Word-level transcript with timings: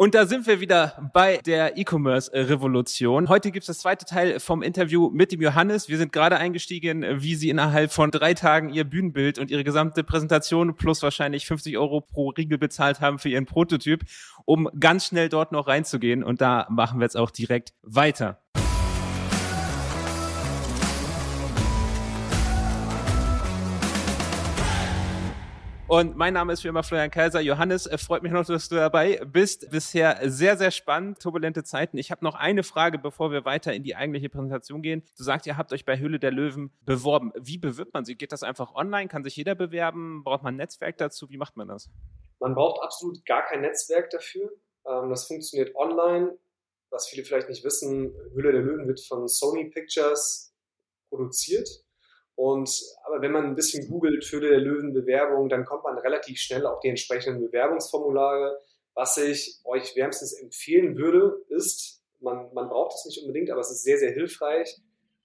Und 0.00 0.14
da 0.14 0.26
sind 0.26 0.46
wir 0.46 0.60
wieder 0.60 1.10
bei 1.12 1.38
der 1.38 1.76
E-Commerce-Revolution. 1.76 3.28
Heute 3.28 3.50
gibt 3.50 3.64
es 3.64 3.66
das 3.66 3.80
zweite 3.80 4.04
Teil 4.04 4.38
vom 4.38 4.62
Interview 4.62 5.10
mit 5.10 5.32
dem 5.32 5.42
Johannes. 5.42 5.88
Wir 5.88 5.98
sind 5.98 6.12
gerade 6.12 6.36
eingestiegen, 6.36 7.04
wie 7.20 7.34
Sie 7.34 7.48
innerhalb 7.48 7.90
von 7.90 8.12
drei 8.12 8.32
Tagen 8.32 8.72
Ihr 8.72 8.84
Bühnenbild 8.84 9.40
und 9.40 9.50
Ihre 9.50 9.64
gesamte 9.64 10.04
Präsentation 10.04 10.76
plus 10.76 11.02
wahrscheinlich 11.02 11.48
50 11.48 11.76
Euro 11.78 12.00
pro 12.00 12.28
Riegel 12.28 12.58
bezahlt 12.58 13.00
haben 13.00 13.18
für 13.18 13.28
Ihren 13.28 13.46
Prototyp, 13.46 14.04
um 14.44 14.68
ganz 14.78 15.06
schnell 15.06 15.28
dort 15.28 15.50
noch 15.50 15.66
reinzugehen. 15.66 16.22
Und 16.22 16.40
da 16.40 16.68
machen 16.70 17.00
wir 17.00 17.04
jetzt 17.04 17.16
auch 17.16 17.32
direkt 17.32 17.72
weiter. 17.82 18.38
Und 25.90 26.18
mein 26.18 26.34
Name 26.34 26.52
ist 26.52 26.62
wie 26.64 26.68
immer 26.68 26.82
Florian 26.82 27.10
Kaiser. 27.10 27.40
Johannes, 27.40 27.86
äh, 27.86 27.96
freut 27.96 28.22
mich 28.22 28.30
noch, 28.30 28.44
dass 28.44 28.68
du 28.68 28.74
dabei 28.74 29.24
bist. 29.24 29.70
Bisher 29.70 30.18
sehr, 30.28 30.58
sehr 30.58 30.70
spannend, 30.70 31.18
turbulente 31.18 31.64
Zeiten. 31.64 31.96
Ich 31.96 32.10
habe 32.10 32.22
noch 32.22 32.34
eine 32.34 32.62
Frage, 32.62 32.98
bevor 32.98 33.32
wir 33.32 33.46
weiter 33.46 33.72
in 33.72 33.84
die 33.84 33.96
eigentliche 33.96 34.28
Präsentation 34.28 34.82
gehen. 34.82 35.02
Du 35.16 35.24
sagst, 35.24 35.46
ihr 35.46 35.56
habt 35.56 35.72
euch 35.72 35.86
bei 35.86 35.98
Höhle 35.98 36.18
der 36.18 36.30
Löwen 36.30 36.70
beworben. 36.84 37.32
Wie 37.40 37.56
bewirbt 37.56 37.94
man 37.94 38.04
sich? 38.04 38.18
Geht 38.18 38.32
das 38.32 38.42
einfach 38.42 38.74
online? 38.74 39.08
Kann 39.08 39.24
sich 39.24 39.34
jeder 39.34 39.54
bewerben? 39.54 40.24
Braucht 40.24 40.42
man 40.42 40.54
ein 40.54 40.58
Netzwerk 40.58 40.98
dazu? 40.98 41.30
Wie 41.30 41.38
macht 41.38 41.56
man 41.56 41.68
das? 41.68 41.88
Man 42.38 42.54
braucht 42.54 42.82
absolut 42.82 43.24
gar 43.24 43.46
kein 43.46 43.62
Netzwerk 43.62 44.10
dafür. 44.10 44.52
Ähm, 44.86 45.08
das 45.08 45.26
funktioniert 45.26 45.74
online. 45.74 46.36
Was 46.90 47.08
viele 47.08 47.24
vielleicht 47.24 47.48
nicht 47.48 47.64
wissen, 47.64 48.12
Höhle 48.34 48.52
der 48.52 48.60
Löwen 48.60 48.88
wird 48.88 49.00
von 49.00 49.26
Sony 49.26 49.70
Pictures 49.70 50.54
produziert. 51.08 51.66
Und 52.38 52.70
aber 53.02 53.20
wenn 53.20 53.32
man 53.32 53.46
ein 53.46 53.56
bisschen 53.56 53.88
googelt 53.88 54.24
für 54.24 54.40
der 54.40 54.60
Löwen 54.60 54.92
Bewerbung, 54.94 55.48
dann 55.48 55.64
kommt 55.64 55.82
man 55.82 55.98
relativ 55.98 56.38
schnell 56.38 56.66
auf 56.66 56.78
die 56.78 56.88
entsprechenden 56.88 57.40
Bewerbungsformulare. 57.40 58.60
Was 58.94 59.16
ich 59.16 59.58
euch 59.64 59.96
wärmstens 59.96 60.34
empfehlen 60.34 60.96
würde, 60.96 61.44
ist, 61.48 62.00
man, 62.20 62.54
man 62.54 62.68
braucht 62.68 62.94
es 62.94 63.06
nicht 63.06 63.20
unbedingt, 63.22 63.50
aber 63.50 63.60
es 63.60 63.72
ist 63.72 63.82
sehr, 63.82 63.98
sehr 63.98 64.12
hilfreich, 64.12 64.72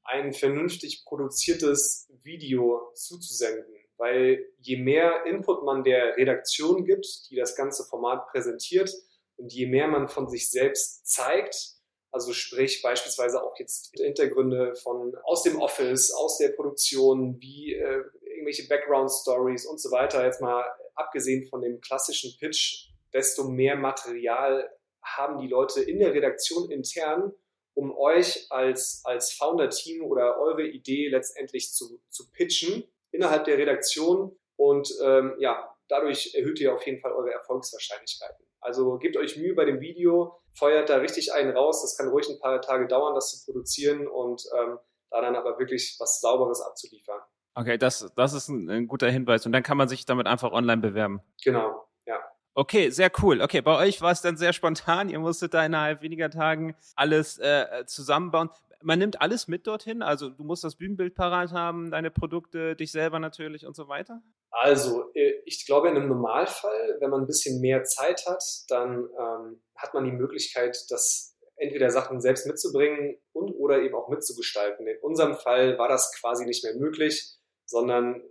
ein 0.03 0.33
vernünftig 0.33 1.03
produziertes 1.05 2.09
Video 2.23 2.81
zuzusenden. 2.95 3.75
Weil 3.97 4.47
je 4.57 4.77
mehr 4.77 5.27
Input 5.27 5.63
man 5.63 5.83
der 5.83 6.17
Redaktion 6.17 6.83
gibt, 6.83 7.29
die 7.29 7.35
das 7.35 7.55
ganze 7.55 7.83
Format 7.83 8.25
präsentiert, 8.31 8.91
und 9.35 9.53
je 9.53 9.67
mehr 9.67 9.87
man 9.87 10.07
von 10.07 10.29
sich 10.29 10.49
selbst 10.49 11.05
zeigt, 11.05 11.72
also 12.13 12.31
sprich 12.31 12.81
beispielsweise 12.83 13.43
auch 13.43 13.57
jetzt 13.57 13.91
Hintergründe 13.97 14.75
von 14.75 15.15
aus 15.23 15.41
dem 15.41 15.59
Office, 15.59 16.13
aus 16.13 16.37
der 16.37 16.49
Produktion, 16.49 17.41
wie 17.41 17.73
äh, 17.73 18.03
irgendwelche 18.23 18.67
Background 18.67 19.09
Stories 19.09 19.65
und 19.65 19.81
so 19.81 19.89
weiter. 19.89 20.23
Jetzt 20.23 20.39
mal 20.39 20.63
abgesehen 20.93 21.47
von 21.47 21.61
dem 21.61 21.81
klassischen 21.81 22.37
Pitch, 22.37 22.89
desto 23.11 23.45
mehr 23.45 23.75
Material 23.75 24.69
haben 25.01 25.39
die 25.39 25.47
Leute 25.47 25.81
in 25.81 25.97
der 25.97 26.13
Redaktion 26.13 26.69
intern, 26.69 27.33
um 27.73 27.97
euch 27.97 28.45
als, 28.51 29.01
als 29.05 29.33
Founder-Team 29.33 30.03
oder 30.03 30.39
eure 30.39 30.67
Idee 30.67 31.09
letztendlich 31.09 31.73
zu, 31.73 31.99
zu 32.09 32.29
pitchen 32.31 32.83
innerhalb 33.11 33.45
der 33.45 33.57
Redaktion. 33.57 34.37
Und 34.55 34.93
ähm, 35.03 35.33
ja, 35.39 35.75
dadurch 35.87 36.35
erhöht 36.35 36.59
ihr 36.59 36.75
auf 36.75 36.85
jeden 36.85 36.99
Fall 36.99 37.11
eure 37.11 37.31
Erfolgswahrscheinlichkeiten. 37.31 38.45
Also 38.61 38.99
gebt 38.99 39.17
euch 39.17 39.35
Mühe 39.35 39.55
bei 39.55 39.65
dem 39.65 39.81
Video, 39.81 40.39
feuert 40.55 40.89
da 40.89 40.97
richtig 40.97 41.33
einen 41.33 41.55
raus. 41.55 41.81
Das 41.81 41.97
kann 41.97 42.09
ruhig 42.09 42.27
ein 42.29 42.39
paar 42.39 42.61
Tage 42.61 42.87
dauern, 42.87 43.15
das 43.15 43.29
zu 43.29 43.45
produzieren 43.45 44.07
und 44.07 44.43
ähm, 44.57 44.79
da 45.09 45.21
dann 45.21 45.35
aber 45.35 45.59
wirklich 45.59 45.95
was 45.99 46.19
Sauberes 46.21 46.61
abzuliefern. 46.61 47.19
Okay, 47.55 47.77
das, 47.77 48.11
das 48.15 48.33
ist 48.33 48.49
ein, 48.49 48.69
ein 48.69 48.87
guter 48.87 49.09
Hinweis. 49.09 49.45
Und 49.45 49.51
dann 49.51 49.63
kann 49.63 49.77
man 49.77 49.87
sich 49.87 50.05
damit 50.05 50.25
einfach 50.25 50.51
online 50.51 50.81
bewerben. 50.81 51.21
Genau, 51.43 51.87
ja. 52.05 52.19
Okay, 52.55 52.89
sehr 52.89 53.11
cool. 53.21 53.41
Okay, 53.41 53.61
bei 53.61 53.77
euch 53.77 54.01
war 54.01 54.11
es 54.11 54.21
dann 54.21 54.37
sehr 54.37 54.53
spontan. 54.53 55.09
Ihr 55.09 55.19
musstet 55.19 55.53
da 55.53 55.65
innerhalb 55.65 56.01
weniger 56.01 56.29
Tagen 56.29 56.75
alles 56.95 57.37
äh, 57.37 57.85
zusammenbauen 57.85 58.49
man 58.83 58.99
nimmt 58.99 59.21
alles 59.21 59.47
mit 59.47 59.65
dorthin. 59.67 60.01
Also 60.01 60.29
du 60.29 60.43
musst 60.43 60.63
das 60.63 60.75
Bühnenbild 60.75 61.15
parat 61.15 61.51
haben, 61.51 61.91
deine 61.91 62.11
Produkte, 62.11 62.75
dich 62.75 62.91
selber 62.91 63.19
natürlich 63.19 63.65
und 63.65 63.75
so 63.75 63.87
weiter. 63.87 64.21
Also 64.51 65.11
äh, 65.13 65.33
ich 65.45 65.65
glaube 65.65 65.89
in 65.89 65.95
einem 65.95 66.09
Normalfall, 66.09 66.97
wenn 66.99 67.09
man 67.09 67.21
ein 67.21 67.27
bisschen 67.27 67.59
mehr 67.61 67.83
Zeit 67.83 68.25
hat, 68.27 68.43
dann 68.69 69.09
ähm, 69.19 69.63
hat 69.75 69.93
man 69.93 70.05
die 70.05 70.11
Möglichkeit, 70.11 70.77
das 70.89 71.37
entweder 71.55 71.89
Sachen 71.89 72.21
selbst 72.21 72.45
mitzubringen 72.45 73.17
und 73.31 73.51
oder 73.51 73.81
eben 73.81 73.95
auch 73.95 74.09
mitzugestalten. 74.09 74.87
In 74.87 74.97
unserem 75.01 75.35
Fall 75.35 75.77
war 75.77 75.87
das 75.87 76.13
quasi 76.19 76.45
nicht 76.45 76.63
mehr 76.63 76.75
möglich, 76.75 77.37
sondern 77.65 78.21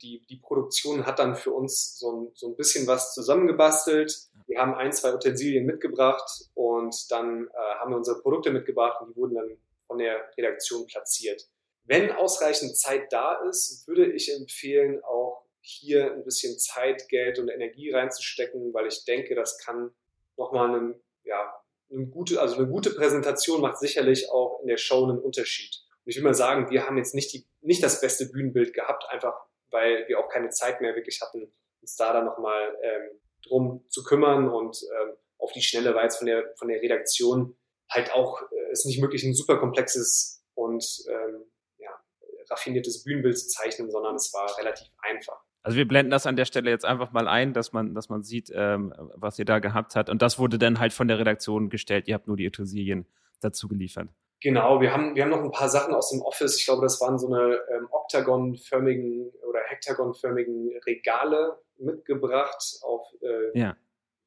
die, 0.00 0.24
die 0.28 0.36
Produktion 0.36 1.06
hat 1.06 1.18
dann 1.18 1.36
für 1.36 1.52
uns 1.52 1.98
so 1.98 2.12
ein, 2.12 2.30
so 2.34 2.48
ein 2.48 2.56
bisschen 2.56 2.86
was 2.86 3.12
zusammengebastelt. 3.14 4.28
Wir 4.46 4.60
haben 4.60 4.74
ein, 4.74 4.92
zwei 4.92 5.14
Utensilien 5.14 5.66
mitgebracht 5.66 6.48
und 6.54 7.10
dann 7.10 7.48
äh, 7.48 7.74
haben 7.78 7.90
wir 7.90 7.96
unsere 7.96 8.20
Produkte 8.20 8.50
mitgebracht 8.50 9.00
und 9.00 9.10
die 9.10 9.16
wurden 9.16 9.34
dann 9.34 9.58
von 9.86 9.98
der 9.98 10.30
Redaktion 10.36 10.86
platziert. 10.86 11.48
Wenn 11.84 12.10
ausreichend 12.12 12.76
Zeit 12.76 13.12
da 13.12 13.34
ist, 13.48 13.86
würde 13.86 14.10
ich 14.10 14.34
empfehlen, 14.34 15.02
auch 15.04 15.44
hier 15.60 16.12
ein 16.12 16.24
bisschen 16.24 16.58
Zeit, 16.58 17.08
Geld 17.08 17.38
und 17.38 17.48
Energie 17.48 17.90
reinzustecken, 17.90 18.72
weil 18.72 18.86
ich 18.86 19.04
denke, 19.04 19.34
das 19.34 19.58
kann 19.58 19.90
nochmal 20.36 20.74
einen, 20.74 21.00
ja, 21.24 21.52
eine 21.90 22.06
gute, 22.06 22.40
also 22.40 22.56
eine 22.56 22.68
gute 22.68 22.90
Präsentation 22.90 23.60
macht 23.60 23.78
sicherlich 23.78 24.30
auch 24.30 24.60
in 24.62 24.68
der 24.68 24.76
Show 24.76 25.04
einen 25.04 25.18
Unterschied. 25.18 25.85
Und 26.06 26.10
ich 26.10 26.16
will 26.16 26.24
mal 26.24 26.34
sagen, 26.34 26.70
wir 26.70 26.86
haben 26.86 26.96
jetzt 26.96 27.14
nicht, 27.14 27.32
die, 27.32 27.44
nicht 27.60 27.82
das 27.82 28.00
beste 28.00 28.26
Bühnenbild 28.26 28.72
gehabt, 28.72 29.04
einfach 29.10 29.34
weil 29.70 30.06
wir 30.08 30.18
auch 30.18 30.28
keine 30.28 30.50
Zeit 30.50 30.80
mehr 30.80 30.94
wirklich 30.94 31.20
hatten, 31.20 31.52
uns 31.80 31.96
da 31.96 32.12
dann 32.12 32.24
nochmal 32.24 32.76
ähm, 32.82 33.20
drum 33.46 33.84
zu 33.88 34.02
kümmern 34.02 34.48
und 34.48 34.78
ähm, 34.82 35.16
auf 35.38 35.52
die 35.52 35.62
Schnelle 35.62 35.94
war 35.94 36.04
jetzt 36.04 36.16
von 36.16 36.26
der, 36.26 36.44
von 36.56 36.68
der 36.68 36.80
Redaktion 36.80 37.56
halt 37.90 38.12
auch, 38.12 38.40
äh, 38.42 38.72
ist 38.72 38.86
nicht 38.86 39.00
möglich, 39.00 39.22
ein 39.24 39.34
super 39.34 39.58
komplexes 39.58 40.44
und 40.54 40.84
ähm, 41.08 41.44
ja, 41.78 41.90
raffiniertes 42.50 43.04
Bühnenbild 43.04 43.38
zu 43.38 43.48
zeichnen, 43.48 43.90
sondern 43.90 44.16
es 44.16 44.32
war 44.32 44.56
relativ 44.58 44.88
einfach. 45.00 45.40
Also 45.62 45.76
wir 45.76 45.86
blenden 45.86 46.10
das 46.10 46.26
an 46.26 46.36
der 46.36 46.44
Stelle 46.44 46.70
jetzt 46.70 46.84
einfach 46.84 47.12
mal 47.12 47.26
ein, 47.26 47.52
dass 47.52 47.72
man, 47.72 47.94
dass 47.94 48.08
man 48.08 48.22
sieht, 48.22 48.50
ähm, 48.54 48.94
was 49.14 49.38
ihr 49.38 49.44
da 49.44 49.58
gehabt 49.58 49.96
habt. 49.96 50.08
Und 50.08 50.22
das 50.22 50.38
wurde 50.38 50.58
dann 50.58 50.78
halt 50.78 50.92
von 50.92 51.08
der 51.08 51.18
Redaktion 51.18 51.70
gestellt. 51.70 52.06
Ihr 52.06 52.14
habt 52.14 52.28
nur 52.28 52.36
die 52.36 52.46
Utensilien 52.46 53.06
dazu 53.40 53.66
geliefert. 53.66 54.08
Genau, 54.40 54.80
wir 54.80 54.92
haben, 54.92 55.14
wir 55.14 55.22
haben 55.22 55.30
noch 55.30 55.42
ein 55.42 55.50
paar 55.50 55.68
Sachen 55.68 55.94
aus 55.94 56.10
dem 56.10 56.20
Office. 56.20 56.58
Ich 56.58 56.66
glaube, 56.66 56.82
das 56.82 57.00
waren 57.00 57.18
so 57.18 57.26
eine 57.26 57.58
ähm, 57.74 57.88
oktagonförmigen 57.90 59.32
oder 59.48 59.60
hektagonförmigen 59.66 60.78
Regale 60.86 61.58
mitgebracht, 61.78 62.78
auf 62.82 63.06
äh, 63.22 63.58
ja. 63.58 63.76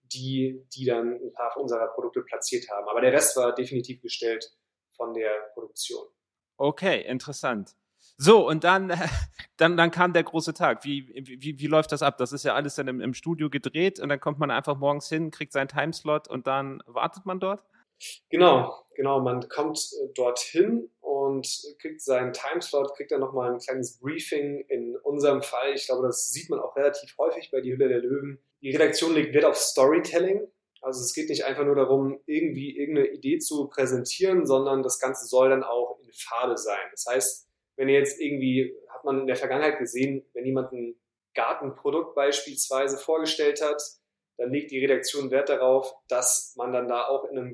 die, 0.04 0.66
die 0.76 0.86
dann 0.86 1.14
ein 1.14 1.34
paar 1.34 1.56
unserer 1.58 1.88
Produkte 1.94 2.22
platziert 2.22 2.70
haben. 2.72 2.88
Aber 2.88 3.02
der 3.02 3.14
Rest 3.14 3.38
war 3.38 3.54
definitiv 3.54 4.02
gestellt 4.02 4.52
von 4.96 5.14
der 5.14 5.32
Produktion. 5.54 6.08
Okay, 6.58 7.02
interessant. 7.08 7.76
So, 8.18 8.48
und 8.48 8.64
dann, 8.64 8.92
dann, 9.58 9.78
dann 9.78 9.92
kam 9.92 10.12
der 10.14 10.24
große 10.24 10.54
Tag. 10.54 10.84
Wie, 10.84 11.08
wie, 11.14 11.60
wie 11.60 11.68
läuft 11.68 11.92
das 11.92 12.02
ab? 12.02 12.18
Das 12.18 12.34
ist 12.34 12.44
ja 12.44 12.56
alles 12.56 12.76
dann 12.76 12.88
im, 12.88 13.00
im 13.00 13.14
Studio 13.14 13.50
gedreht 13.50 14.00
und 14.00 14.10
dann 14.10 14.20
kommt 14.20 14.40
man 14.40 14.50
einfach 14.52 14.76
morgens 14.76 15.08
hin, 15.08 15.32
kriegt 15.32 15.54
seinen 15.54 15.68
Timeslot 15.68 16.28
und 16.28 16.48
dann 16.48 16.82
wartet 16.88 17.26
man 17.26 17.40
dort? 17.40 17.64
Genau, 18.30 18.74
genau. 19.00 19.22
Man 19.22 19.48
kommt 19.48 19.80
äh, 19.80 20.10
dorthin 20.14 20.90
und 21.00 21.48
kriegt 21.82 22.02
seinen 22.02 22.34
Timeslot, 22.34 22.94
kriegt 22.98 23.12
dann 23.12 23.22
nochmal 23.22 23.54
ein 23.54 23.60
kleines 23.60 23.98
Briefing. 23.98 24.66
In 24.68 24.98
unserem 24.98 25.42
Fall, 25.42 25.74
ich 25.74 25.86
glaube, 25.86 26.06
das 26.06 26.32
sieht 26.34 26.50
man 26.50 26.60
auch 26.60 26.76
relativ 26.76 27.18
häufig 27.18 27.50
bei 27.50 27.62
Die 27.62 27.72
Hülle 27.72 27.88
der 27.88 28.00
Löwen. 28.00 28.40
Die 28.62 28.72
Redaktion 28.72 29.14
legt 29.14 29.34
Wert 29.34 29.46
auf 29.46 29.56
Storytelling. 29.56 30.46
Also 30.82 31.02
es 31.02 31.14
geht 31.14 31.30
nicht 31.30 31.46
einfach 31.46 31.64
nur 31.64 31.76
darum, 31.76 32.20
irgendwie 32.26 32.78
irgendeine 32.78 33.08
Idee 33.08 33.40
zu 33.40 33.70
präsentieren, 33.70 34.46
sondern 34.46 34.84
das 34.84 35.00
Ganze 35.00 35.28
soll 35.28 35.50
dann 35.50 35.64
auch 35.64 35.98
in 36.02 36.12
Farbe 36.12 36.58
sein. 36.58 36.80
Das 36.92 37.06
heißt, 37.10 37.48
wenn 37.78 37.88
ihr 37.88 38.00
jetzt 38.00 38.20
irgendwie, 38.20 38.76
hat 38.90 39.06
man 39.06 39.22
in 39.22 39.28
der 39.28 39.38
Vergangenheit 39.38 39.80
gesehen, 39.80 40.26
wenn 40.34 40.46
jemand 40.46 40.74
ein 40.74 40.96
Gartenprodukt 41.36 42.16
beispielsweise 42.16 42.98
vorgestellt 42.98 43.62
hat, 43.62 43.82
dann 44.38 44.52
legt 44.52 44.72
die 44.72 44.80
Redaktion 44.80 45.32
Wert 45.32 45.48
darauf, 45.48 45.94
dass 46.10 46.54
man 46.58 46.74
dann 46.74 46.90
da 46.90 47.08
auch 47.08 47.26
in 47.26 47.38
einem 47.38 47.54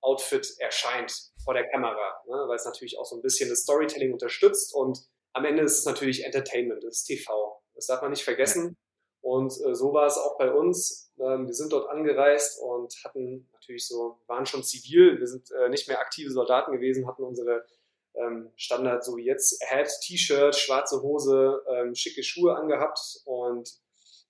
Gärtner-Outfit 0.00 0.56
erscheint 0.58 1.30
vor 1.44 1.54
der 1.54 1.68
Kamera, 1.68 2.22
ne? 2.26 2.44
weil 2.48 2.56
es 2.56 2.64
natürlich 2.64 2.98
auch 2.98 3.04
so 3.04 3.16
ein 3.16 3.22
bisschen 3.22 3.48
das 3.48 3.60
Storytelling 3.60 4.12
unterstützt 4.12 4.74
und 4.74 4.98
am 5.32 5.44
Ende 5.44 5.62
ist 5.62 5.78
es 5.78 5.84
natürlich 5.84 6.24
Entertainment, 6.24 6.82
das 6.82 6.98
ist 6.98 7.04
TV. 7.04 7.62
Das 7.74 7.86
darf 7.86 8.00
man 8.00 8.10
nicht 8.10 8.24
vergessen. 8.24 8.74
Und 9.20 9.52
äh, 9.66 9.74
so 9.74 9.92
war 9.92 10.06
es 10.06 10.16
auch 10.16 10.38
bei 10.38 10.50
uns. 10.50 11.12
Ähm, 11.18 11.46
wir 11.46 11.52
sind 11.52 11.72
dort 11.72 11.90
angereist 11.90 12.58
und 12.62 12.94
hatten 13.04 13.46
natürlich 13.52 13.86
so, 13.86 14.18
waren 14.28 14.46
schon 14.46 14.62
zivil, 14.62 15.18
wir 15.18 15.26
sind 15.26 15.50
äh, 15.50 15.68
nicht 15.68 15.88
mehr 15.88 16.00
aktive 16.00 16.30
Soldaten 16.30 16.72
gewesen, 16.72 17.06
hatten 17.06 17.22
unsere 17.22 17.66
ähm, 18.14 18.50
Standard, 18.56 19.04
so 19.04 19.16
wie 19.16 19.26
jetzt, 19.26 19.62
Hat, 19.68 19.90
T-Shirt, 20.02 20.56
schwarze 20.56 21.02
Hose, 21.02 21.62
ähm, 21.68 21.94
schicke 21.94 22.22
Schuhe 22.22 22.56
angehabt 22.56 22.98
und 23.24 23.68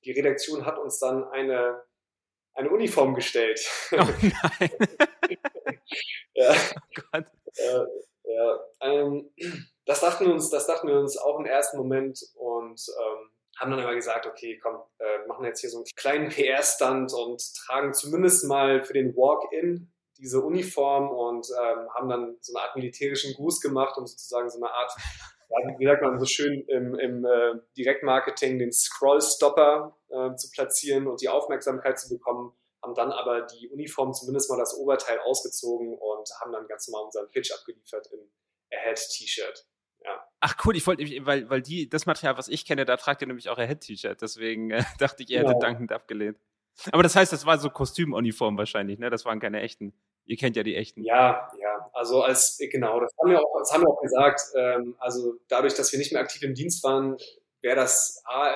die 0.05 0.13
Redaktion 0.13 0.67
hat 0.67 0.79
uns 0.79 0.99
dann 0.99 1.25
eine, 1.25 1.83
eine 2.57 2.71
Uniform 2.71 3.15
gestellt. 3.15 3.61
Oh 3.93 3.97
nein. 4.23 4.71
ja. 6.35 6.55
Oh 6.75 7.03
Gott. 7.13 7.27
Äh, 7.57 7.87
ja. 8.25 8.61
Ähm, 8.81 9.31
das 9.85 10.01
dachten 10.01 10.27
wir 10.27 10.33
uns, 10.33 10.51
das 10.51 10.67
dachten 10.67 10.89
wir 10.89 10.99
uns 10.99 11.17
auch 11.17 11.39
im 11.39 11.47
ersten 11.47 11.79
Moment 11.79 12.21
und 12.35 12.81
ähm, 12.89 13.31
haben 13.59 13.71
dann 13.71 13.81
aber 13.81 13.95
gesagt, 13.95 14.27
okay, 14.27 14.59
komm, 14.63 14.77
äh, 14.99 15.27
machen 15.27 15.45
jetzt 15.45 15.61
hier 15.61 15.71
so 15.71 15.79
einen 15.79 15.87
kleinen 15.97 16.29
PR-Stand 16.29 17.13
und 17.15 17.43
tragen 17.67 17.95
zumindest 17.95 18.45
mal 18.45 18.83
für 18.83 18.93
den 18.93 19.17
Walk-In 19.17 19.93
diese 20.19 20.41
Uniform 20.41 21.11
und 21.11 21.47
ähm, 21.51 21.89
haben 21.95 22.09
dann 22.09 22.37
so 22.41 22.55
eine 22.55 22.67
Art 22.67 22.77
militärischen 22.77 23.35
Gruß 23.35 23.61
gemacht, 23.61 23.97
um 23.97 24.07
sozusagen 24.07 24.51
so 24.51 24.59
eine 24.59 24.71
Art, 24.71 24.93
ja, 25.49 25.79
wie 25.79 25.87
sagt 25.87 26.03
man 26.03 26.19
so 26.19 26.27
schön 26.27 26.63
im, 26.69 26.95
im 26.99 27.25
äh, 27.25 27.55
Direktmarketing, 27.77 28.59
den 28.59 28.73
Scroll-Stopper 28.73 29.97
äh, 30.09 30.35
zu 30.35 30.51
platzieren 30.51 31.07
und 31.07 31.21
die 31.21 31.29
Aufmerksamkeit 31.29 31.99
zu 31.99 32.09
bekommen, 32.09 32.53
haben 32.83 32.95
dann 32.95 33.13
aber 33.13 33.43
die 33.43 33.69
Uniform 33.69 34.13
zumindest 34.13 34.51
mal 34.51 34.59
das 34.59 34.77
Oberteil 34.77 35.19
ausgezogen 35.21 35.97
und 35.99 36.29
haben 36.41 36.53
dann 36.53 36.67
ganz 36.67 36.89
normal 36.89 37.07
unseren 37.07 37.31
Pitch 37.31 37.53
abgeliefert 37.53 38.09
im 38.13 38.21
Ahead-T-Shirt. 38.73 39.67
Ja. 40.05 40.25
Ach 40.41 40.55
cool, 40.65 40.77
ich 40.77 40.87
wollte, 40.87 41.05
weil, 41.27 41.51
weil 41.51 41.63
die, 41.63 41.89
das 41.89 42.07
Material, 42.07 42.39
was 42.39 42.49
ich 42.49 42.65
kenne, 42.65 42.85
da 42.85 42.97
tragt 42.97 43.23
ihr 43.23 43.27
nämlich 43.27 43.49
auch 43.49 43.59
Ahead-T-Shirt, 43.59 44.21
deswegen 44.21 44.71
äh, 44.71 44.85
dachte 44.99 45.23
ich, 45.23 45.31
ihr 45.31 45.39
hättet 45.39 45.55
genau. 45.55 45.67
dankend 45.67 45.93
abgelehnt. 45.93 46.39
Aber 46.93 47.03
das 47.03 47.17
heißt, 47.17 47.33
das 47.33 47.47
war 47.47 47.59
so 47.59 47.71
Kostümuniform 47.71 48.59
wahrscheinlich, 48.59 48.99
ne? 48.99 49.09
Das 49.09 49.25
waren 49.25 49.41
keine 49.41 49.61
echten. 49.63 49.95
Ihr 50.27 50.37
kennt 50.37 50.57
ja 50.57 50.63
die 50.63 50.75
echten. 50.75 51.03
Ja, 51.03 51.51
ja. 51.61 51.91
Also 51.93 52.23
als 52.23 52.59
genau, 52.71 53.01
das 53.01 53.13
haben 53.19 53.31
wir 53.31 53.41
auch, 53.41 53.59
das 53.59 53.73
haben 53.73 53.83
wir 53.83 53.91
auch 53.91 54.03
gesagt. 54.03 54.41
Ähm, 54.57 54.97
also 54.99 55.35
dadurch, 55.49 55.75
dass 55.75 55.93
wir 55.93 55.99
nicht 55.99 56.13
mehr 56.13 56.21
aktiv 56.21 56.43
im 56.43 56.55
Dienst 56.55 56.83
waren, 56.85 57.17
wäre 57.63 57.77
das 57.77 58.23
A, 58.27 58.53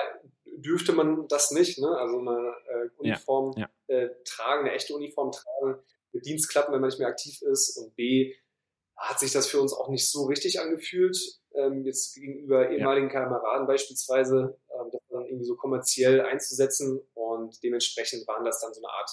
dürfte 0.57 0.91
man 0.91 1.27
das 1.27 1.51
nicht, 1.51 1.79
ne? 1.79 1.87
Also 1.87 2.19
eine 2.19 2.53
äh, 2.67 2.89
Uniform 2.97 3.53
ja, 3.57 3.69
ja. 3.87 3.95
Äh, 3.95 4.09
tragen, 4.25 4.65
eine 4.65 4.75
echte 4.75 4.93
Uniform 4.93 5.31
tragen, 5.31 5.81
mit 6.11 6.25
Dienst 6.25 6.49
klappen, 6.49 6.73
wenn 6.73 6.81
man 6.81 6.89
nicht 6.89 6.99
mehr 6.99 7.07
aktiv 7.07 7.41
ist. 7.41 7.77
Und 7.77 7.95
B, 7.95 8.35
hat 8.97 9.19
sich 9.19 9.31
das 9.31 9.47
für 9.47 9.59
uns 9.59 9.73
auch 9.73 9.89
nicht 9.89 10.09
so 10.09 10.25
richtig 10.25 10.59
angefühlt, 10.59 11.17
ähm, 11.55 11.83
jetzt 11.85 12.13
gegenüber 12.13 12.69
ehemaligen 12.69 13.07
ja. 13.07 13.13
Kameraden 13.13 13.65
beispielsweise, 13.65 14.57
ähm, 14.69 14.89
das 14.91 15.01
dann 15.09 15.25
irgendwie 15.25 15.45
so 15.45 15.55
kommerziell 15.55 16.21
einzusetzen 16.21 17.01
und 17.13 17.63
dementsprechend 17.63 18.27
waren 18.27 18.45
das 18.45 18.61
dann 18.61 18.73
so 18.73 18.81
eine 18.81 18.93
Art 18.93 19.09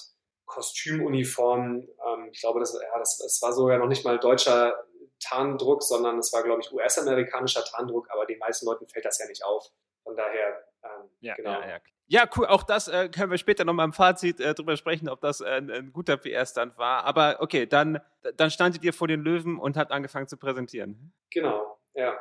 Kostümuniform. 0.49 1.87
Ähm, 2.07 2.29
ich 2.33 2.41
glaube, 2.41 2.59
das, 2.59 2.73
ja, 2.73 2.99
das, 2.99 3.19
das 3.19 3.41
war 3.41 3.53
sogar 3.53 3.79
noch 3.79 3.87
nicht 3.87 4.05
mal 4.05 4.19
deutscher 4.19 4.75
Tarndruck, 5.21 5.83
sondern 5.83 6.19
es 6.19 6.33
war, 6.33 6.43
glaube 6.43 6.61
ich, 6.63 6.73
US-amerikanischer 6.73 7.65
Tarndruck, 7.65 8.09
aber 8.11 8.27
den 8.27 8.39
meisten 8.39 8.67
Leuten 8.67 8.87
fällt 8.89 9.05
das 9.05 9.19
ja 9.19 9.27
nicht 9.27 9.45
auf. 9.45 9.69
Von 10.03 10.17
daher, 10.17 10.65
ähm, 10.83 11.11
ja, 11.21 11.35
genau. 11.35 11.53
Ja, 11.53 11.69
ja. 11.69 11.79
Ja, 12.11 12.27
cool. 12.37 12.47
Auch 12.47 12.63
das 12.63 12.89
äh, 12.89 13.11
können 13.11 13.31
wir 13.31 13.37
später 13.37 13.67
nochmal 13.67 13.85
im 13.85 13.93
Fazit 13.93 14.41
äh, 14.41 14.55
drüber 14.55 14.79
sprechen, 14.79 15.11
ob 15.11 15.21
das 15.21 15.43
äh, 15.43 15.45
ein, 15.45 15.71
ein 15.71 15.93
guter 15.93 16.17
PR-Stand 16.17 16.79
war. 16.79 17.05
Aber 17.05 17.37
okay, 17.41 17.67
dann, 17.67 18.01
dann 18.37 18.51
standet 18.51 18.83
ihr 18.83 18.95
vor 18.95 19.09
den 19.09 19.21
Löwen 19.21 19.59
und 19.59 19.77
habt 19.77 19.93
angefangen 19.93 20.27
zu 20.27 20.39
präsentieren. 20.39 21.13
Genau, 21.31 21.79
ja. 21.93 22.19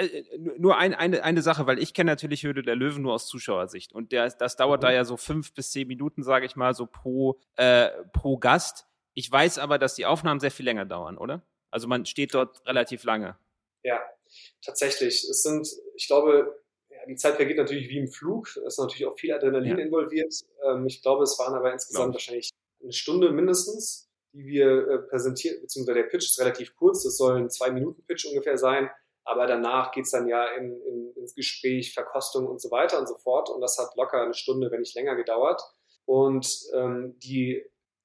Äh, 0.00 0.24
nur 0.58 0.76
ein, 0.78 0.94
eine, 0.94 1.22
eine 1.22 1.42
Sache, 1.42 1.66
weil 1.66 1.78
ich 1.78 1.94
kenne 1.94 2.12
natürlich 2.12 2.42
Höhle 2.42 2.62
der 2.62 2.76
Löwen 2.76 3.02
nur 3.02 3.14
aus 3.14 3.26
Zuschauersicht. 3.26 3.92
Und 3.92 4.12
der, 4.12 4.30
das 4.30 4.56
dauert 4.56 4.80
mhm. 4.80 4.86
da 4.86 4.92
ja 4.92 5.04
so 5.04 5.16
fünf 5.16 5.52
bis 5.52 5.72
zehn 5.72 5.86
Minuten, 5.86 6.22
sage 6.22 6.46
ich 6.46 6.56
mal, 6.56 6.74
so 6.74 6.86
pro, 6.86 7.38
äh, 7.56 7.90
pro 8.12 8.38
Gast. 8.38 8.86
Ich 9.14 9.30
weiß 9.30 9.58
aber, 9.58 9.78
dass 9.78 9.94
die 9.94 10.06
Aufnahmen 10.06 10.40
sehr 10.40 10.50
viel 10.50 10.64
länger 10.64 10.86
dauern, 10.86 11.18
oder? 11.18 11.42
Also 11.70 11.86
man 11.88 12.06
steht 12.06 12.34
dort 12.34 12.66
relativ 12.66 13.04
lange. 13.04 13.36
Ja, 13.82 14.00
tatsächlich. 14.64 15.24
Es 15.28 15.42
sind, 15.42 15.68
ich 15.94 16.06
glaube, 16.06 16.60
die 17.08 17.16
Zeit 17.16 17.36
vergeht 17.36 17.56
natürlich 17.56 17.88
wie 17.88 17.98
im 17.98 18.08
Flug. 18.08 18.48
Es 18.48 18.74
ist 18.74 18.78
natürlich 18.78 19.06
auch 19.06 19.18
viel 19.18 19.32
Adrenalin 19.32 19.78
ja. 19.78 19.84
involviert. 19.84 20.34
Ähm, 20.64 20.86
ich 20.86 21.02
glaube, 21.02 21.24
es 21.24 21.38
waren 21.38 21.54
aber 21.54 21.72
insgesamt 21.72 22.14
wahrscheinlich 22.14 22.50
eine 22.82 22.92
Stunde 22.92 23.30
mindestens, 23.32 24.08
die 24.32 24.46
wir 24.46 24.88
äh, 24.88 24.98
präsentiert, 25.08 25.60
beziehungsweise 25.60 25.98
der 25.98 26.08
Pitch 26.08 26.26
ist 26.26 26.40
relativ 26.40 26.74
kurz. 26.76 27.02
Das 27.02 27.16
soll 27.16 27.36
ein 27.36 27.50
Zwei-Minuten-Pitch 27.50 28.26
ungefähr 28.26 28.58
sein. 28.58 28.90
Aber 29.24 29.46
danach 29.46 29.92
geht 29.92 30.04
es 30.04 30.10
dann 30.10 30.26
ja 30.26 30.46
in, 30.54 30.80
in, 30.82 31.12
ins 31.16 31.34
Gespräch, 31.34 31.94
Verkostung 31.94 32.46
und 32.46 32.60
so 32.60 32.70
weiter 32.70 32.98
und 32.98 33.06
so 33.06 33.16
fort. 33.16 33.50
Und 33.50 33.60
das 33.60 33.78
hat 33.78 33.94
locker 33.96 34.22
eine 34.22 34.34
Stunde, 34.34 34.70
wenn 34.70 34.80
nicht 34.80 34.94
länger 34.94 35.14
gedauert. 35.14 35.62
Und 36.06 36.48
ähm, 36.74 37.18
die 37.18 37.64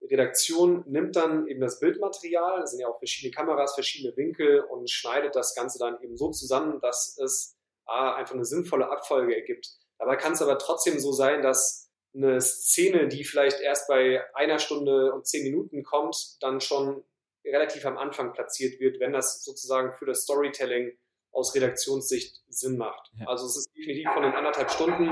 Redaktion 0.09 0.83
nimmt 0.87 1.15
dann 1.15 1.47
eben 1.47 1.61
das 1.61 1.79
Bildmaterial, 1.79 2.61
es 2.61 2.71
sind 2.71 2.79
ja 2.81 2.87
auch 2.87 2.99
verschiedene 2.99 3.33
Kameras, 3.33 3.73
verschiedene 3.73 4.15
Winkel 4.15 4.61
und 4.61 4.89
schneidet 4.89 5.35
das 5.35 5.55
Ganze 5.55 5.79
dann 5.79 5.99
eben 6.01 6.15
so 6.17 6.29
zusammen, 6.31 6.79
dass 6.81 7.17
es 7.17 7.57
A, 7.85 8.15
einfach 8.15 8.35
eine 8.35 8.45
sinnvolle 8.45 8.89
Abfolge 8.89 9.35
ergibt. 9.35 9.69
Dabei 9.97 10.15
kann 10.15 10.33
es 10.33 10.41
aber 10.41 10.57
trotzdem 10.57 10.99
so 10.99 11.11
sein, 11.11 11.41
dass 11.41 11.89
eine 12.15 12.41
Szene, 12.41 13.07
die 13.07 13.23
vielleicht 13.23 13.59
erst 13.59 13.87
bei 13.87 14.23
einer 14.33 14.59
Stunde 14.59 15.13
und 15.13 15.27
zehn 15.27 15.43
Minuten 15.43 15.83
kommt, 15.83 16.37
dann 16.41 16.61
schon 16.61 17.03
relativ 17.45 17.85
am 17.85 17.97
Anfang 17.97 18.33
platziert 18.33 18.79
wird, 18.79 18.99
wenn 18.99 19.13
das 19.13 19.43
sozusagen 19.43 19.93
für 19.93 20.05
das 20.05 20.23
Storytelling 20.23 20.97
aus 21.35 21.53
Redaktionssicht 21.53 22.41
Sinn 22.49 22.77
macht. 22.77 23.11
Ja. 23.19 23.27
Also 23.27 23.45
es 23.45 23.57
ist 23.57 23.69
definitiv 23.75 24.09
von 24.13 24.23
den 24.23 24.33
anderthalb 24.33 24.71
Stunden 24.71 25.11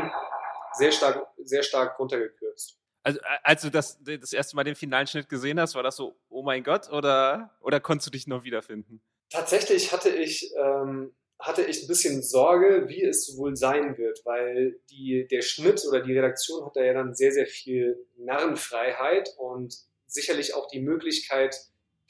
sehr 0.74 0.92
stark, 0.92 1.28
sehr 1.44 1.64
stark 1.64 2.00
runtergekürzt. 2.00 2.80
Also 3.04 3.20
als 3.44 3.62
du 3.62 3.70
das, 3.70 4.00
das 4.02 4.32
erste 4.32 4.56
Mal 4.56 4.64
den 4.64 4.76
finalen 4.76 5.06
Schnitt 5.06 5.28
gesehen 5.28 5.60
hast, 5.60 5.76
war 5.76 5.84
das 5.84 5.98
so, 5.98 6.16
oh 6.30 6.42
mein 6.42 6.64
Gott, 6.64 6.90
oder, 6.90 7.52
oder 7.60 7.80
konntest 7.82 8.08
du 8.08 8.12
dich 8.12 8.28
noch 8.28 8.44
wiederfinden? 8.46 9.02
Tatsächlich 9.30 9.92
hatte 9.92 10.10
ich 10.10 10.54
ähm, 10.58 11.14
hatte 11.44 11.64
ich 11.64 11.84
ein 11.84 11.88
bisschen 11.88 12.24
Sorge, 12.24 12.86
wie 12.88 13.04
es 13.04 13.36
wohl 13.38 13.56
sein 13.58 13.98
wird, 13.98 14.22
weil 14.24 14.80
die, 14.90 15.28
der 15.30 15.42
Schnitt 15.42 15.84
oder 15.86 16.02
die 16.02 16.14
Redaktion 16.14 16.66
hat 16.66 16.76
da 16.76 16.84
ja 16.84 16.94
dann 16.94 17.14
sehr, 17.14 17.34
sehr 17.34 17.48
viel 17.48 17.98
Narrenfreiheit 18.16 19.30
und 19.38 19.76
sicherlich 20.06 20.54
auch 20.54 20.68
die 20.70 20.80
Möglichkeit, 20.80 21.58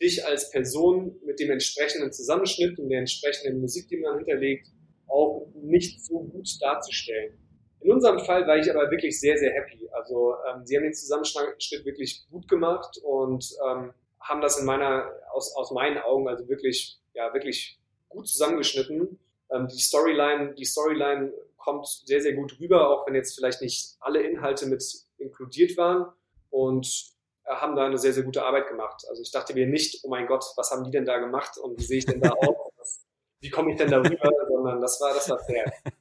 dich 0.01 0.25
als 0.25 0.49
Person 0.51 1.19
mit 1.25 1.39
dem 1.39 1.51
entsprechenden 1.51 2.11
Zusammenschnitt 2.11 2.77
und 2.79 2.89
der 2.89 2.99
entsprechenden 2.99 3.61
Musik, 3.61 3.87
die 3.87 3.97
man 3.97 4.17
hinterlegt, 4.17 4.67
auch 5.07 5.47
nicht 5.55 6.03
so 6.03 6.19
gut 6.19 6.47
darzustellen. 6.61 7.37
In 7.81 7.91
unserem 7.91 8.19
Fall 8.19 8.47
war 8.47 8.57
ich 8.57 8.69
aber 8.69 8.89
wirklich 8.91 9.19
sehr, 9.19 9.37
sehr 9.37 9.53
happy. 9.53 9.89
Also 9.91 10.35
ähm, 10.47 10.65
sie 10.65 10.77
haben 10.77 10.83
den 10.83 10.93
Zusammenschnitt 10.93 11.85
wirklich 11.85 12.25
gut 12.29 12.47
gemacht 12.47 12.97
und 13.03 13.45
ähm, 13.67 13.93
haben 14.21 14.41
das 14.41 14.57
in 14.57 14.65
meiner, 14.65 15.11
aus, 15.33 15.53
aus 15.55 15.71
meinen 15.71 15.97
Augen 15.97 16.27
also 16.29 16.47
wirklich, 16.47 16.99
ja, 17.13 17.33
wirklich 17.33 17.79
gut 18.07 18.27
zusammengeschnitten. 18.27 19.19
Ähm, 19.51 19.67
die 19.67 19.81
Storyline, 19.81 20.53
die 20.55 20.65
Storyline 20.65 21.33
kommt 21.57 21.87
sehr, 21.87 22.21
sehr 22.21 22.33
gut 22.33 22.57
rüber, 22.59 22.89
auch 22.89 23.05
wenn 23.05 23.15
jetzt 23.15 23.35
vielleicht 23.35 23.61
nicht 23.61 23.95
alle 23.99 24.21
Inhalte 24.21 24.65
mit 24.65 24.83
inkludiert 25.17 25.77
waren 25.77 26.11
und 26.49 27.12
haben 27.45 27.75
da 27.75 27.85
eine 27.85 27.97
sehr, 27.97 28.13
sehr 28.13 28.23
gute 28.23 28.43
Arbeit 28.43 28.67
gemacht. 28.67 29.03
Also 29.09 29.21
ich 29.21 29.31
dachte 29.31 29.53
mir 29.53 29.67
nicht, 29.67 30.03
oh 30.03 30.09
mein 30.09 30.27
Gott, 30.27 30.45
was 30.55 30.71
haben 30.71 30.83
die 30.83 30.91
denn 30.91 31.05
da 31.05 31.19
gemacht 31.19 31.57
und 31.57 31.77
wie 31.77 31.83
sehe 31.83 31.97
ich 31.97 32.05
denn 32.05 32.21
da 32.21 32.29
aus? 32.29 33.03
Wie 33.39 33.49
komme 33.49 33.71
ich 33.71 33.77
denn 33.77 33.91
da 33.91 33.97
rüber? 33.97 34.29
Sondern 34.47 34.79
das 34.79 35.01
war, 35.01 35.13
das 35.13 35.29
war 35.29 35.37
fair. 35.39 35.65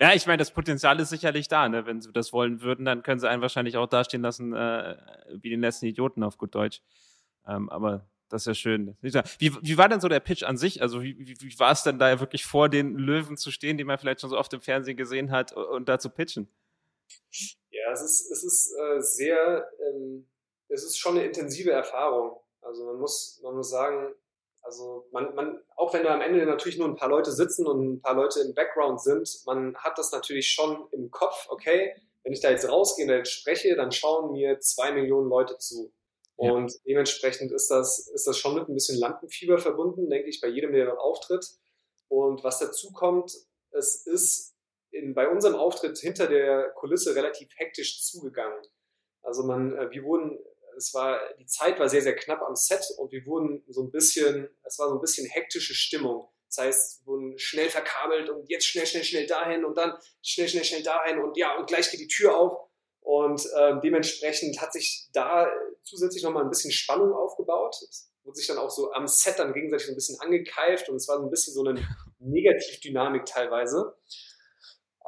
Ja, 0.00 0.12
ich 0.12 0.26
meine, 0.26 0.36
das 0.36 0.50
Potenzial 0.50 1.00
ist 1.00 1.08
sicherlich 1.08 1.48
da. 1.48 1.66
Ne? 1.66 1.86
Wenn 1.86 2.02
sie 2.02 2.12
das 2.12 2.34
wollen 2.34 2.60
würden, 2.60 2.84
dann 2.84 3.02
können 3.02 3.20
sie 3.20 3.28
einen 3.28 3.40
wahrscheinlich 3.40 3.78
auch 3.78 3.86
dastehen 3.86 4.20
lassen, 4.20 4.52
äh, 4.52 4.96
wie 5.40 5.48
den 5.48 5.62
letzten 5.62 5.86
Idioten 5.86 6.22
auf 6.22 6.36
gut 6.36 6.54
Deutsch. 6.54 6.82
Ähm, 7.46 7.70
aber 7.70 8.06
das 8.28 8.42
ist 8.42 8.46
ja 8.46 8.54
schön. 8.54 8.96
Wie, 9.00 9.12
wie 9.62 9.78
war 9.78 9.88
denn 9.88 10.00
so 10.00 10.08
der 10.08 10.20
Pitch 10.20 10.42
an 10.42 10.58
sich? 10.58 10.82
Also 10.82 11.02
wie, 11.02 11.18
wie, 11.18 11.40
wie 11.40 11.58
war 11.58 11.72
es 11.72 11.82
denn 11.82 11.98
da 11.98 12.20
wirklich 12.20 12.44
vor 12.44 12.68
den 12.68 12.96
Löwen 12.96 13.38
zu 13.38 13.50
stehen, 13.50 13.78
die 13.78 13.84
man 13.84 13.98
vielleicht 13.98 14.20
schon 14.20 14.30
so 14.30 14.38
oft 14.38 14.52
im 14.52 14.60
Fernsehen 14.60 14.96
gesehen 14.96 15.30
hat, 15.30 15.52
und 15.52 15.88
da 15.88 15.98
zu 15.98 16.10
pitchen? 16.10 16.48
Ja, 17.70 17.92
es 17.92 18.02
ist, 18.02 18.30
es 18.30 18.44
ist 18.44 18.74
äh, 18.78 19.00
sehr, 19.00 19.66
ähm, 19.88 20.28
es 20.78 20.84
ist 20.84 20.98
schon 20.98 21.16
eine 21.16 21.26
intensive 21.26 21.70
Erfahrung. 21.70 22.40
Also 22.60 22.84
man 22.84 22.96
muss, 22.96 23.40
man 23.42 23.56
muss 23.56 23.70
sagen, 23.70 24.14
also 24.62 25.06
man, 25.12 25.34
man, 25.34 25.60
auch 25.76 25.92
wenn 25.94 26.04
da 26.04 26.14
am 26.14 26.20
Ende 26.20 26.44
natürlich 26.44 26.78
nur 26.78 26.88
ein 26.88 26.96
paar 26.96 27.08
Leute 27.08 27.32
sitzen 27.32 27.66
und 27.66 27.94
ein 27.94 28.00
paar 28.00 28.14
Leute 28.14 28.40
im 28.40 28.54
Background 28.54 29.00
sind, 29.00 29.28
man 29.46 29.76
hat 29.76 29.98
das 29.98 30.12
natürlich 30.12 30.50
schon 30.50 30.88
im 30.92 31.10
Kopf, 31.10 31.46
okay, 31.48 31.94
wenn 32.22 32.32
ich 32.32 32.40
da 32.40 32.50
jetzt 32.50 32.68
rausgehe 32.68 33.06
und 33.06 33.12
jetzt 33.12 33.32
spreche, 33.32 33.74
dann 33.76 33.92
schauen 33.92 34.32
mir 34.32 34.60
zwei 34.60 34.92
Millionen 34.92 35.28
Leute 35.28 35.58
zu. 35.58 35.92
Und 36.36 36.72
ja. 36.72 36.78
dementsprechend 36.86 37.50
ist 37.50 37.68
das, 37.70 38.06
ist 38.08 38.26
das 38.26 38.38
schon 38.38 38.54
mit 38.54 38.68
ein 38.68 38.74
bisschen 38.74 38.98
Lampenfieber 38.98 39.58
verbunden, 39.58 40.08
denke 40.08 40.28
ich, 40.28 40.40
bei 40.40 40.48
jedem, 40.48 40.72
der 40.72 40.86
dort 40.86 41.00
auftritt. 41.00 41.46
Und 42.08 42.44
was 42.44 42.58
dazu 42.58 42.92
kommt, 42.92 43.32
es 43.70 44.06
ist 44.06 44.54
in, 44.90 45.14
bei 45.14 45.28
unserem 45.28 45.56
Auftritt 45.56 45.98
hinter 45.98 46.26
der 46.26 46.70
Kulisse 46.70 47.14
relativ 47.14 47.48
hektisch 47.56 48.02
zugegangen. 48.02 48.62
Also 49.22 49.44
man, 49.44 49.76
äh, 49.76 49.90
wir 49.90 50.04
wurden, 50.04 50.38
es 50.78 50.94
war, 50.94 51.20
die 51.38 51.46
Zeit 51.46 51.78
war 51.78 51.88
sehr, 51.88 52.02
sehr 52.02 52.16
knapp 52.16 52.40
am 52.42 52.56
Set 52.56 52.84
und 52.96 53.12
wir 53.12 53.26
wurden 53.26 53.62
so 53.68 53.82
ein 53.82 53.90
bisschen, 53.90 54.48
es 54.64 54.78
war 54.78 54.88
so 54.88 54.94
ein 54.94 55.00
bisschen 55.00 55.26
hektische 55.26 55.74
Stimmung. 55.74 56.28
Das 56.48 56.64
heißt, 56.64 57.00
wir 57.02 57.06
wurden 57.12 57.38
schnell 57.38 57.68
verkabelt 57.68 58.30
und 58.30 58.48
jetzt 58.48 58.66
schnell, 58.66 58.86
schnell, 58.86 59.04
schnell 59.04 59.26
dahin 59.26 59.64
und 59.64 59.76
dann 59.76 59.92
schnell, 60.22 60.48
schnell, 60.48 60.64
schnell 60.64 60.82
dahin 60.82 61.18
und 61.18 61.36
ja, 61.36 61.58
und 61.58 61.66
gleich 61.66 61.90
geht 61.90 62.00
die 62.00 62.08
Tür 62.08 62.38
auf. 62.38 62.68
Und 63.00 63.44
äh, 63.56 63.74
dementsprechend 63.82 64.60
hat 64.60 64.72
sich 64.72 65.08
da 65.12 65.50
zusätzlich 65.82 66.22
nochmal 66.22 66.44
ein 66.44 66.50
bisschen 66.50 66.72
Spannung 66.72 67.12
aufgebaut. 67.12 67.74
Es 67.82 68.10
wurde 68.22 68.36
sich 68.36 68.46
dann 68.46 68.58
auch 68.58 68.70
so 68.70 68.92
am 68.92 69.06
Set 69.06 69.38
dann 69.38 69.52
gegenseitig 69.52 69.86
so 69.86 69.92
ein 69.92 69.94
bisschen 69.94 70.20
angekeift 70.20 70.88
und 70.88 70.96
es 70.96 71.08
war 71.08 71.18
so 71.18 71.24
ein 71.24 71.30
bisschen 71.30 71.54
so 71.54 71.64
eine 71.64 71.86
Negativdynamik 72.18 73.26
teilweise. 73.26 73.94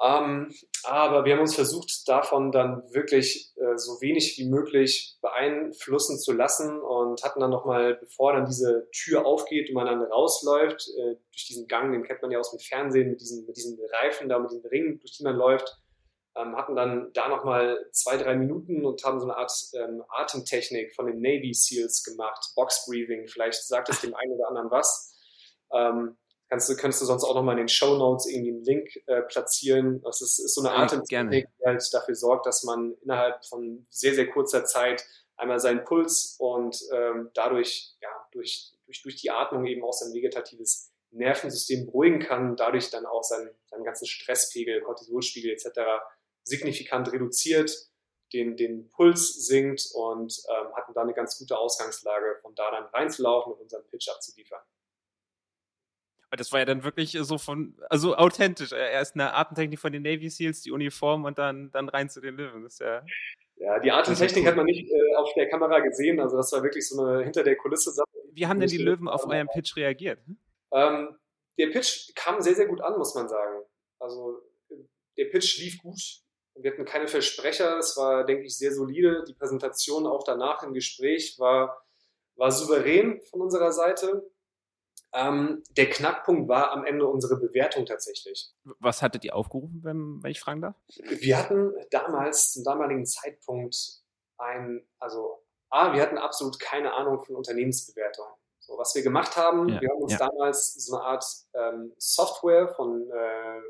Ähm, 0.02 0.50
aber 0.84 1.26
wir 1.26 1.34
haben 1.34 1.40
uns 1.40 1.54
versucht, 1.54 2.08
davon 2.08 2.52
dann 2.52 2.82
wirklich 2.92 3.52
äh, 3.56 3.76
so 3.76 4.00
wenig 4.00 4.38
wie 4.38 4.48
möglich 4.48 5.18
beeinflussen 5.20 6.18
zu 6.18 6.32
lassen 6.32 6.80
und 6.80 7.22
hatten 7.22 7.40
dann 7.40 7.50
nochmal, 7.50 7.96
bevor 7.96 8.32
dann 8.32 8.46
diese 8.46 8.88
Tür 8.92 9.26
aufgeht 9.26 9.68
und 9.68 9.74
man 9.74 9.86
dann 9.86 10.02
rausläuft, 10.02 10.88
äh, 10.88 11.16
durch 11.30 11.46
diesen 11.46 11.66
Gang, 11.66 11.92
den 11.92 12.02
kennt 12.02 12.22
man 12.22 12.30
ja 12.30 12.38
aus 12.38 12.50
dem 12.50 12.60
Fernsehen, 12.60 13.10
mit 13.10 13.20
diesen, 13.20 13.44
mit 13.44 13.56
diesen 13.56 13.78
Reifen 14.00 14.30
da, 14.30 14.38
mit 14.38 14.50
diesen 14.50 14.66
Ringen, 14.66 14.98
durch 15.00 15.18
die 15.18 15.22
man 15.22 15.36
läuft, 15.36 15.76
ähm, 16.34 16.56
hatten 16.56 16.76
dann 16.76 17.12
da 17.12 17.28
nochmal 17.28 17.86
zwei, 17.92 18.16
drei 18.16 18.36
Minuten 18.36 18.86
und 18.86 19.04
haben 19.04 19.20
so 19.20 19.26
eine 19.26 19.36
Art 19.36 19.52
ähm, 19.74 20.02
Atemtechnik 20.08 20.94
von 20.94 21.06
den 21.06 21.20
Navy 21.20 21.52
SEALs 21.52 22.04
gemacht, 22.04 22.52
Box 22.56 22.86
Breathing, 22.86 23.26
vielleicht 23.28 23.62
sagt 23.66 23.90
es 23.90 24.00
dem 24.00 24.14
einen 24.14 24.32
oder 24.32 24.48
anderen 24.48 24.70
was. 24.70 25.14
Ähm, 25.72 26.16
kannst 26.50 26.68
du, 26.68 26.76
kannst 26.76 27.00
du 27.00 27.06
sonst 27.06 27.24
auch 27.24 27.34
nochmal 27.34 27.54
in 27.54 27.60
den 27.60 27.68
Show 27.68 27.96
Notes 27.96 28.26
irgendwie 28.26 28.50
einen 28.50 28.64
Link 28.64 28.88
äh, 29.06 29.22
platzieren. 29.22 30.02
Das 30.02 30.20
ist, 30.20 30.40
ist 30.40 30.54
so 30.54 30.60
eine 30.60 30.72
Atemtechnik, 30.72 31.46
die 31.58 31.64
halt 31.64 31.94
dafür 31.94 32.14
sorgt, 32.14 32.46
dass 32.46 32.64
man 32.64 32.94
innerhalb 33.02 33.44
von 33.46 33.86
sehr, 33.88 34.14
sehr 34.14 34.28
kurzer 34.28 34.64
Zeit 34.64 35.06
einmal 35.36 35.60
seinen 35.60 35.84
Puls 35.84 36.36
und 36.38 36.82
ähm, 36.92 37.30
dadurch, 37.34 37.94
ja, 38.02 38.10
durch, 38.32 38.74
durch, 38.84 39.02
durch 39.02 39.16
die 39.16 39.30
Atmung 39.30 39.64
eben 39.64 39.82
auch 39.84 39.92
sein 39.92 40.12
vegetatives 40.12 40.92
Nervensystem 41.12 41.86
beruhigen 41.86 42.20
kann, 42.20 42.56
dadurch 42.56 42.90
dann 42.90 43.06
auch 43.06 43.22
seinen, 43.22 43.50
seinen 43.66 43.84
ganzen 43.84 44.06
Stresspegel, 44.06 44.82
Cortisolspiegel 44.82 45.52
etc. 45.52 45.80
signifikant 46.42 47.12
reduziert, 47.12 47.72
den, 48.32 48.56
den 48.56 48.90
Puls 48.90 49.46
sinkt 49.46 49.88
und 49.94 50.36
ähm, 50.48 50.74
hatten 50.76 50.94
da 50.94 51.02
eine 51.02 51.14
ganz 51.14 51.38
gute 51.38 51.56
Ausgangslage, 51.56 52.38
von 52.42 52.54
da 52.54 52.70
dann 52.70 52.84
reinzulaufen 52.86 53.52
und 53.52 53.60
unseren 53.60 53.86
Pitch 53.88 54.08
abzuliefern. 54.08 54.60
Das 56.30 56.52
war 56.52 56.60
ja 56.60 56.64
dann 56.64 56.84
wirklich 56.84 57.18
so 57.20 57.38
von, 57.38 57.74
also 57.88 58.16
authentisch. 58.16 58.72
Erst 58.72 59.14
eine 59.14 59.34
Atemtechnik 59.34 59.80
von 59.80 59.92
den 59.92 60.02
Navy 60.02 60.30
Seals, 60.30 60.62
die 60.62 60.70
Uniform 60.70 61.24
und 61.24 61.38
dann, 61.38 61.70
dann 61.72 61.88
rein 61.88 62.08
zu 62.08 62.20
den 62.20 62.36
Löwen. 62.36 62.62
Das 62.62 62.74
ist 62.74 62.80
ja 62.80 63.02
ja, 63.60 63.78
die 63.78 63.92
Atemtechnik 63.92 64.46
hat 64.46 64.56
man 64.56 64.64
nicht 64.64 64.90
äh, 64.90 65.14
auf 65.16 65.34
der 65.34 65.46
Kamera 65.50 65.80
gesehen, 65.80 66.18
also 66.18 66.38
das 66.38 66.50
war 66.52 66.62
wirklich 66.62 66.88
so 66.88 66.98
eine 66.98 67.22
hinter 67.22 67.42
der 67.44 67.56
Kulisse 67.56 67.90
Sache. 67.92 68.08
Wie 68.32 68.46
haben 68.46 68.58
denn 68.58 68.70
die 68.70 68.78
Löwen 68.78 69.06
auf 69.06 69.26
euren 69.26 69.48
Pitch 69.48 69.76
reagiert? 69.76 70.18
Ähm, 70.72 71.14
der 71.58 71.66
Pitch 71.66 72.14
kam 72.14 72.40
sehr, 72.40 72.54
sehr 72.54 72.66
gut 72.66 72.80
an, 72.80 72.96
muss 72.96 73.14
man 73.14 73.28
sagen. 73.28 73.62
Also 73.98 74.40
der 75.18 75.26
Pitch 75.26 75.58
lief 75.58 75.78
gut. 75.82 76.00
Wir 76.54 76.72
hatten 76.72 76.86
keine 76.86 77.06
Versprecher. 77.06 77.76
Es 77.78 77.98
war, 77.98 78.24
denke 78.24 78.44
ich, 78.44 78.56
sehr 78.56 78.72
solide. 78.72 79.24
Die 79.28 79.34
Präsentation 79.34 80.06
auch 80.06 80.24
danach 80.24 80.62
im 80.62 80.72
Gespräch 80.72 81.36
war, 81.38 81.84
war 82.36 82.50
souverän 82.50 83.20
von 83.30 83.42
unserer 83.42 83.72
Seite. 83.72 84.30
Ähm, 85.12 85.64
der 85.76 85.90
Knackpunkt 85.90 86.48
war 86.48 86.70
am 86.70 86.84
Ende 86.84 87.06
unsere 87.06 87.36
Bewertung 87.36 87.84
tatsächlich. 87.84 88.52
Was 88.78 89.02
hattet 89.02 89.24
ihr 89.24 89.34
aufgerufen, 89.34 89.80
wenn, 89.82 90.22
wenn 90.22 90.30
ich 90.30 90.40
fragen 90.40 90.60
darf? 90.60 90.76
Wir 91.04 91.38
hatten 91.38 91.72
damals, 91.90 92.52
zum 92.52 92.64
damaligen 92.64 93.04
Zeitpunkt, 93.06 93.76
ein, 94.38 94.86
also 94.98 95.42
A, 95.68 95.92
wir 95.92 96.02
hatten 96.02 96.18
absolut 96.18 96.58
keine 96.58 96.92
Ahnung 96.94 97.22
von 97.24 97.36
Unternehmensbewertung. 97.36 98.26
So, 98.58 98.76
was 98.78 98.94
wir 98.94 99.02
gemacht 99.02 99.36
haben, 99.36 99.68
ja, 99.68 99.80
wir 99.80 99.88
haben 99.88 100.02
uns 100.02 100.12
ja. 100.12 100.18
damals 100.18 100.74
so 100.74 100.96
eine 100.96 101.04
Art 101.04 101.24
ähm, 101.54 101.92
Software 101.98 102.68
von 102.68 103.10
äh, 103.10 103.60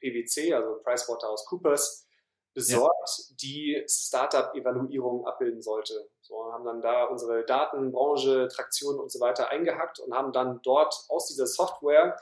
PwC, 0.00 0.54
also 0.54 0.80
PricewaterhouseCoopers, 0.82 2.06
besorgt, 2.54 3.08
ja. 3.28 3.36
die 3.42 3.84
Startup-Evaluierung 3.88 5.26
abbilden 5.26 5.62
sollte. 5.62 6.08
So, 6.20 6.52
haben 6.52 6.64
dann 6.64 6.80
da 6.80 7.04
unsere 7.04 7.44
Daten, 7.44 7.92
Branche, 7.92 8.48
Traktion 8.48 8.98
und 8.98 9.10
so 9.10 9.20
weiter 9.20 9.50
eingehackt 9.50 10.00
und 10.00 10.14
haben 10.14 10.32
dann 10.32 10.60
dort 10.62 10.94
aus 11.08 11.26
dieser 11.26 11.46
Software 11.46 12.16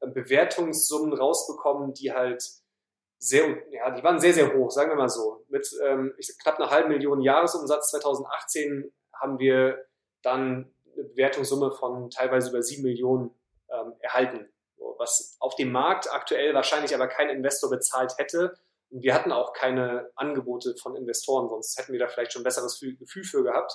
äh, 0.00 0.08
Bewertungssummen 0.08 1.12
rausbekommen, 1.12 1.94
die 1.94 2.12
halt 2.12 2.44
sehr, 3.18 3.56
ja, 3.70 3.90
die 3.90 4.02
waren 4.02 4.20
sehr, 4.20 4.34
sehr 4.34 4.54
hoch, 4.54 4.70
sagen 4.70 4.90
wir 4.90 4.96
mal 4.96 5.08
so. 5.08 5.44
Mit 5.48 5.70
ähm, 5.82 6.14
knapp 6.42 6.58
einer 6.58 6.70
halben 6.70 6.90
Million 6.90 7.20
Jahresumsatz 7.20 7.90
2018 7.90 8.92
haben 9.14 9.38
wir 9.38 9.86
dann 10.22 10.74
eine 10.94 11.04
Bewertungssumme 11.04 11.70
von 11.72 12.10
teilweise 12.10 12.50
über 12.50 12.62
sieben 12.62 12.82
Millionen 12.82 13.30
ähm, 13.70 13.94
erhalten. 14.00 14.48
Was 14.98 15.36
auf 15.40 15.56
dem 15.56 15.72
Markt 15.72 16.12
aktuell 16.12 16.54
wahrscheinlich 16.54 16.94
aber 16.94 17.08
kein 17.08 17.30
Investor 17.30 17.70
bezahlt 17.70 18.16
hätte, 18.18 18.56
wir 19.02 19.14
hatten 19.14 19.32
auch 19.32 19.52
keine 19.52 20.10
Angebote 20.14 20.76
von 20.76 20.94
Investoren, 20.94 21.48
sonst 21.48 21.76
hätten 21.78 21.92
wir 21.92 21.98
da 21.98 22.06
vielleicht 22.06 22.32
schon 22.32 22.42
ein 22.42 22.44
besseres 22.44 22.78
Gefühl 22.78 23.24
für 23.24 23.42
gehabt. 23.42 23.72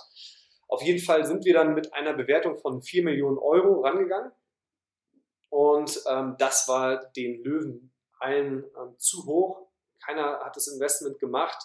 Auf 0.68 0.82
jeden 0.82 1.04
Fall 1.04 1.26
sind 1.26 1.46
wir 1.46 1.54
dann 1.54 1.74
mit 1.74 1.94
einer 1.94 2.14
Bewertung 2.14 2.58
von 2.58 2.82
4 2.82 3.04
Millionen 3.04 3.38
Euro 3.38 3.82
rangegangen. 3.82 4.32
Und 5.50 6.02
ähm, 6.08 6.36
das 6.38 6.68
war 6.68 7.12
den 7.18 7.44
Löwen 7.44 7.92
allen 8.20 8.64
ähm, 8.80 8.96
zu 8.98 9.26
hoch. 9.26 9.68
Keiner 10.06 10.40
hat 10.40 10.56
das 10.56 10.68
Investment 10.68 11.20
gemacht. 11.20 11.58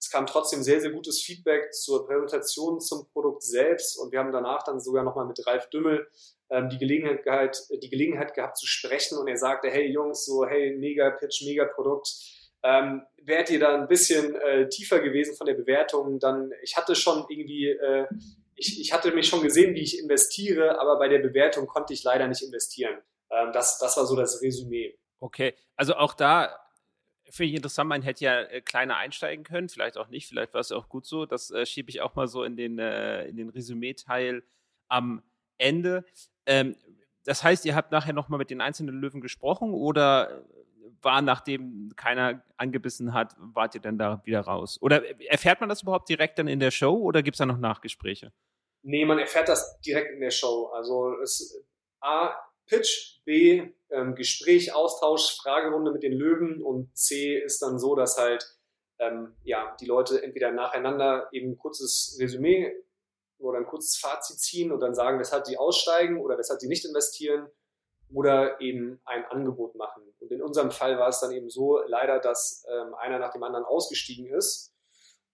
Es 0.00 0.10
kam 0.10 0.26
trotzdem 0.26 0.62
sehr, 0.62 0.80
sehr 0.80 0.90
gutes 0.90 1.22
Feedback 1.22 1.72
zur 1.72 2.06
Präsentation 2.06 2.80
zum 2.80 3.08
Produkt 3.12 3.42
selbst. 3.42 3.96
Und 3.96 4.12
wir 4.12 4.18
haben 4.18 4.32
danach 4.32 4.64
dann 4.64 4.80
sogar 4.80 5.02
nochmal 5.02 5.26
mit 5.26 5.46
Ralf 5.46 5.70
Dümmel 5.70 6.10
ähm, 6.50 6.68
die, 6.68 6.78
Gelegenheit, 6.78 7.62
die 7.70 7.88
Gelegenheit 7.88 8.34
gehabt 8.34 8.58
zu 8.58 8.66
sprechen. 8.66 9.18
Und 9.18 9.28
er 9.28 9.38
sagte, 9.38 9.70
hey 9.70 9.86
Jungs, 9.86 10.24
so, 10.24 10.44
hey, 10.44 10.76
mega 10.76 11.10
Pitch, 11.10 11.42
mega 11.46 11.64
Produkt 11.64 12.37
ähm, 12.62 13.02
wärt 13.22 13.50
ihr 13.50 13.60
da 13.60 13.74
ein 13.74 13.88
bisschen 13.88 14.34
äh, 14.34 14.68
tiefer 14.68 15.00
gewesen 15.00 15.36
von 15.36 15.46
der 15.46 15.54
Bewertung, 15.54 16.18
dann 16.18 16.52
ich 16.62 16.76
hatte 16.76 16.94
schon 16.94 17.24
irgendwie, 17.28 17.68
äh, 17.68 18.06
ich, 18.56 18.80
ich 18.80 18.92
hatte 18.92 19.12
mich 19.12 19.28
schon 19.28 19.42
gesehen, 19.42 19.74
wie 19.74 19.82
ich 19.82 19.98
investiere, 19.98 20.80
aber 20.80 20.98
bei 20.98 21.08
der 21.08 21.20
Bewertung 21.20 21.66
konnte 21.66 21.92
ich 21.92 22.02
leider 22.02 22.26
nicht 22.26 22.42
investieren. 22.42 22.98
Ähm, 23.30 23.52
das, 23.52 23.78
das 23.78 23.96
war 23.96 24.06
so 24.06 24.16
das 24.16 24.42
Resümee. 24.42 24.98
Okay, 25.20 25.54
also 25.76 25.94
auch 25.94 26.14
da 26.14 26.58
finde 27.30 27.50
ich 27.50 27.56
interessant, 27.56 27.88
man 27.88 28.02
hätte 28.02 28.24
ja 28.24 28.40
äh, 28.42 28.60
kleiner 28.60 28.96
einsteigen 28.96 29.44
können, 29.44 29.68
vielleicht 29.68 29.96
auch 29.96 30.08
nicht, 30.08 30.26
vielleicht 30.26 30.54
war 30.54 30.60
es 30.60 30.72
auch 30.72 30.88
gut 30.88 31.06
so. 31.06 31.26
Das 31.26 31.50
äh, 31.50 31.66
schiebe 31.66 31.90
ich 31.90 32.00
auch 32.00 32.14
mal 32.14 32.28
so 32.28 32.44
in 32.44 32.56
den, 32.56 32.78
äh, 32.78 33.32
den 33.32 33.50
Resümee-Teil 33.50 34.42
am 34.88 35.22
Ende. 35.58 36.04
Ähm, 36.46 36.76
das 37.24 37.42
heißt, 37.44 37.64
ihr 37.66 37.74
habt 37.74 37.92
nachher 37.92 38.14
nochmal 38.14 38.38
mit 38.38 38.50
den 38.50 38.60
einzelnen 38.60 39.00
Löwen 39.00 39.20
gesprochen 39.20 39.74
oder 39.74 40.44
war, 41.02 41.22
nachdem 41.22 41.92
keiner 41.96 42.42
angebissen 42.56 43.14
hat, 43.14 43.34
wart 43.38 43.74
ihr 43.74 43.80
dann 43.80 43.98
da 43.98 44.22
wieder 44.24 44.40
raus? 44.40 44.78
Oder 44.80 45.02
erfährt 45.28 45.60
man 45.60 45.68
das 45.68 45.82
überhaupt 45.82 46.08
direkt 46.08 46.38
dann 46.38 46.48
in 46.48 46.60
der 46.60 46.70
Show 46.70 46.94
oder 46.96 47.22
gibt 47.22 47.36
es 47.36 47.38
da 47.38 47.46
noch 47.46 47.58
Nachgespräche? 47.58 48.32
Nee, 48.82 49.04
man 49.04 49.18
erfährt 49.18 49.48
das 49.48 49.80
direkt 49.80 50.12
in 50.12 50.20
der 50.20 50.30
Show. 50.30 50.66
Also 50.74 51.14
es 51.20 51.62
A, 52.00 52.34
Pitch, 52.66 53.22
B, 53.24 53.72
ähm, 53.90 54.14
Gespräch, 54.14 54.74
Austausch, 54.74 55.36
Fragerunde 55.36 55.90
mit 55.90 56.02
den 56.02 56.12
Löwen 56.12 56.62
und 56.62 56.96
C 56.96 57.38
ist 57.38 57.62
dann 57.62 57.78
so, 57.78 57.94
dass 57.94 58.18
halt 58.18 58.46
ähm, 58.98 59.34
ja, 59.44 59.76
die 59.80 59.86
Leute 59.86 60.22
entweder 60.22 60.50
nacheinander 60.50 61.28
eben 61.32 61.52
ein 61.52 61.58
kurzes 61.58 62.16
Resümee 62.20 62.72
oder 63.38 63.58
ein 63.58 63.66
kurzes 63.66 63.96
Fazit 63.96 64.38
ziehen 64.38 64.72
und 64.72 64.80
dann 64.80 64.94
sagen, 64.94 65.18
weshalb 65.18 65.46
sie 65.46 65.56
aussteigen 65.56 66.18
oder 66.20 66.36
weshalb 66.38 66.60
sie 66.60 66.68
nicht 66.68 66.84
investieren 66.84 67.48
oder 68.12 68.60
eben 68.60 69.00
ein 69.04 69.24
Angebot 69.26 69.74
machen. 69.76 70.02
Und 70.20 70.32
in 70.32 70.42
unserem 70.42 70.70
Fall 70.70 70.98
war 70.98 71.08
es 71.08 71.20
dann 71.20 71.32
eben 71.32 71.48
so 71.48 71.78
leider, 71.86 72.18
dass 72.18 72.64
ähm, 72.70 72.94
einer 72.94 73.18
nach 73.18 73.32
dem 73.32 73.42
anderen 73.42 73.64
ausgestiegen 73.64 74.26
ist. 74.26 74.74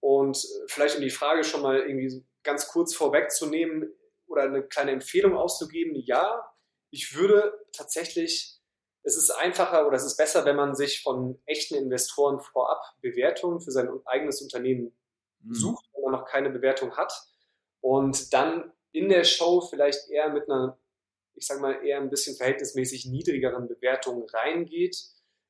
Und 0.00 0.36
äh, 0.36 0.64
vielleicht 0.66 0.96
um 0.96 1.02
die 1.02 1.10
Frage 1.10 1.44
schon 1.44 1.62
mal 1.62 1.80
irgendwie 1.80 2.24
ganz 2.42 2.68
kurz 2.68 2.94
vorwegzunehmen 2.94 3.90
oder 4.26 4.42
eine 4.42 4.62
kleine 4.62 4.92
Empfehlung 4.92 5.36
auszugeben, 5.36 5.94
ja, 5.96 6.46
ich 6.90 7.16
würde 7.16 7.58
tatsächlich, 7.72 8.60
es 9.02 9.16
ist 9.16 9.30
einfacher 9.30 9.86
oder 9.86 9.96
es 9.96 10.04
ist 10.04 10.16
besser, 10.16 10.44
wenn 10.44 10.56
man 10.56 10.74
sich 10.74 11.02
von 11.02 11.40
echten 11.46 11.74
Investoren 11.74 12.40
vorab 12.40 12.80
Bewertungen 13.00 13.60
für 13.60 13.70
sein 13.70 13.88
eigenes 14.04 14.40
Unternehmen 14.42 14.96
mhm. 15.40 15.54
sucht, 15.54 15.84
wenn 15.92 16.02
man 16.02 16.12
noch 16.12 16.26
keine 16.26 16.50
Bewertung 16.50 16.96
hat 16.96 17.12
und 17.80 18.32
dann 18.32 18.72
in 18.92 19.08
der 19.08 19.24
Show 19.24 19.60
vielleicht 19.60 20.08
eher 20.08 20.28
mit 20.28 20.48
einer 20.48 20.78
ich 21.34 21.46
sage 21.46 21.60
mal, 21.60 21.84
eher 21.84 21.98
ein 21.98 22.10
bisschen 22.10 22.36
verhältnismäßig 22.36 23.06
niedrigeren 23.06 23.68
Bewertungen 23.68 24.28
reingeht 24.28 24.96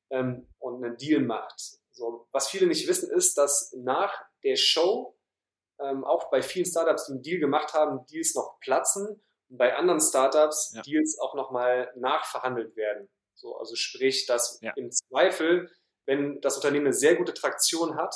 ähm, 0.09 0.47
und 0.59 0.83
einen 0.83 0.97
Deal 0.97 1.21
macht. 1.21 1.79
So, 1.91 2.27
was 2.31 2.49
viele 2.49 2.67
nicht 2.67 2.87
wissen, 2.87 3.09
ist, 3.11 3.37
dass 3.37 3.73
nach 3.77 4.25
der 4.43 4.55
Show 4.55 5.17
ähm, 5.79 6.03
auch 6.03 6.29
bei 6.29 6.41
vielen 6.41 6.65
Startups, 6.65 7.05
die 7.05 7.13
einen 7.13 7.21
Deal 7.21 7.39
gemacht 7.39 7.73
haben, 7.73 8.05
Deals 8.07 8.35
noch 8.35 8.59
platzen 8.59 9.21
und 9.49 9.57
bei 9.57 9.75
anderen 9.75 10.01
Startups 10.01 10.73
ja. 10.75 10.81
Deals 10.81 11.19
auch 11.19 11.35
nochmal 11.35 11.91
nachverhandelt 11.95 12.75
werden. 12.75 13.09
So, 13.35 13.57
also 13.57 13.75
sprich, 13.75 14.25
dass 14.25 14.59
ja. 14.61 14.71
im 14.75 14.91
Zweifel, 14.91 15.69
wenn 16.05 16.39
das 16.41 16.55
Unternehmen 16.55 16.87
eine 16.87 16.93
sehr 16.93 17.15
gute 17.15 17.33
Traktion 17.33 17.95
hat, 17.97 18.15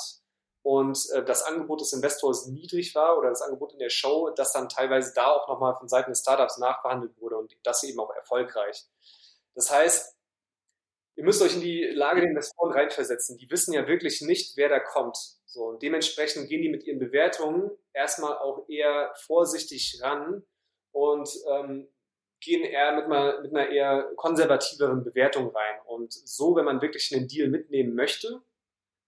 und 0.62 0.98
äh, 1.12 1.24
das 1.24 1.42
Angebot 1.42 1.80
des 1.80 1.92
Investors 1.92 2.46
niedrig 2.46 2.94
war 2.94 3.16
oder 3.18 3.30
das 3.30 3.42
Angebot 3.42 3.72
in 3.72 3.78
der 3.78 3.90
Show, 3.90 4.30
dass 4.30 4.52
dann 4.52 4.68
teilweise 4.68 5.12
da 5.14 5.26
auch 5.26 5.48
nochmal 5.48 5.74
von 5.74 5.88
Seiten 5.88 6.10
des 6.10 6.20
Startups 6.20 6.58
nachverhandelt 6.58 7.18
wurde 7.20 7.36
und 7.38 7.56
das 7.62 7.82
eben 7.84 7.98
auch 7.98 8.14
erfolgreich. 8.14 8.84
Das 9.54 9.70
heißt, 9.70 10.16
ihr 11.16 11.24
müsst 11.24 11.42
euch 11.42 11.54
in 11.54 11.62
die 11.62 11.84
Lage 11.84 12.20
der 12.20 12.30
Investoren 12.30 12.72
reinversetzen. 12.72 13.38
Die 13.38 13.50
wissen 13.50 13.72
ja 13.72 13.86
wirklich 13.86 14.20
nicht, 14.20 14.56
wer 14.56 14.68
da 14.68 14.80
kommt. 14.80 15.16
So, 15.46 15.64
und 15.64 15.82
dementsprechend 15.82 16.48
gehen 16.48 16.62
die 16.62 16.68
mit 16.68 16.84
ihren 16.84 16.98
Bewertungen 16.98 17.70
erstmal 17.92 18.38
auch 18.38 18.68
eher 18.68 19.12
vorsichtig 19.26 19.98
ran 20.02 20.44
und 20.92 21.28
ähm, 21.50 21.88
gehen 22.40 22.62
eher 22.62 22.92
mit, 22.92 23.08
mal, 23.08 23.42
mit 23.42 23.54
einer 23.54 23.68
eher 23.68 24.12
konservativeren 24.16 25.04
Bewertung 25.04 25.48
rein. 25.48 25.80
Und 25.86 26.12
so, 26.12 26.54
wenn 26.56 26.64
man 26.64 26.80
wirklich 26.80 27.14
einen 27.14 27.28
Deal 27.28 27.48
mitnehmen 27.48 27.94
möchte, 27.94 28.42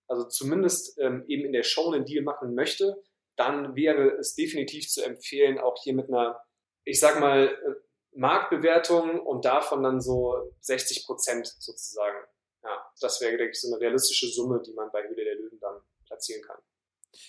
also 0.08 0.24
zumindest 0.24 0.98
ähm, 0.98 1.24
eben 1.28 1.44
in 1.44 1.52
der 1.52 1.62
Show 1.62 1.90
einen 1.90 2.04
Deal 2.04 2.22
machen 2.22 2.54
möchte, 2.54 3.02
dann 3.36 3.74
wäre 3.76 4.16
es 4.18 4.34
definitiv 4.34 4.88
zu 4.88 5.04
empfehlen, 5.04 5.58
auch 5.58 5.76
hier 5.82 5.94
mit 5.94 6.08
einer, 6.08 6.42
ich 6.84 7.00
sag 7.00 7.18
mal, 7.20 7.48
äh, 7.48 7.74
Marktbewertung 8.14 9.20
und 9.20 9.44
davon 9.44 9.82
dann 9.82 10.00
so 10.00 10.52
60 10.60 11.06
Prozent 11.06 11.46
sozusagen. 11.46 12.18
Ja, 12.62 12.86
das 13.00 13.20
wäre, 13.20 13.36
denke 13.36 13.52
ich, 13.52 13.60
so 13.60 13.72
eine 13.72 13.80
realistische 13.80 14.28
Summe, 14.28 14.60
die 14.64 14.72
man 14.72 14.90
bei 14.92 15.02
Höhle 15.02 15.24
der 15.24 15.34
Löwen 15.36 15.58
dann 15.60 15.80
platzieren 16.06 16.42
kann. 16.42 16.58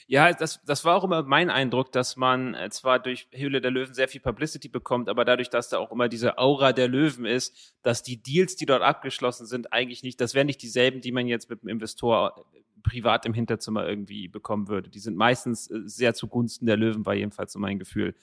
Ja, 0.08 0.32
das, 0.34 0.62
das 0.66 0.86
war 0.86 0.96
auch 0.96 1.04
immer 1.04 1.24
mein 1.24 1.50
Eindruck, 1.50 1.92
dass 1.92 2.16
man 2.16 2.54
äh, 2.54 2.70
zwar 2.70 3.00
durch 3.00 3.28
Höhle 3.32 3.62
der 3.62 3.72
Löwen 3.72 3.94
sehr 3.94 4.08
viel 4.08 4.22
Publicity 4.22 4.70
bekommt, 4.70 5.10
aber 5.10 5.26
dadurch, 5.26 5.50
dass 5.50 5.70
da 5.70 5.78
auch 5.78 5.92
immer 5.92 6.08
diese 6.10 6.38
Aura 6.38 6.74
der 6.74 6.88
Löwen 6.88 7.26
ist, 7.26 7.74
dass 7.82 8.04
die 8.04 8.22
Deals, 8.22 8.56
die 8.56 8.66
dort 8.66 8.82
abgeschlossen 8.82 9.46
sind, 9.46 9.74
eigentlich 9.74 10.04
nicht, 10.04 10.22
das 10.22 10.34
wären 10.34 10.48
nicht 10.48 10.62
dieselben, 10.62 11.02
die 11.02 11.12
man 11.12 11.28
jetzt 11.28 11.50
mit 11.50 11.64
dem 11.64 11.70
Investor 11.70 12.46
äh, 12.54 12.63
privat 12.84 13.26
im 13.26 13.34
Hinterzimmer 13.34 13.88
irgendwie 13.88 14.28
bekommen 14.28 14.68
würde. 14.68 14.90
Die 14.90 15.00
sind 15.00 15.16
meistens 15.16 15.70
äh, 15.72 15.82
sehr 15.86 16.14
zugunsten 16.14 16.66
der 16.66 16.78
Löwen, 16.78 17.06
war 17.06 17.14
jedenfalls 17.14 17.54
so 17.54 17.60
mein 17.60 17.80
Gefühl. 17.80 18.16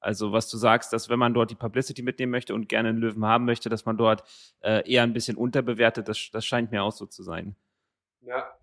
Also 0.00 0.32
was 0.32 0.48
du 0.50 0.56
sagst, 0.56 0.92
dass 0.92 1.08
wenn 1.08 1.18
man 1.18 1.34
dort 1.34 1.50
die 1.50 1.54
Publicity 1.54 2.02
mitnehmen 2.02 2.30
möchte 2.30 2.54
und 2.54 2.68
gerne 2.68 2.90
einen 2.90 2.98
Löwen 2.98 3.24
haben 3.24 3.44
möchte, 3.44 3.68
dass 3.68 3.84
man 3.84 3.96
dort 3.96 4.24
äh, 4.60 4.88
eher 4.90 5.02
ein 5.02 5.12
bisschen 5.12 5.36
unterbewertet, 5.36 6.08
das, 6.08 6.30
das 6.32 6.44
scheint 6.44 6.70
mir 6.70 6.82
auch 6.82 6.92
so 6.92 7.06
zu 7.06 7.22
sein. 7.22 7.56
Ja, 8.20 8.56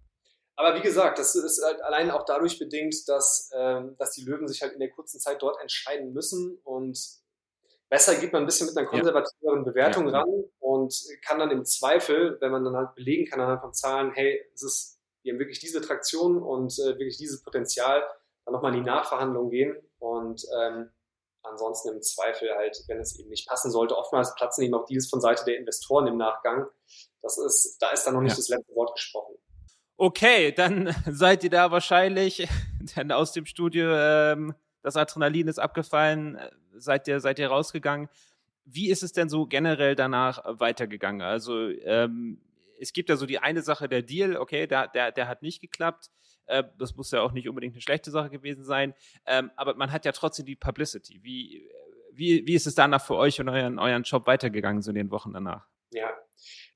aber 0.56 0.76
wie 0.76 0.82
gesagt, 0.82 1.18
das 1.18 1.36
ist 1.36 1.64
halt 1.66 1.82
allein 1.82 2.12
auch 2.12 2.26
dadurch 2.26 2.60
bedingt, 2.60 2.96
dass, 3.08 3.52
ähm, 3.56 3.96
dass 3.98 4.12
die 4.12 4.24
Löwen 4.24 4.48
sich 4.48 4.62
halt 4.62 4.74
in 4.74 4.80
der 4.80 4.92
kurzen 4.92 5.20
Zeit 5.20 5.42
dort 5.42 5.60
entscheiden 5.62 6.14
müssen 6.14 6.60
und 6.64 6.98
besser 7.90 8.16
geht 8.16 8.34
man 8.34 8.44
ein 8.44 8.46
bisschen 8.46 8.68
mit 8.68 8.78
einer 8.78 8.88
konservativeren. 8.88 9.66
Bewertung 9.66 10.10
ja. 10.10 10.20
ran 10.20 10.44
und 10.60 10.96
kann 11.26 11.40
dann 11.40 11.52
im 11.52 11.66
Zweifel, 11.66 12.38
wenn 12.40 12.52
man 12.52 12.64
dann 12.64 12.76
halt 12.76 12.96
belegen 12.96 13.26
kann 13.30 13.40
anhand 13.40 13.62
von 13.62 13.74
Zahlen, 13.74 14.12
hey, 14.14 14.42
es 14.54 14.64
ist, 14.64 15.00
wir 15.24 15.34
haben 15.34 15.40
wirklich 15.40 15.60
diese 15.60 15.82
Traktion 15.82 16.42
und 16.42 16.74
äh, 16.80 16.98
wirklich 17.00 17.18
dieses 17.18 17.42
Potenzial, 17.42 18.04
dann 18.46 18.54
nochmal 18.54 18.74
in 18.74 18.84
die 18.84 18.90
Nachverhandlung 18.90 19.50
gehen 19.50 19.76
und 20.00 20.46
ähm, 20.60 20.90
ansonsten 21.44 21.90
im 21.90 22.02
Zweifel 22.02 22.54
halt, 22.56 22.84
wenn 22.88 23.00
es 23.00 23.18
eben 23.20 23.30
nicht 23.30 23.48
passen 23.48 23.72
sollte, 23.72 23.98
oftmals 23.98 24.36
platzen 24.36 24.64
eben 24.64 24.74
auch 24.74 24.86
Deals 24.86 25.10
von 25.10 25.22
Seite 25.22 25.46
der 25.46 25.58
Investoren 25.58 26.08
im 26.08 26.18
Nachgang. 26.18 26.68
Das 27.22 27.38
ist, 27.38 27.78
da 27.80 27.92
ist 27.92 28.06
dann 28.06 28.14
noch 28.14 28.22
nicht 28.22 28.34
ja. 28.34 28.38
das 28.38 28.50
letzte 28.50 28.76
Wort 28.76 28.96
gesprochen. 28.96 29.36
Okay, 29.98 30.52
dann 30.52 30.94
seid 31.10 31.44
ihr 31.44 31.50
da 31.50 31.72
wahrscheinlich, 31.72 32.48
denn 32.96 33.12
aus 33.12 33.32
dem 33.32 33.46
Studio, 33.46 33.94
ähm, 33.94 34.54
das 34.82 34.98
Adrenalin 34.98 35.48
ist 35.48 35.60
abgefallen, 35.60 36.36
äh, 36.36 36.50
seid 36.76 37.08
ihr, 37.08 37.20
seid 37.20 37.40
ihr 37.40 37.48
rausgegangen. 37.48 38.10
Wie 38.66 38.90
ist 38.90 39.04
es 39.04 39.12
denn 39.12 39.30
so 39.30 39.46
generell 39.46 39.96
danach 39.96 40.42
weitergegangen? 40.46 41.22
Also 41.22 41.70
ähm, 41.70 42.42
es 42.80 42.94
gibt 42.94 43.10
ja 43.10 43.16
so 43.16 43.26
die 43.26 43.40
eine 43.40 43.62
Sache, 43.62 43.88
der 43.88 44.02
Deal, 44.02 44.38
okay, 44.38 44.68
der, 44.68 44.88
der, 44.88 45.12
der 45.12 45.28
hat 45.28 45.42
nicht 45.42 45.62
geklappt. 45.62 46.10
Äh, 46.46 46.64
das 46.78 46.96
muss 46.96 47.12
ja 47.12 47.22
auch 47.22 47.32
nicht 47.32 47.48
unbedingt 47.48 47.74
eine 47.74 47.82
schlechte 47.82 48.12
Sache 48.12 48.30
gewesen 48.30 48.64
sein. 48.64 48.94
Ähm, 49.26 49.52
aber 49.56 49.76
man 49.76 49.92
hat 49.92 50.06
ja 50.06 50.12
trotzdem 50.12 50.46
die 50.46 50.56
Publicity. 50.56 51.20
Wie, 51.24 51.70
wie, 52.12 52.46
wie 52.46 52.54
ist 52.54 52.68
es 52.68 52.76
danach 52.76 53.06
für 53.06 53.16
euch 53.16 53.40
und 53.40 53.50
euren, 53.50 53.80
euren 53.80 54.04
Job 54.04 54.28
weitergegangen, 54.28 54.82
so 54.82 54.92
in 54.92 54.96
den 54.96 55.12
Wochen 55.12 55.34
danach? 55.34 55.66
Ja, 55.92 56.12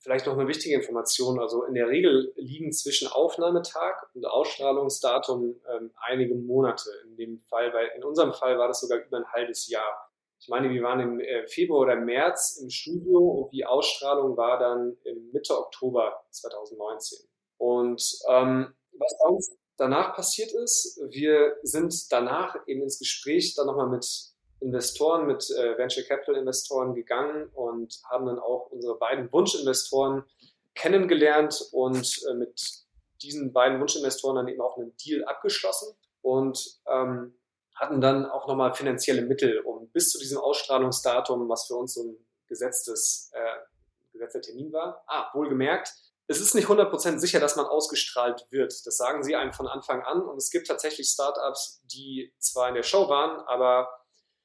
Vielleicht 0.08 0.26
noch 0.26 0.38
eine 0.38 0.48
wichtige 0.48 0.74
Information. 0.74 1.38
Also 1.38 1.66
in 1.66 1.74
der 1.74 1.90
Regel 1.90 2.32
liegen 2.38 2.72
zwischen 2.72 3.10
Aufnahmetag 3.10 4.08
und 4.14 4.26
Ausstrahlungsdatum 4.26 5.60
ähm, 5.70 5.92
einige 5.98 6.34
Monate. 6.34 6.90
In 7.10 7.18
dem 7.18 7.40
Fall, 7.40 7.74
weil 7.74 7.92
in 7.94 8.06
unserem 8.06 8.32
Fall 8.32 8.58
war 8.58 8.70
das 8.70 8.80
sogar 8.80 9.00
über 9.00 9.18
ein 9.18 9.32
halbes 9.34 9.68
Jahr. 9.68 10.07
Ich 10.40 10.50
meine, 10.50 10.70
wir 10.70 10.84
waren 10.84 11.00
im 11.00 11.20
äh, 11.20 11.48
Februar 11.48 11.82
oder 11.82 11.96
März 11.96 12.60
im 12.62 12.70
Studio 12.70 13.20
und 13.20 13.54
die 13.54 13.66
Ausstrahlung 13.66 14.38
war 14.38 14.60
dann 14.60 14.98
Mitte 15.32 15.58
Oktober 15.58 16.24
2019. 16.32 17.20
Und 17.58 18.20
ähm, 18.30 18.74
was 18.94 19.18
bei 19.22 19.30
uns 19.30 19.58
danach 19.78 20.16
passiert 20.16 20.52
ist, 20.54 21.00
wir 21.10 21.56
sind 21.64 22.12
danach 22.12 22.56
eben 22.68 22.84
ins 22.84 23.00
Gespräch 23.00 23.56
dann 23.56 23.68
nochmal 23.68 23.90
mit 23.90 24.06
Investoren, 24.60 25.28
mit 25.28 25.50
äh, 25.52 25.78
Venture 25.78 26.04
Capital 26.04 26.36
Investoren 26.36 26.96
gegangen 26.96 27.50
und 27.54 28.00
haben 28.10 28.26
dann 28.26 28.40
auch 28.40 28.72
unsere 28.72 28.98
beiden 28.98 29.32
Wunschinvestoren 29.32 30.24
kennengelernt 30.74 31.70
und 31.72 32.24
äh, 32.30 32.34
mit 32.34 32.86
diesen 33.22 33.54
beiden 33.54 33.80
Wunschinvestoren 33.80 34.36
dann 34.36 34.48
eben 34.48 34.62
auch 34.62 34.78
einen 34.78 34.96
Deal 34.98 35.24
abgeschlossen 35.26 35.96
und 36.22 36.80
ähm, 36.88 37.36
hatten 37.80 38.02
dann 38.02 38.26
auch 38.26 38.48
nochmal 38.48 38.74
finanzielle 38.74 39.22
Mittel, 39.22 39.60
um 39.60 39.90
bis 39.92 40.10
zu 40.10 40.20
diesem 40.20 40.40
Ausstrahlungsdatum, 40.40 41.48
was 41.48 41.68
für 41.68 41.76
uns 41.76 41.94
so 41.94 42.04
ein 42.04 42.18
gesetztes, 42.48 43.32
äh, 43.34 44.12
gesetzter 44.12 44.42
Termin 44.42 44.72
war, 44.74 45.04
ah, 45.08 45.30
wohlgemerkt, 45.34 45.94
es 46.30 46.42
ist 46.42 46.56
nicht 46.56 46.68
100% 46.68 47.20
sicher, 47.20 47.40
dass 47.40 47.56
man 47.56 47.66
ausgestrahlt 47.66 48.46
wird. 48.50 48.74
Das 48.86 48.98
sagen 48.98 49.24
sie 49.24 49.36
einem 49.36 49.54
von 49.54 49.68
Anfang 49.68 50.02
an. 50.02 50.22
Und 50.22 50.36
es 50.38 50.50
gibt 50.50 50.68
tatsächlich 50.68 51.08
Startups, 51.08 51.82
die 51.86 52.34
zwar 52.38 52.68
in 52.68 52.76
der 52.76 52.84
Show 52.84 53.08
waren, 53.08 53.40
aber 53.48 53.90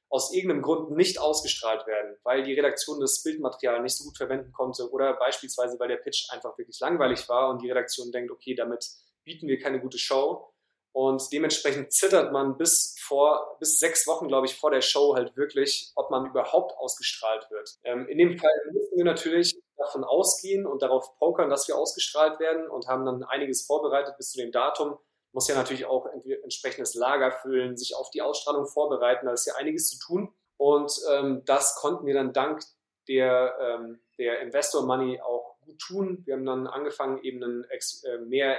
aus 0.09 0.31
irgendeinem 0.31 0.61
Grund 0.61 0.91
nicht 0.91 1.19
ausgestrahlt 1.19 1.85
werden, 1.85 2.15
weil 2.23 2.43
die 2.43 2.53
Redaktion 2.53 2.99
das 3.01 3.21
Bildmaterial 3.23 3.81
nicht 3.81 3.97
so 3.97 4.05
gut 4.05 4.15
verwenden 4.15 4.51
konnte 4.53 4.89
oder 4.91 5.13
beispielsweise, 5.15 5.77
weil 5.79 5.87
der 5.87 5.97
Pitch 5.97 6.29
einfach 6.29 6.57
wirklich 6.57 6.79
langweilig 6.79 7.27
war 7.27 7.49
und 7.49 7.61
die 7.61 7.69
Redaktion 7.69 8.11
denkt, 8.11 8.31
okay, 8.31 8.53
damit 8.53 8.87
bieten 9.25 9.47
wir 9.47 9.59
keine 9.59 9.81
gute 9.81 9.97
Show. 9.97 10.52
Und 10.93 11.31
dementsprechend 11.33 11.91
zittert 11.91 12.31
man 12.31 12.57
bis 12.57 12.95
vor, 12.99 13.57
bis 13.59 13.79
sechs 13.79 14.07
Wochen, 14.07 14.27
glaube 14.27 14.45
ich, 14.45 14.55
vor 14.55 14.71
der 14.71 14.81
Show 14.81 15.15
halt 15.15 15.35
wirklich, 15.35 15.91
ob 15.95 16.11
man 16.11 16.27
überhaupt 16.27 16.77
ausgestrahlt 16.77 17.49
wird. 17.49 17.77
Ähm, 17.83 18.07
in 18.07 18.17
dem 18.19 18.37
Fall 18.37 18.51
müssen 18.71 18.97
wir 18.97 19.05
natürlich 19.05 19.59
davon 19.75 20.03
ausgehen 20.03 20.65
und 20.67 20.83
darauf 20.83 21.17
pokern, 21.17 21.49
dass 21.49 21.67
wir 21.67 21.77
ausgestrahlt 21.77 22.39
werden 22.39 22.69
und 22.69 22.87
haben 22.87 23.05
dann 23.05 23.23
einiges 23.23 23.65
vorbereitet 23.65 24.15
bis 24.17 24.31
zu 24.31 24.37
dem 24.37 24.51
Datum 24.51 24.97
muss 25.33 25.47
ja 25.47 25.55
natürlich 25.55 25.85
auch 25.85 26.07
entsprechendes 26.43 26.93
Lager 26.93 27.31
füllen, 27.31 27.75
sich 27.75 27.95
auf 27.95 28.11
die 28.11 28.21
Ausstrahlung 28.21 28.67
vorbereiten. 28.67 29.25
Da 29.25 29.33
ist 29.33 29.45
ja 29.45 29.55
einiges 29.55 29.89
zu 29.89 29.99
tun. 29.99 30.33
Und 30.57 30.93
ähm, 31.11 31.41
das 31.45 31.75
konnten 31.75 32.05
wir 32.05 32.13
dann 32.13 32.33
dank 32.33 32.61
der, 33.07 33.57
ähm, 33.59 33.99
der 34.17 34.41
Investor 34.41 34.85
Money 34.85 35.19
auch 35.19 35.55
gut 35.65 35.79
tun. 35.79 36.21
Wir 36.25 36.35
haben 36.35 36.45
dann 36.45 36.67
angefangen, 36.67 37.17
eben 37.23 37.43
ein 37.43 37.65
äh, 37.65 38.17
mehr, 38.19 38.57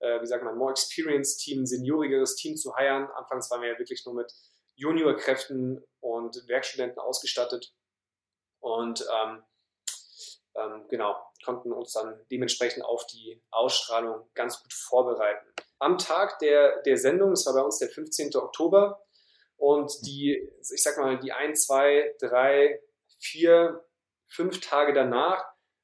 äh, 0.00 0.20
wie 0.20 0.26
sagt 0.26 0.44
man, 0.44 0.56
more 0.56 0.70
experienced 0.70 1.40
Team, 1.40 1.66
seniorigeres 1.66 2.36
Team 2.36 2.56
zu 2.56 2.74
heiren. 2.74 3.08
Anfangs 3.14 3.50
waren 3.50 3.62
wir 3.62 3.72
ja 3.72 3.78
wirklich 3.78 4.04
nur 4.04 4.14
mit 4.14 4.32
Juniorkräften 4.74 5.84
und 6.00 6.48
Werkstudenten 6.48 6.98
ausgestattet. 6.98 7.72
Und 8.60 9.06
ähm, 9.22 9.42
ähm, 10.54 10.86
genau, 10.88 11.16
konnten 11.44 11.72
uns 11.72 11.92
dann 11.92 12.20
dementsprechend 12.30 12.84
auf 12.84 13.06
die 13.06 13.42
Ausstrahlung 13.50 14.28
ganz 14.34 14.62
gut 14.62 14.72
vorbereiten 14.72 15.46
am 15.78 15.98
Tag 15.98 16.38
der, 16.38 16.82
der 16.82 16.96
Sendung, 16.96 17.30
das 17.30 17.46
war 17.46 17.54
bei 17.54 17.62
uns 17.62 17.78
der 17.78 17.88
15. 17.88 18.34
Oktober, 18.36 19.02
und 19.56 19.90
die, 20.06 20.50
ich 20.74 20.82
sag 20.82 20.98
mal, 20.98 21.18
die 21.18 21.32
ein, 21.32 21.54
zwei, 21.54 22.14
drei, 22.20 22.80
vier, 23.18 23.84
fünf 24.26 24.60
Tage 24.60 24.92
danach 24.92 25.42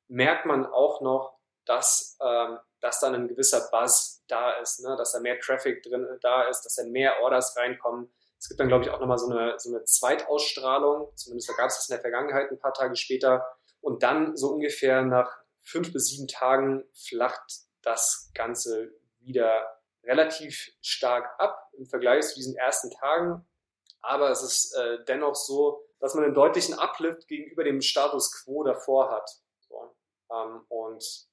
merkt 0.09 0.45
man 0.45 0.67
auch 0.67 1.01
noch, 1.01 1.39
dass, 1.65 2.19
ähm, 2.23 2.59
dass 2.83 3.01
dann 3.01 3.15
ein 3.15 3.29
gewisser 3.29 3.69
Buzz 3.71 4.25
da 4.27 4.59
ist, 4.61 4.81
ne? 4.81 4.97
dass 4.97 5.13
da 5.13 5.21
mehr 5.21 5.39
Traffic 5.39 5.83
drin 5.83 6.07
da 6.21 6.49
ist, 6.49 6.63
dass 6.63 6.75
da 6.75 6.85
mehr 6.85 7.23
Orders 7.23 7.57
reinkommen. 7.57 8.13
Es 8.39 8.49
gibt 8.49 8.59
dann, 8.59 8.67
glaube 8.67 8.85
ich, 8.85 8.91
auch 8.91 8.99
nochmal 8.99 9.19
so 9.19 9.31
eine, 9.31 9.55
so 9.59 9.71
eine 9.71 9.85
Zweitausstrahlung, 9.85 11.13
zumindest 11.15 11.57
gab 11.57 11.69
es 11.69 11.77
das 11.77 11.89
in 11.89 11.95
der 11.95 12.01
Vergangenheit 12.01 12.51
ein 12.51 12.59
paar 12.59 12.75
Tage 12.75 12.97
später. 12.97 13.47
Und 13.81 14.03
dann 14.03 14.37
so 14.37 14.49
ungefähr 14.49 15.03
nach 15.03 15.31
fünf 15.63 15.93
bis 15.93 16.09
sieben 16.09 16.27
Tagen 16.27 16.85
flacht 16.93 17.61
das 17.83 18.31
Ganze 18.35 18.91
wieder 19.21 19.81
relativ 20.03 20.73
stark 20.81 21.39
ab 21.39 21.71
im 21.79 21.87
Vergleich 21.87 22.27
zu 22.27 22.35
diesen 22.35 22.57
ersten 22.57 22.91
Tagen. 22.91 23.47
Aber 24.01 24.31
es 24.31 24.43
ist 24.43 24.75
äh, 24.77 25.05
dennoch 25.05 25.37
so, 25.37 25.87
dass 26.01 26.15
man 26.15 26.25
einen 26.25 26.35
deutlichen 26.35 26.77
Uplift 26.77 27.29
gegenüber 27.29 27.63
dem 27.63 27.81
Status 27.81 28.43
quo 28.43 28.65
davor 28.65 29.13
hat. 29.13 29.31
So. 29.61 29.95
Ähm, 30.33 30.65
und 30.69 31.32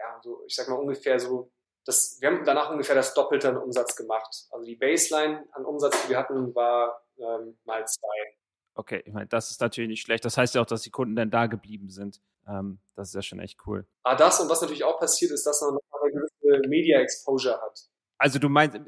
ja, 0.00 0.20
so, 0.22 0.42
ich 0.46 0.54
sag 0.54 0.68
mal 0.68 0.76
ungefähr 0.76 1.18
so, 1.20 1.50
das, 1.84 2.18
wir 2.20 2.30
haben 2.30 2.44
danach 2.44 2.70
ungefähr 2.70 2.94
das 2.94 3.14
Doppelte 3.14 3.48
an 3.48 3.56
Umsatz 3.56 3.96
gemacht. 3.96 4.46
Also 4.50 4.64
die 4.64 4.76
Baseline 4.76 5.46
an 5.52 5.64
Umsatz, 5.64 6.02
die 6.02 6.10
wir 6.10 6.18
hatten, 6.18 6.54
war 6.54 7.02
ähm, 7.18 7.58
mal 7.64 7.86
zwei. 7.86 8.36
Okay, 8.74 9.02
ich 9.04 9.12
meine, 9.12 9.26
das 9.26 9.50
ist 9.50 9.60
natürlich 9.60 9.88
nicht 9.88 10.02
schlecht. 10.02 10.24
Das 10.24 10.36
heißt 10.36 10.54
ja 10.54 10.62
auch, 10.62 10.66
dass 10.66 10.82
die 10.82 10.90
Kunden 10.90 11.16
dann 11.16 11.30
da 11.30 11.46
geblieben 11.46 11.90
sind. 11.90 12.20
Ähm, 12.48 12.80
das 12.96 13.08
ist 13.08 13.14
ja 13.14 13.22
schon 13.22 13.40
echt 13.40 13.58
cool. 13.66 13.86
Ah, 14.02 14.14
das 14.14 14.40
und 14.40 14.48
was 14.48 14.60
natürlich 14.60 14.84
auch 14.84 14.98
passiert 14.98 15.32
ist, 15.32 15.44
dass 15.44 15.60
man 15.62 15.74
noch 15.74 16.00
eine 16.02 16.12
gewisse 16.12 16.68
Media 16.68 17.00
Exposure 17.00 17.60
hat. 17.60 17.89
Also 18.20 18.38
du 18.38 18.50
meinst, 18.50 18.78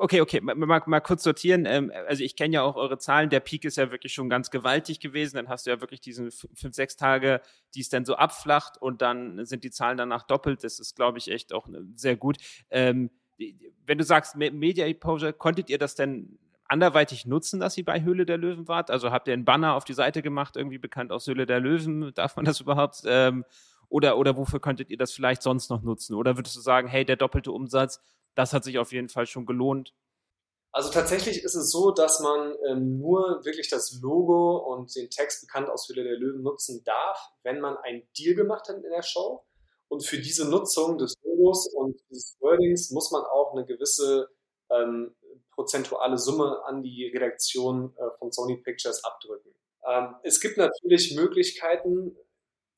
okay, 0.00 0.20
okay, 0.20 0.40
mal, 0.40 0.56
mal 0.56 1.00
kurz 1.00 1.22
sortieren. 1.22 1.66
Ähm, 1.66 1.92
also 2.08 2.24
ich 2.24 2.34
kenne 2.34 2.54
ja 2.54 2.62
auch 2.62 2.74
eure 2.74 2.98
Zahlen. 2.98 3.30
Der 3.30 3.38
Peak 3.38 3.64
ist 3.64 3.76
ja 3.76 3.92
wirklich 3.92 4.12
schon 4.12 4.28
ganz 4.28 4.50
gewaltig 4.50 4.98
gewesen. 4.98 5.36
Dann 5.36 5.48
hast 5.48 5.66
du 5.66 5.70
ja 5.70 5.80
wirklich 5.80 6.00
diesen 6.00 6.32
fünf, 6.32 6.74
sechs 6.74 6.96
Tage, 6.96 7.40
die 7.76 7.80
es 7.80 7.90
dann 7.90 8.04
so 8.04 8.16
abflacht 8.16 8.82
und 8.82 9.00
dann 9.00 9.46
sind 9.46 9.62
die 9.62 9.70
Zahlen 9.70 9.98
danach 9.98 10.24
doppelt. 10.24 10.64
Das 10.64 10.80
ist, 10.80 10.96
glaube 10.96 11.18
ich, 11.18 11.30
echt 11.30 11.52
auch 11.52 11.68
ne, 11.68 11.86
sehr 11.94 12.16
gut. 12.16 12.38
Ähm, 12.70 13.10
wenn 13.86 13.98
du 13.98 14.02
sagst 14.02 14.34
Media 14.34 14.84
Exposure, 14.84 15.32
konntet 15.32 15.70
ihr 15.70 15.78
das 15.78 15.94
denn 15.94 16.40
anderweitig 16.66 17.24
nutzen, 17.24 17.60
dass 17.60 17.78
ihr 17.78 17.84
bei 17.84 18.02
Höhle 18.02 18.26
der 18.26 18.36
Löwen 18.36 18.66
wart? 18.66 18.90
Also 18.90 19.12
habt 19.12 19.28
ihr 19.28 19.34
einen 19.34 19.44
Banner 19.44 19.74
auf 19.74 19.84
die 19.84 19.94
Seite 19.94 20.22
gemacht, 20.22 20.56
irgendwie 20.56 20.78
bekannt 20.78 21.12
aus 21.12 21.28
Höhle 21.28 21.46
der 21.46 21.60
Löwen? 21.60 22.12
Darf 22.16 22.34
man 22.34 22.44
das 22.44 22.60
überhaupt? 22.60 23.02
Ähm, 23.06 23.44
oder, 23.88 24.18
oder 24.18 24.36
wofür 24.36 24.58
könntet 24.58 24.90
ihr 24.90 24.96
das 24.96 25.12
vielleicht 25.12 25.42
sonst 25.42 25.70
noch 25.70 25.82
nutzen? 25.82 26.14
Oder 26.16 26.36
würdest 26.36 26.56
du 26.56 26.60
sagen, 26.60 26.88
hey, 26.88 27.04
der 27.04 27.16
doppelte 27.16 27.52
Umsatz, 27.52 28.00
das 28.34 28.52
hat 28.52 28.64
sich 28.64 28.78
auf 28.78 28.92
jeden 28.92 29.08
Fall 29.08 29.26
schon 29.26 29.46
gelohnt. 29.46 29.94
Also 30.74 30.90
tatsächlich 30.90 31.42
ist 31.44 31.54
es 31.54 31.70
so, 31.70 31.90
dass 31.90 32.20
man 32.20 32.54
ähm, 32.66 32.98
nur 32.98 33.44
wirklich 33.44 33.68
das 33.68 34.00
Logo 34.00 34.56
und 34.56 34.94
den 34.96 35.10
Text 35.10 35.46
bekannt 35.46 35.68
aus 35.68 35.86
Hülle 35.88 36.02
der 36.02 36.16
Löwen 36.16 36.42
nutzen 36.42 36.82
darf, 36.84 37.30
wenn 37.42 37.60
man 37.60 37.76
einen 37.76 38.08
Deal 38.16 38.34
gemacht 38.34 38.68
hat 38.68 38.76
in 38.76 38.90
der 38.90 39.02
Show 39.02 39.44
Und 39.88 40.02
für 40.02 40.18
diese 40.18 40.48
Nutzung 40.48 40.96
des 40.96 41.14
Logos 41.22 41.70
und 41.74 42.00
dieses 42.08 42.38
Wordings 42.40 42.90
muss 42.90 43.10
man 43.10 43.22
auch 43.22 43.52
eine 43.52 43.66
gewisse 43.66 44.30
ähm, 44.70 45.14
prozentuale 45.50 46.16
Summe 46.16 46.62
an 46.64 46.82
die 46.82 47.06
Redaktion 47.08 47.94
äh, 47.98 48.18
von 48.18 48.32
Sony 48.32 48.56
Pictures 48.56 49.04
abdrücken. 49.04 49.54
Ähm, 49.86 50.14
es 50.22 50.40
gibt 50.40 50.56
natürlich 50.56 51.14
Möglichkeiten, 51.14 52.16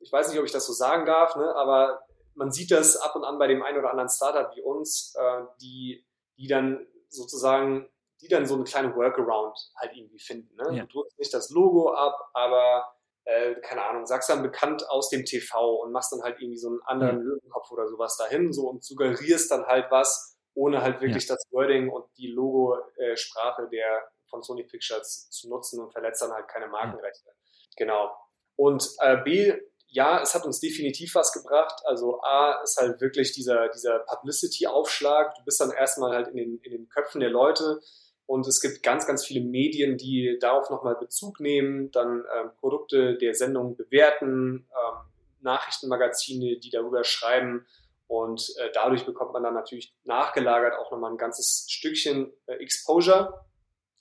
ich 0.01 0.11
weiß 0.11 0.31
nicht, 0.31 0.39
ob 0.41 0.47
ich 0.47 0.53
das 0.53 0.67
so 0.67 0.73
sagen 0.73 1.07
darf, 1.07 1.37
ne, 1.37 1.55
aber 1.55 2.05
man 2.35 2.53
sieht 2.53 2.71
das 2.71 2.97
ab 2.97 3.15
und 3.17 3.25
an 3.25 3.39
bei 3.39 3.47
dem 3.47 3.63
einen 3.63 3.79
oder 3.79 3.91
anderen 3.91 4.09
Startup 4.09 4.55
wie 4.55 4.63
uns, 4.63 5.15
äh, 5.19 5.43
die, 5.61 6.07
die 6.37 6.47
dann 6.47 6.87
sozusagen, 7.09 7.89
die 8.21 8.29
dann 8.29 8.47
so 8.47 8.55
eine 8.55 8.65
kleine 8.65 8.95
Workaround 8.95 9.57
halt 9.77 9.97
irgendwie 9.97 10.19
finden. 10.19 10.55
Ne? 10.57 10.77
Ja. 10.77 10.85
Du 10.85 11.01
drückst 11.01 11.19
nicht 11.19 11.35
das 11.35 11.51
Logo 11.51 11.93
ab, 11.93 12.31
aber 12.33 12.95
äh, 13.25 13.55
keine 13.61 13.85
Ahnung, 13.85 14.07
sagst 14.07 14.29
dann 14.29 14.43
bekannt 14.43 14.89
aus 14.89 15.09
dem 15.09 15.25
TV 15.25 15.77
und 15.77 15.93
machst 15.93 16.13
dann 16.13 16.23
halt 16.23 16.41
irgendwie 16.41 16.59
so 16.59 16.69
einen 16.69 16.83
anderen 16.85 17.19
ja. 17.19 17.23
Löwenkopf 17.23 17.71
oder 17.71 17.89
sowas 17.89 18.17
dahin 18.17 18.53
so 18.53 18.69
und 18.69 18.85
suggerierst 18.85 19.51
dann 19.51 19.67
halt 19.67 19.91
was, 19.91 20.37
ohne 20.55 20.83
halt 20.83 21.01
wirklich 21.01 21.27
ja. 21.27 21.35
das 21.35 21.45
Wording 21.51 21.91
und 21.91 22.05
die 22.17 22.29
Logo-Sprache 22.29 23.69
der 23.71 24.03
von 24.29 24.43
Sony 24.43 24.65
Pictures 24.65 25.31
zu 25.31 25.49
nutzen 25.49 25.81
und 25.81 25.93
verletzt 25.93 26.23
dann 26.23 26.33
halt 26.33 26.49
keine 26.49 26.67
Markenrechte. 26.69 27.31
Genau. 27.77 28.15
Und 28.57 28.89
äh, 29.01 29.17
B, 29.19 29.55
ja, 29.95 30.21
es 30.21 30.35
hat 30.35 30.45
uns 30.45 30.59
definitiv 30.59 31.15
was 31.15 31.33
gebracht. 31.33 31.81
Also 31.85 32.21
A 32.21 32.61
ist 32.65 32.77
halt 32.81 33.01
wirklich 33.01 33.31
dieser, 33.33 33.69
dieser 33.69 34.01
Publicity-Aufschlag. 34.01 35.37
Du 35.37 35.45
bist 35.45 35.61
dann 35.61 35.71
erstmal 35.71 36.13
halt 36.13 36.29
in 36.29 36.37
den, 36.37 36.59
in 36.63 36.73
den 36.73 36.89
Köpfen 36.89 37.21
der 37.21 37.31
Leute 37.31 37.81
und 38.27 38.45
es 38.47 38.61
gibt 38.61 38.83
ganz, 38.83 39.07
ganz 39.07 39.25
viele 39.25 39.45
Medien, 39.45 39.97
die 39.97 40.37
darauf 40.41 40.69
nochmal 40.69 40.97
Bezug 40.97 41.39
nehmen, 41.39 41.93
dann 41.93 42.25
ähm, 42.37 42.51
Produkte 42.59 43.17
der 43.19 43.35
Sendung 43.35 43.77
bewerten, 43.77 44.67
ähm, 44.69 44.99
Nachrichtenmagazine, 45.43 46.59
die 46.59 46.71
darüber 46.71 47.05
schreiben 47.05 47.65
und 48.09 48.53
äh, 48.59 48.71
dadurch 48.75 49.07
bekommt 49.07 49.33
man 49.33 49.45
dann 49.45 49.55
natürlich 49.55 49.95
nachgelagert 50.03 50.77
auch 50.77 50.91
nochmal 50.91 51.13
ein 51.13 51.19
ganzes 51.19 51.67
Stückchen 51.69 52.33
äh, 52.47 52.55
Exposure. 52.55 53.45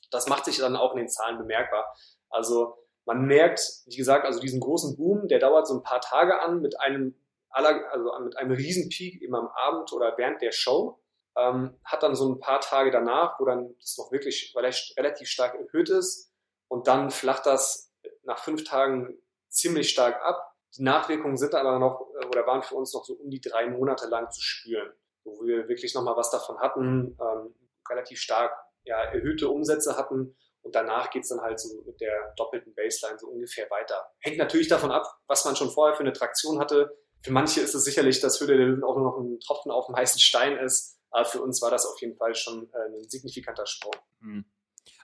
Das 0.10 0.27
macht 0.27 0.45
sich 0.45 0.58
dann 0.58 0.75
auch 0.75 0.93
in 0.93 0.99
den 0.99 1.10
Zahlen 1.10 1.38
bemerkbar. 1.38 1.95
Also 2.32 2.83
man 3.06 3.26
merkt, 3.26 3.62
wie 3.86 3.96
gesagt, 3.96 4.26
also 4.26 4.39
diesen 4.39 4.60
großen 4.60 4.96
Boom, 4.96 5.28
der 5.28 5.39
dauert 5.39 5.68
so 5.68 5.76
ein 5.76 5.84
paar 5.84 6.02
Tage 6.02 6.39
an 6.39 6.62
mit 6.62 6.80
einem 6.80 7.16
aller, 7.50 7.92
also 7.92 8.12
mit 8.24 8.38
einem 8.38 8.52
Riesenpeak 8.52 9.22
immer 9.22 9.39
am 9.39 9.48
Abend 9.48 9.92
oder 9.94 10.18
während 10.18 10.42
der 10.42 10.52
Show. 10.52 11.00
Ähm, 11.36 11.80
hat 11.84 12.04
dann 12.04 12.16
so 12.16 12.32
ein 12.32 12.39
paar 12.39 12.60
Tage 12.60 12.92
danach, 12.92 13.39
wo 13.39 13.46
dann 13.46 13.76
das 13.80 13.98
noch 13.98 14.12
wirklich 14.12 14.54
relativ 14.56 15.28
stark 15.28 15.56
erhöht 15.56 15.89
ist 15.89 16.32
und 16.68 16.88
dann 16.88 17.10
flacht 17.10 17.48
das 17.48 17.92
nach 18.22 18.38
fünf 18.38 18.63
Tagen 18.63 19.18
ziemlich 19.50 19.89
stark 19.89 20.22
ab. 20.24 20.56
Die 20.78 20.84
Nachwirkungen 20.84 21.38
sind 21.38 21.56
aber 21.56 21.80
noch 21.80 22.08
äh, 22.22 22.26
oder 22.28 22.46
waren 22.46 22.62
für 22.62 22.76
uns 22.76 22.94
noch 22.94 23.04
so 23.04 23.16
um 23.16 23.32
die 23.32 23.42
drei 23.42 23.68
Monate 23.68 24.08
lang 24.08 24.30
zu 24.30 24.42
spüren, 24.42 24.92
wo 25.24 25.44
wir 25.44 25.68
wirklich 25.68 25.96
nochmal 25.96 26.16
was 26.16 26.30
davon 26.30 26.60
hatten, 26.60 27.18
ähm, 27.20 27.56
relativ 27.89 28.20
stark 28.20 28.56
ja, 28.84 29.02
erhöhte 29.02 29.50
Umsätze 29.50 29.98
hatten 29.98 30.36
und 30.63 30.76
danach 30.76 31.10
geht's 31.12 31.30
dann 31.30 31.41
halt 31.41 31.60
so 31.60 31.82
mit 31.86 31.99
der 32.02 32.34
doppelten 32.38 32.73
Baseline 32.73 33.19
so 33.19 33.28
ungefähr 33.28 33.69
weiter. 33.69 34.08
Hängt 34.19 34.38
natürlich 34.38 34.69
davon 34.69 34.91
ab, 34.91 35.06
was 35.28 35.45
man 35.45 35.56
schon 35.56 35.69
vorher 35.69 35.95
für 35.95 36.04
eine 36.04 36.13
Traktion 36.13 36.60
hatte. 36.60 36.97
Für 37.21 37.32
manche 37.32 37.62
ist 37.62 37.73
es 37.73 37.84
sicherlich, 37.84 38.21
dass 38.21 38.39
Höhle 38.39 38.58
der 38.58 38.65
Löwen 38.65 38.84
auch 38.84 38.95
nur 38.95 39.06
noch 39.06 39.17
ein 39.17 39.39
Tropfen 39.39 39.71
auf 39.71 39.88
dem 39.88 39.95
heißen 39.95 40.19
Stein 40.19 40.58
ist. 40.58 40.99
Aber 41.12 41.26
für 41.26 41.41
uns 41.41 41.62
war 41.62 41.69
das 41.69 41.86
auf 41.86 41.99
jeden 42.02 42.15
Fall 42.15 42.34
schon 42.34 42.69
äh, 42.73 42.97
ein 42.97 43.10
signifikanter 43.10 43.65
Sprung. 43.67 43.93
Hm. 44.21 44.45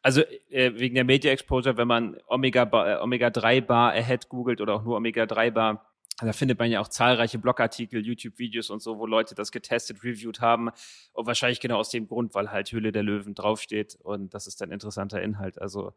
Also 0.01 0.21
äh, 0.49 0.71
wegen 0.75 0.95
der 0.95 1.03
Media 1.03 1.31
Exposure, 1.31 1.77
wenn 1.77 1.87
man 1.87 2.17
Omega, 2.27 2.63
äh, 2.63 3.01
Omega 3.01 3.29
3 3.29 3.61
Bar 3.61 3.91
Ahead 3.91 4.29
googelt 4.29 4.61
oder 4.61 4.75
auch 4.75 4.83
nur 4.83 4.97
Omega 4.97 5.25
3 5.25 5.51
Bar, 5.51 5.88
da 6.27 6.33
findet 6.33 6.59
man 6.59 6.69
ja 6.69 6.81
auch 6.81 6.87
zahlreiche 6.87 7.39
Blogartikel, 7.39 8.05
YouTube-Videos 8.05 8.69
und 8.69 8.81
so, 8.81 8.99
wo 8.99 9.05
Leute 9.05 9.35
das 9.35 9.51
getestet, 9.51 10.03
reviewed 10.03 10.41
haben. 10.41 10.69
Und 11.13 11.27
wahrscheinlich 11.27 11.59
genau 11.59 11.77
aus 11.77 11.89
dem 11.89 12.07
Grund, 12.07 12.33
weil 12.35 12.51
halt 12.51 12.71
Höhle 12.71 12.91
der 12.91 13.03
Löwen 13.03 13.35
draufsteht 13.35 13.95
und 14.01 14.33
das 14.33 14.47
ist 14.47 14.61
dann 14.61 14.71
interessanter 14.71 15.21
Inhalt. 15.21 15.61
Also 15.61 15.93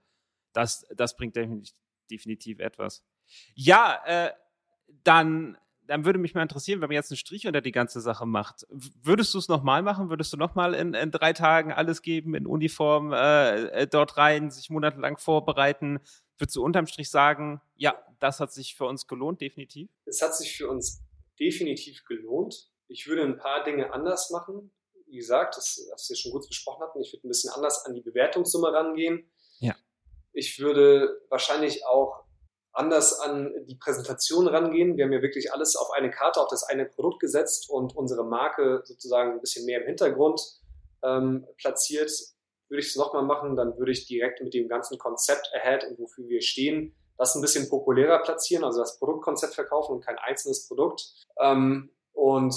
das, 0.53 0.87
das 0.95 1.17
bringt 1.17 1.37
definitiv 2.11 2.59
etwas. 2.59 3.05
Ja, 3.55 4.01
äh, 4.07 4.31
dann, 5.05 5.57
dann 5.87 6.05
würde 6.05 6.19
mich 6.19 6.35
mal 6.35 6.43
interessieren, 6.43 6.81
wenn 6.81 6.89
man 6.89 6.95
jetzt 6.95 7.11
einen 7.11 7.17
Strich 7.17 7.47
unter 7.47 7.61
die 7.61 7.73
ganze 7.73 8.01
Sache 8.01 8.27
macht. 8.27 8.67
Würdest 8.71 9.35
du 9.35 9.39
es 9.39 9.49
nochmal 9.49 9.83
machen? 9.83 10.11
Würdest 10.11 10.33
du 10.33 10.37
nochmal 10.37 10.75
in, 10.75 10.95
in 10.95 11.11
drei 11.11 11.33
Tagen 11.33 11.73
alles 11.73 12.03
geben, 12.03 12.35
in 12.35 12.47
Uniform 12.47 13.13
äh, 13.13 13.63
äh 13.65 13.87
dort 13.87 14.17
rein, 14.17 14.51
sich 14.51 14.71
monatelang 14.71 15.17
vorbereiten? 15.19 16.01
Würdest 16.39 16.57
du 16.57 16.65
unterm 16.65 16.87
Strich 16.87 17.11
sagen, 17.11 17.61
ja, 17.77 17.95
das 18.21 18.41
hat 18.41 18.53
sich 18.53 18.75
für 18.75 18.87
uns 18.87 19.07
gelohnt, 19.07 19.41
definitiv? 19.41 19.91
Es 20.07 20.23
hat 20.23 20.37
sich 20.37 20.57
für 20.57 20.69
uns 20.69 21.03
definitiv 21.39 22.05
gelohnt. 22.05 22.71
Ich 22.89 23.07
würde 23.07 23.23
ein 23.23 23.37
paar 23.37 23.65
Dinge 23.65 23.93
anders 23.93 24.31
machen. 24.31 24.71
Wie 25.07 25.17
gesagt, 25.17 25.57
das, 25.57 25.87
was 25.91 26.09
wir 26.09 26.17
schon 26.17 26.33
kurz 26.33 26.49
besprochen 26.49 26.83
hatten, 26.83 27.01
ich 27.01 27.13
würde 27.13 27.27
ein 27.27 27.29
bisschen 27.29 27.53
anders 27.53 27.85
an 27.85 27.95
die 27.95 28.01
Bewertungssumme 28.01 28.73
rangehen. 28.73 29.31
Ja. 29.59 29.75
Ich 30.33 30.59
würde 30.59 31.21
wahrscheinlich 31.29 31.85
auch 31.87 32.25
anders 32.73 33.19
an 33.21 33.53
die 33.67 33.77
Präsentation 33.77 34.49
rangehen. 34.49 34.97
Wir 34.97 35.05
haben 35.05 35.13
ja 35.13 35.23
wirklich 35.23 35.53
alles 35.53 35.77
auf 35.77 35.91
eine 35.91 36.11
Karte, 36.11 36.41
auf 36.41 36.49
das 36.49 36.63
eine 36.65 36.87
Produkt 36.87 37.21
gesetzt 37.21 37.69
und 37.69 37.95
unsere 37.95 38.25
Marke 38.25 38.83
sozusagen 38.85 39.33
ein 39.33 39.41
bisschen 39.41 39.67
mehr 39.67 39.81
im 39.81 39.87
Hintergrund 39.87 40.41
ähm, 41.03 41.47
platziert. 41.59 42.11
Würde 42.73 42.81
ich 42.81 42.89
es 42.89 42.97
nochmal 42.97 43.23
machen, 43.23 43.55
dann 43.55 43.77
würde 43.77 43.93
ich 43.93 44.07
direkt 44.07 44.41
mit 44.41 44.55
dem 44.55 44.67
ganzen 44.67 44.97
Konzept 44.97 45.51
ahead 45.55 45.85
und 45.85 45.99
wofür 45.99 46.27
wir 46.27 46.41
stehen, 46.41 46.95
das 47.19 47.35
ein 47.35 47.43
bisschen 47.43 47.69
populärer 47.69 48.23
platzieren, 48.23 48.65
also 48.65 48.81
das 48.81 48.99
Produktkonzept 48.99 49.55
verkaufen 49.55 49.93
und 49.93 50.03
kein 50.03 50.17
einzelnes 50.17 50.67
Produkt. 50.67 51.05
Ähm, 51.39 51.91
und 52.15 52.55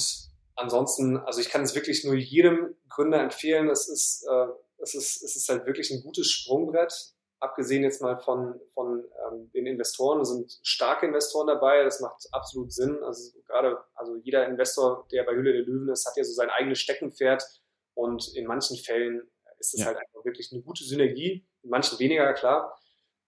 ansonsten, 0.55 1.17
also 1.17 1.41
ich 1.41 1.49
kann 1.49 1.63
es 1.63 1.75
wirklich 1.75 2.05
nur 2.05 2.15
jedem 2.15 2.77
Gründer 2.87 3.19
empfehlen. 3.19 3.69
Es 3.69 3.89
ist, 3.89 4.25
äh, 4.25 4.47
es 4.77 4.95
ist, 4.95 5.21
es 5.21 5.35
ist 5.35 5.49
halt 5.49 5.65
wirklich 5.65 5.91
ein 5.91 6.01
gutes 6.01 6.31
Sprungbrett. 6.31 6.93
Abgesehen 7.41 7.83
jetzt 7.83 8.01
mal 8.01 8.15
von, 8.15 8.57
von 8.73 9.03
ähm, 9.27 9.51
den 9.51 9.67
Investoren, 9.67 10.21
es 10.21 10.29
sind 10.29 10.59
starke 10.63 11.05
Investoren 11.05 11.47
dabei, 11.47 11.83
das 11.83 11.99
macht 11.99 12.25
absolut 12.31 12.71
Sinn. 12.71 13.03
Also 13.03 13.37
gerade, 13.47 13.79
also 13.95 14.15
jeder 14.23 14.47
Investor, 14.47 15.05
der 15.11 15.23
bei 15.23 15.33
Hülle 15.33 15.51
der 15.51 15.63
Löwen 15.63 15.89
ist, 15.89 16.07
hat 16.07 16.15
ja 16.15 16.23
so 16.23 16.31
sein 16.31 16.49
eigenes 16.49 16.79
Steckenpferd 16.79 17.43
und 17.93 18.33
in 18.35 18.47
manchen 18.47 18.77
Fällen 18.77 19.29
ist 19.65 19.73
es 19.75 19.79
ja. 19.81 19.87
halt 19.87 19.97
einfach 19.97 20.23
wirklich 20.25 20.51
eine 20.51 20.61
gute 20.61 20.83
Synergie, 20.83 21.45
in 21.63 21.69
manchen 21.69 21.99
weniger, 21.99 22.33
klar 22.33 22.77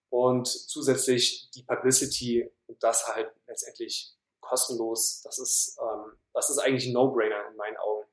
und 0.09 0.47
zusätzlich 0.47 1.49
die 1.51 1.63
Publicity 1.63 2.49
und 2.67 2.81
das 2.81 3.07
halt 3.07 3.31
letztendlich 3.47 4.13
kostenlos. 4.39 5.21
Das 5.23 5.39
ist, 5.39 5.77
ähm, 5.81 6.13
das 6.33 6.49
ist 6.49 6.59
eigentlich 6.59 6.87
ein 6.87 6.93
No-Brainer 6.93 7.49
in 7.49 7.57
meinen 7.57 7.77
Augen. 7.77 8.05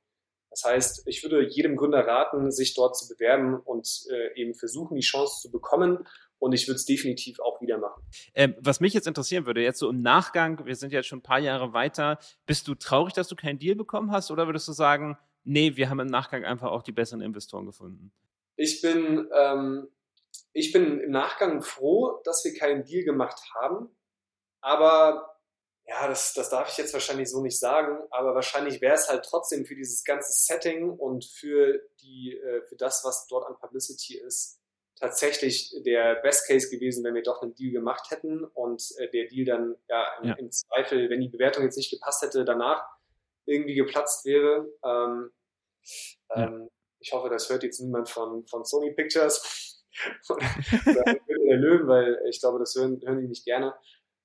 Das 0.50 0.64
heißt, 0.64 1.02
ich 1.06 1.22
würde 1.22 1.48
jedem 1.48 1.76
Gründer 1.76 2.06
raten, 2.06 2.50
sich 2.52 2.74
dort 2.74 2.96
zu 2.96 3.08
bewerben 3.08 3.58
und 3.58 4.06
äh, 4.10 4.40
eben 4.40 4.54
versuchen, 4.54 4.94
die 4.94 5.02
Chance 5.02 5.40
zu 5.40 5.50
bekommen. 5.50 6.06
Und 6.38 6.52
ich 6.52 6.68
würde 6.68 6.76
es 6.76 6.84
definitiv 6.84 7.40
auch 7.40 7.60
wieder 7.60 7.78
machen. 7.78 8.02
Ähm, 8.34 8.54
was 8.60 8.80
mich 8.80 8.92
jetzt 8.92 9.06
interessieren 9.06 9.46
würde, 9.46 9.62
jetzt 9.62 9.78
so 9.78 9.88
im 9.88 10.02
Nachgang, 10.02 10.64
wir 10.66 10.76
sind 10.76 10.92
jetzt 10.92 11.06
schon 11.06 11.20
ein 11.20 11.22
paar 11.22 11.38
Jahre 11.38 11.72
weiter, 11.72 12.18
bist 12.46 12.68
du 12.68 12.74
traurig, 12.74 13.14
dass 13.14 13.28
du 13.28 13.34
keinen 13.34 13.58
Deal 13.58 13.76
bekommen 13.76 14.12
hast 14.12 14.30
oder 14.30 14.46
würdest 14.46 14.68
du 14.68 14.72
sagen, 14.72 15.16
nee, 15.44 15.76
wir 15.76 15.88
haben 15.90 16.00
im 16.00 16.08
Nachgang 16.08 16.44
einfach 16.44 16.70
auch 16.70 16.82
die 16.82 16.92
besseren 16.92 17.22
Investoren 17.22 17.66
gefunden? 17.66 18.12
Ich 18.56 18.80
bin 18.82 19.28
ähm, 19.32 19.88
ich 20.52 20.72
bin 20.72 21.00
im 21.00 21.10
Nachgang 21.10 21.62
froh, 21.62 22.20
dass 22.24 22.44
wir 22.44 22.54
keinen 22.54 22.84
Deal 22.84 23.04
gemacht 23.04 23.40
haben. 23.54 23.90
Aber 24.60 25.36
ja, 25.86 26.08
das, 26.08 26.32
das 26.32 26.48
darf 26.48 26.70
ich 26.70 26.78
jetzt 26.78 26.94
wahrscheinlich 26.94 27.30
so 27.30 27.42
nicht 27.42 27.58
sagen, 27.58 27.98
aber 28.10 28.34
wahrscheinlich 28.34 28.80
wäre 28.80 28.94
es 28.94 29.08
halt 29.08 29.24
trotzdem 29.24 29.66
für 29.66 29.74
dieses 29.74 30.02
ganze 30.04 30.32
Setting 30.32 30.90
und 30.90 31.24
für, 31.26 31.82
die, 32.00 32.38
äh, 32.38 32.62
für 32.62 32.76
das, 32.76 33.04
was 33.04 33.26
dort 33.26 33.46
an 33.46 33.58
Publicity 33.58 34.16
ist, 34.16 34.60
tatsächlich 34.96 35.74
der 35.84 36.14
Best 36.22 36.46
Case 36.46 36.70
gewesen, 36.70 37.04
wenn 37.04 37.14
wir 37.14 37.22
doch 37.22 37.42
einen 37.42 37.54
Deal 37.54 37.72
gemacht 37.72 38.10
hätten 38.10 38.44
und 38.44 38.82
äh, 38.96 39.10
der 39.10 39.26
Deal 39.26 39.44
dann 39.44 39.76
ja 39.88 40.06
im, 40.22 40.28
ja 40.28 40.34
im, 40.36 40.50
Zweifel, 40.50 41.10
wenn 41.10 41.20
die 41.20 41.28
Bewertung 41.28 41.64
jetzt 41.64 41.76
nicht 41.76 41.90
gepasst 41.90 42.22
hätte, 42.22 42.44
danach 42.44 42.86
irgendwie 43.46 43.74
geplatzt 43.74 44.24
wäre. 44.24 44.68
Ähm, 44.84 45.30
ja. 46.30 46.46
ähm, 46.46 46.70
ich 47.00 47.12
hoffe, 47.12 47.28
das 47.28 47.48
hört 47.50 47.62
jetzt 47.62 47.80
niemand 47.80 48.08
von, 48.08 48.46
von 48.46 48.64
Sony 48.64 48.92
Pictures 48.92 49.84
der 50.28 51.56
Löwen, 51.56 51.86
weil 51.86 52.18
ich 52.28 52.40
glaube, 52.40 52.58
das 52.58 52.74
hören, 52.74 53.00
hören 53.04 53.20
die 53.20 53.28
nicht 53.28 53.44
gerne. 53.44 53.74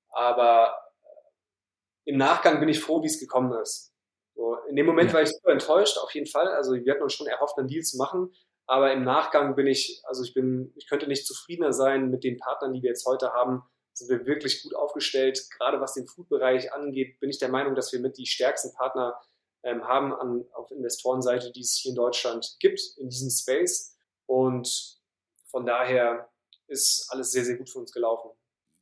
Aber 0.09 0.75
äh, 1.01 2.11
im 2.11 2.17
Nachgang 2.17 2.59
bin 2.59 2.69
ich 2.69 2.79
froh, 2.79 3.03
wie 3.03 3.07
es 3.07 3.19
gekommen 3.19 3.53
ist. 3.61 3.93
So, 4.35 4.57
in 4.69 4.75
dem 4.75 4.85
Moment 4.85 5.09
ja. 5.09 5.15
war 5.15 5.21
ich 5.21 5.29
super 5.29 5.51
enttäuscht, 5.51 5.97
auf 5.97 6.13
jeden 6.13 6.27
Fall. 6.27 6.47
Also 6.47 6.73
wir 6.73 6.91
hatten 6.91 7.03
uns 7.03 7.13
schon 7.13 7.27
erhofft, 7.27 7.57
einen 7.57 7.67
Deal 7.67 7.83
zu 7.83 7.97
machen. 7.97 8.33
Aber 8.65 8.93
im 8.93 9.03
Nachgang 9.03 9.55
bin 9.55 9.67
ich, 9.67 10.01
also 10.05 10.23
ich 10.23 10.33
bin, 10.33 10.71
ich 10.75 10.87
könnte 10.87 11.07
nicht 11.07 11.25
zufriedener 11.25 11.73
sein 11.73 12.09
mit 12.09 12.23
den 12.23 12.37
Partnern, 12.37 12.73
die 12.73 12.83
wir 12.83 12.89
jetzt 12.89 13.05
heute 13.05 13.33
haben. 13.33 13.63
Sind 13.99 14.09
wir 14.09 14.25
wirklich 14.25 14.63
gut 14.63 14.75
aufgestellt. 14.75 15.49
Gerade 15.57 15.81
was 15.81 15.93
den 15.93 16.07
Food-Bereich 16.07 16.73
angeht, 16.73 17.19
bin 17.19 17.29
ich 17.29 17.37
der 17.37 17.49
Meinung, 17.49 17.75
dass 17.75 17.91
wir 17.91 17.99
mit 17.99 18.17
die 18.17 18.25
stärksten 18.25 18.73
Partner 18.73 19.19
ähm, 19.63 19.83
haben 19.83 20.13
an, 20.13 20.45
auf 20.53 20.71
Investorenseite, 20.71 21.51
die 21.51 21.61
es 21.61 21.75
hier 21.75 21.89
in 21.89 21.95
Deutschland 21.95 22.55
gibt, 22.59 22.79
in 22.97 23.09
diesem 23.09 23.29
Space. 23.29 23.97
Und 24.25 24.99
von 25.47 25.65
daher 25.65 26.29
ist 26.67 27.07
alles 27.09 27.31
sehr, 27.31 27.43
sehr 27.43 27.57
gut 27.57 27.69
für 27.69 27.79
uns 27.79 27.91
gelaufen. 27.91 28.31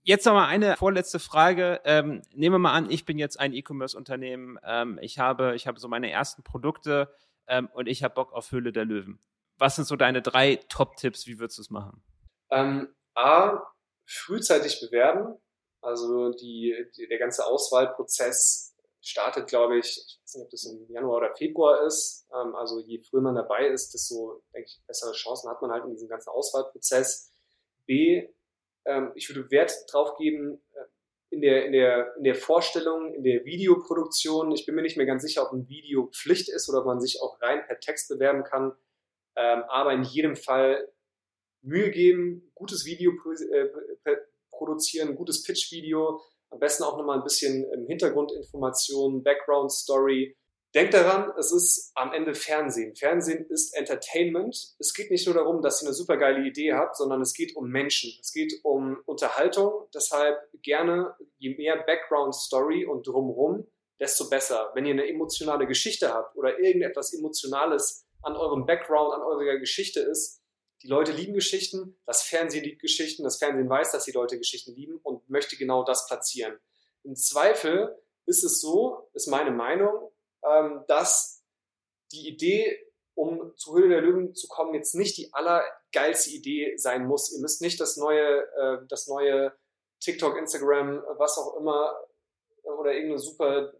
Jetzt 0.04 0.26
noch 0.26 0.34
mal 0.34 0.48
eine 0.48 0.78
vorletzte 0.78 1.20
Frage. 1.20 1.82
Ähm, 1.84 2.22
nehmen 2.34 2.56
wir 2.56 2.60
mal 2.60 2.74
an, 2.74 2.90
ich 2.90 3.06
bin 3.06 3.18
jetzt 3.18 3.40
ein 3.40 3.54
E-Commerce-Unternehmen. 3.54 4.58
Ähm, 4.64 5.00
ich 5.02 5.20
habe, 5.20 5.56
ich 5.56 5.68
habe 5.68 5.80
so 5.80 5.88
meine 5.88 6.10
ersten 6.12 6.44
Produkte 6.44 7.14
ähm, 7.48 7.70
und 7.74 7.88
ich 7.88 8.04
habe 8.04 8.14
Bock 8.14 8.32
auf 8.32 8.52
Höhle 8.52 8.72
der 8.72 8.86
Löwen. 8.86 9.20
Was 9.58 9.76
sind 9.76 9.86
so 9.86 9.96
deine 9.96 10.22
drei 10.22 10.58
Top-Tipps? 10.70 11.28
Wie 11.28 11.40
würdest 11.40 11.58
du 11.58 11.64
es 11.64 11.70
machen? 11.70 12.04
Ähm, 12.52 12.88
A, 13.16 13.64
frühzeitig 14.08 14.80
bewerben. 14.80 15.38
Also 15.82 16.32
die, 16.32 16.76
die, 16.96 17.08
der 17.08 17.20
ganze 17.20 17.46
Auswahlprozess 17.46 18.76
startet, 19.02 19.48
glaube 19.48 19.78
ich, 19.78 19.86
ich 19.86 20.20
weiß 20.24 20.36
nicht, 20.36 20.46
ob 20.46 20.50
das 20.50 20.66
im 20.66 20.92
Januar 20.92 21.18
oder 21.18 21.36
Februar 21.36 21.86
ist. 21.86 22.28
Ähm, 22.34 22.56
also 22.56 22.80
je 22.80 23.02
früher 23.04 23.22
man 23.22 23.36
dabei 23.36 23.68
ist, 23.68 23.94
desto, 23.94 24.44
denke 24.54 24.68
ich, 24.68 24.82
bessere 24.88 25.14
Chancen 25.14 25.50
hat 25.50 25.62
man 25.62 25.72
halt 25.72 25.86
in 25.86 25.92
diesem 25.92 26.10
ganzen 26.10 26.30
Auswahlprozess. 26.30 27.32
B, 27.86 28.28
ähm, 28.86 29.12
ich 29.16 29.30
würde 29.30 29.50
Wert 29.52 29.74
drauf 29.92 30.18
geben, 30.18 30.62
äh, 30.74 30.86
in 31.30 31.42
der, 31.42 31.66
in, 31.66 31.74
der, 31.74 32.16
in 32.18 32.24
der 32.24 32.36
Vorstellung, 32.36 33.14
in 33.14 33.24
der 33.24 33.44
Videoproduktion. 33.44 34.52
Ich 34.52 34.66
bin 34.66 34.76
mir 34.76 34.82
nicht 34.82 34.98
mehr 34.98 35.06
ganz 35.06 35.24
sicher, 35.24 35.44
ob 35.46 35.52
ein 35.52 35.68
Video 35.68 36.08
Pflicht 36.08 36.50
ist 36.50 36.70
oder 36.70 36.80
ob 36.80 36.86
man 36.86 37.02
sich 37.02 37.22
auch 37.22 37.42
rein 37.42 37.66
per 37.66 37.80
Text 37.80 38.08
bewerben 38.08 38.44
kann. 38.44 38.74
Ähm, 39.36 39.64
aber 39.68 39.94
in 39.94 40.04
jedem 40.04 40.36
Fall 40.36 40.90
Mühe 41.62 41.92
geben, 41.92 42.50
gutes 42.56 42.86
Video 42.86 43.12
produzieren, 44.58 45.16
gutes 45.16 45.44
Pitch-Video, 45.44 46.22
am 46.50 46.60
besten 46.60 46.84
auch 46.84 46.98
nochmal 46.98 47.18
ein 47.18 47.24
bisschen 47.24 47.66
ähm, 47.74 47.86
Hintergrundinformationen, 47.88 49.24
Background-Story. 49.24 50.36
Denkt 50.76 50.94
daran, 50.94 51.32
es 51.38 51.52
ist 51.52 51.92
am 51.96 52.14
Ende 52.14 52.36
Fernsehen. 52.36 52.96
Fernsehen 52.96 53.46
ist 53.50 53.76
Entertainment. 53.76 54.76
Es 54.80 54.94
geht 54.94 55.10
nicht 55.12 55.26
nur 55.26 55.36
darum, 55.36 55.62
dass 55.62 55.82
ihr 55.82 55.88
eine 55.88 55.94
super 55.94 56.18
geile 56.18 56.46
Idee 56.46 56.74
habt, 56.74 56.98
sondern 56.98 57.22
es 57.22 57.34
geht 57.34 57.56
um 57.56 57.70
Menschen. 57.70 58.12
Es 58.22 58.32
geht 58.32 58.54
um 58.64 58.98
Unterhaltung. 59.06 59.88
Deshalb 59.94 60.38
gerne, 60.62 61.16
je 61.38 61.56
mehr 61.56 61.78
Background-Story 61.78 62.86
und 62.86 63.08
drumherum, 63.08 63.66
desto 64.00 64.30
besser. 64.30 64.72
Wenn 64.76 64.86
ihr 64.86 64.94
eine 64.94 65.08
emotionale 65.08 65.68
Geschichte 65.68 66.14
habt 66.14 66.36
oder 66.36 66.60
irgendetwas 66.60 67.14
Emotionales 67.14 68.06
an 68.22 68.36
eurem 68.36 68.66
Background, 68.66 69.14
an 69.14 69.22
eurer 69.22 69.58
Geschichte 69.58 70.02
ist, 70.02 70.42
die 70.84 70.88
Leute 70.88 71.12
lieben 71.12 71.34
Geschichten, 71.34 71.98
das 72.06 72.24
Fernsehen 72.24 72.64
liebt 72.64 72.82
Geschichten, 72.82 73.24
das 73.24 73.38
Fernsehen 73.38 73.70
weiß, 73.70 73.92
dass 73.92 74.06
die 74.06 74.12
Leute 74.12 74.38
Geschichten 74.38 74.74
lieben 74.76 75.00
und 75.04 75.30
möchte 75.30 75.58
genau 75.58 75.84
das 75.84 76.08
platzieren. 76.08 76.60
Im 77.04 77.16
Zweifel 77.16 77.98
ist 78.26 78.44
es 78.44 78.62
so, 78.62 79.10
ist 79.14 79.28
meine 79.28 79.52
Meinung, 79.52 80.12
ähm, 80.44 80.84
dass 80.88 81.44
die 82.12 82.28
Idee, 82.28 82.78
um 83.16 83.54
zur 83.56 83.76
Höhle 83.76 83.90
der 83.90 84.02
Löwen 84.02 84.36
zu 84.36 84.48
kommen, 84.48 84.76
jetzt 84.76 84.94
nicht 84.94 85.18
die 85.18 85.34
allergeilste 85.34 86.30
Idee 86.30 86.78
sein 86.78 87.08
muss. 87.08 87.32
Ihr 87.34 87.42
müsst 87.42 87.62
nicht 87.62 87.80
das 87.80 87.98
neue, 87.98 88.44
äh, 88.56 88.86
das 88.88 89.08
neue 89.08 89.54
TikTok, 90.00 90.38
Instagram, 90.38 91.02
was 91.18 91.38
auch 91.38 91.58
immer 91.58 91.96
oder 92.64 92.94
irgendeine 92.94 93.20
super 93.20 93.74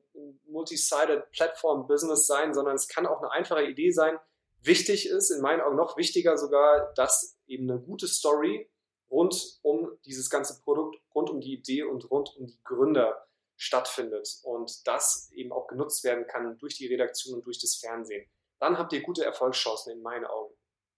multi-sided 0.46 1.30
Plattform-Business 1.32 2.26
sein, 2.26 2.54
sondern 2.54 2.76
es 2.76 2.88
kann 2.88 3.06
auch 3.06 3.22
eine 3.22 3.32
einfache 3.32 3.64
Idee 3.64 3.92
sein, 3.92 4.18
Wichtig 4.62 5.08
ist, 5.08 5.30
in 5.32 5.42
meinen 5.42 5.62
Augen 5.62 5.76
noch 5.76 5.98
wichtiger 5.98 6.38
sogar, 6.38 6.94
dass 6.96 7.38
eben 7.48 7.70
eine 7.70 7.80
gute 7.80 8.08
Story 8.08 8.70
rund 9.10 9.60
um 9.62 9.98
dieses 10.06 10.30
ganze 10.30 10.62
Produkt, 10.62 10.98
rund 11.16 11.30
um 11.30 11.40
die 11.40 11.54
Idee 11.54 11.84
und 11.84 12.10
rund 12.12 12.36
um 12.38 12.48
die 12.48 12.60
Gründer 12.64 13.28
stattfindet 13.56 14.28
und 14.44 14.86
das 14.86 15.32
eben 15.34 15.52
auch 15.52 15.68
genutzt 15.68 16.04
werden 16.04 16.28
kann 16.28 16.58
durch 16.60 16.76
die 16.76 16.88
Redaktion 16.88 17.36
und 17.36 17.46
durch 17.46 17.60
das 17.60 17.76
Fernsehen. 17.76 18.30
Dann 18.60 18.78
habt 18.78 18.94
ihr 18.94 19.02
gute 19.02 19.24
Erfolgschancen 19.24 19.94
in 19.94 20.02
meinen 20.02 20.26
Augen. 20.26 20.54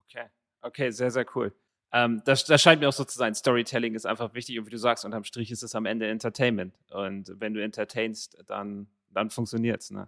Okay, 0.05 0.25
okay, 0.61 0.91
sehr, 0.91 1.11
sehr 1.11 1.25
cool. 1.35 1.53
Ähm, 1.91 2.21
das, 2.25 2.45
das 2.45 2.61
scheint 2.61 2.81
mir 2.81 2.89
auch 2.89 2.93
so 2.93 3.03
zu 3.03 3.17
sein. 3.17 3.33
Storytelling 3.33 3.95
ist 3.95 4.05
einfach 4.05 4.33
wichtig 4.33 4.59
und 4.59 4.65
wie 4.65 4.71
du 4.71 4.77
sagst, 4.77 5.05
unterm 5.05 5.23
Strich 5.23 5.51
ist 5.51 5.63
es 5.63 5.73
am 5.73 5.85
Ende 5.85 6.07
Entertainment. 6.07 6.75
Und 6.91 7.33
wenn 7.39 7.53
du 7.53 7.63
entertainst, 7.63 8.37
dann, 8.45 8.87
dann 9.09 9.29
funktioniert 9.29 9.81
es. 9.81 9.91
Ne? 9.91 10.07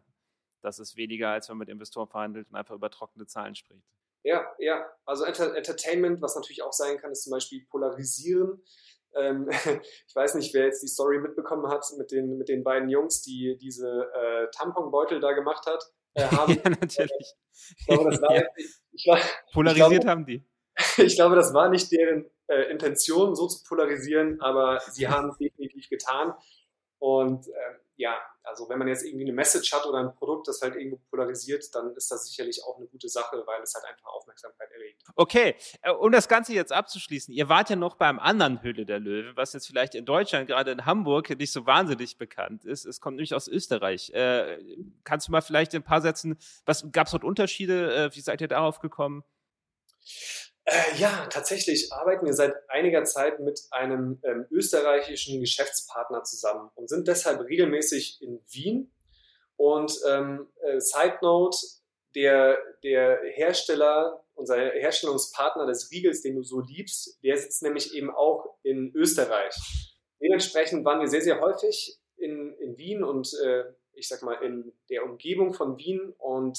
Das 0.61 0.79
ist 0.79 0.95
weniger, 0.95 1.29
als 1.29 1.49
wenn 1.49 1.57
man 1.57 1.65
mit 1.65 1.69
Investoren 1.69 2.07
verhandelt 2.07 2.47
und 2.49 2.55
einfach 2.55 2.75
über 2.75 2.89
trockene 2.89 3.25
Zahlen 3.25 3.55
spricht. 3.55 3.85
Ja, 4.23 4.45
ja. 4.59 4.85
Also 5.05 5.25
Enter 5.25 5.55
Entertainment, 5.55 6.21
was 6.21 6.35
natürlich 6.35 6.63
auch 6.63 6.73
sein 6.73 6.97
kann, 6.97 7.11
ist 7.11 7.23
zum 7.23 7.31
Beispiel 7.31 7.65
polarisieren. 7.69 8.61
Ähm, 9.15 9.49
ich 10.07 10.15
weiß 10.15 10.35
nicht, 10.35 10.53
wer 10.53 10.65
jetzt 10.65 10.83
die 10.83 10.87
Story 10.87 11.19
mitbekommen 11.19 11.67
hat 11.67 11.85
mit 11.97 12.11
den, 12.11 12.37
mit 12.37 12.49
den 12.49 12.63
beiden 12.63 12.89
Jungs, 12.89 13.21
die 13.21 13.57
diese 13.59 14.09
äh, 14.13 14.47
Tamponbeutel 14.51 15.19
da 15.19 15.33
gemacht 15.33 15.65
hat. 15.65 15.83
Äh, 16.13 16.23
haben. 16.31 16.53
ja, 16.53 16.69
natürlich. 16.69 17.35
Ich 17.77 17.85
glaube, 17.87 18.11
das 18.11 18.21
war, 18.21 18.35
ja. 18.35 18.43
ich, 18.55 18.81
ich, 18.91 19.05
Polarisiert 19.53 19.91
ich 19.91 19.99
glaube, 19.99 20.09
haben 20.09 20.25
die. 20.25 20.45
Ich 20.97 21.15
glaube, 21.15 21.35
das 21.35 21.53
war 21.53 21.69
nicht 21.69 21.91
deren 21.91 22.29
äh, 22.47 22.71
Intention, 22.71 23.35
so 23.35 23.47
zu 23.47 23.63
polarisieren, 23.63 24.39
aber 24.41 24.79
sie 24.89 25.07
haben 25.07 25.29
es 25.29 25.37
definitiv 25.37 25.89
getan. 25.89 26.33
Und 26.99 27.47
äh, 27.47 27.51
ja, 28.01 28.19
also 28.43 28.67
wenn 28.67 28.79
man 28.79 28.87
jetzt 28.87 29.05
irgendwie 29.05 29.25
eine 29.25 29.33
Message 29.33 29.71
hat 29.71 29.85
oder 29.85 29.99
ein 29.99 30.15
Produkt, 30.15 30.47
das 30.47 30.59
halt 30.61 30.75
irgendwo 30.75 30.97
polarisiert, 31.09 31.63
dann 31.73 31.95
ist 31.95 32.09
das 32.09 32.25
sicherlich 32.25 32.63
auch 32.65 32.77
eine 32.77 32.87
gute 32.87 33.07
Sache, 33.07 33.43
weil 33.45 33.61
es 33.61 33.75
halt 33.75 33.85
einfach 33.85 34.07
Aufmerksamkeit 34.07 34.71
erregt. 34.71 35.03
Okay, 35.15 35.55
äh, 35.83 35.91
um 35.91 36.11
das 36.11 36.27
Ganze 36.27 36.53
jetzt 36.53 36.73
abzuschließen, 36.73 37.33
ihr 37.33 37.47
wart 37.47 37.69
ja 37.69 37.75
noch 37.75 37.95
beim 37.95 38.19
anderen 38.19 38.63
Höhle 38.63 38.85
der 38.85 38.99
Löwe, 38.99 39.37
was 39.37 39.53
jetzt 39.53 39.67
vielleicht 39.67 39.93
in 39.93 40.05
Deutschland, 40.05 40.47
gerade 40.47 40.71
in 40.71 40.85
Hamburg, 40.85 41.29
nicht 41.29 41.51
so 41.51 41.67
wahnsinnig 41.67 42.17
bekannt 42.17 42.65
ist. 42.65 42.85
Es 42.85 42.99
kommt 42.99 43.17
nämlich 43.17 43.35
aus 43.35 43.47
Österreich. 43.47 44.09
Äh, 44.09 44.57
kannst 45.03 45.27
du 45.27 45.31
mal 45.31 45.41
vielleicht 45.41 45.75
in 45.75 45.81
ein 45.81 45.85
paar 45.85 46.01
Sätzen, 46.01 46.37
was 46.65 46.91
gab 46.91 47.05
es 47.05 47.11
dort 47.11 47.23
Unterschiede? 47.23 47.93
Äh, 47.93 48.15
wie 48.15 48.21
seid 48.21 48.41
ihr 48.41 48.47
darauf 48.47 48.79
gekommen? 48.79 49.23
Äh, 50.71 50.97
ja, 50.97 51.27
tatsächlich 51.29 51.91
arbeiten 51.91 52.25
wir 52.25 52.33
seit 52.33 52.53
einiger 52.69 53.03
Zeit 53.03 53.41
mit 53.41 53.59
einem 53.71 54.21
ähm, 54.23 54.45
österreichischen 54.49 55.41
Geschäftspartner 55.41 56.23
zusammen 56.23 56.71
und 56.75 56.87
sind 56.87 57.09
deshalb 57.09 57.41
regelmäßig 57.41 58.21
in 58.21 58.39
Wien. 58.49 58.89
Und 59.57 59.99
ähm, 60.07 60.47
äh, 60.63 60.79
Side 60.79 61.19
Note, 61.21 61.57
der, 62.15 62.57
der 62.83 63.19
Hersteller, 63.33 64.23
unser 64.33 64.55
Herstellungspartner 64.55 65.65
des 65.65 65.91
Riegels, 65.91 66.21
den 66.21 66.37
du 66.37 66.43
so 66.43 66.61
liebst, 66.61 67.21
der 67.21 67.37
sitzt 67.37 67.63
nämlich 67.63 67.93
eben 67.93 68.09
auch 68.09 68.55
in 68.63 68.93
Österreich. 68.95 69.53
Dementsprechend 70.21 70.85
waren 70.85 71.01
wir 71.01 71.09
sehr, 71.09 71.21
sehr 71.21 71.41
häufig 71.41 71.99
in, 72.15 72.53
in 72.61 72.77
Wien 72.77 73.03
und 73.03 73.29
äh, 73.43 73.65
ich 73.91 74.07
sag 74.07 74.21
mal 74.21 74.35
in 74.35 74.71
der 74.89 75.03
Umgebung 75.03 75.53
von 75.53 75.77
Wien 75.77 76.13
und 76.17 76.57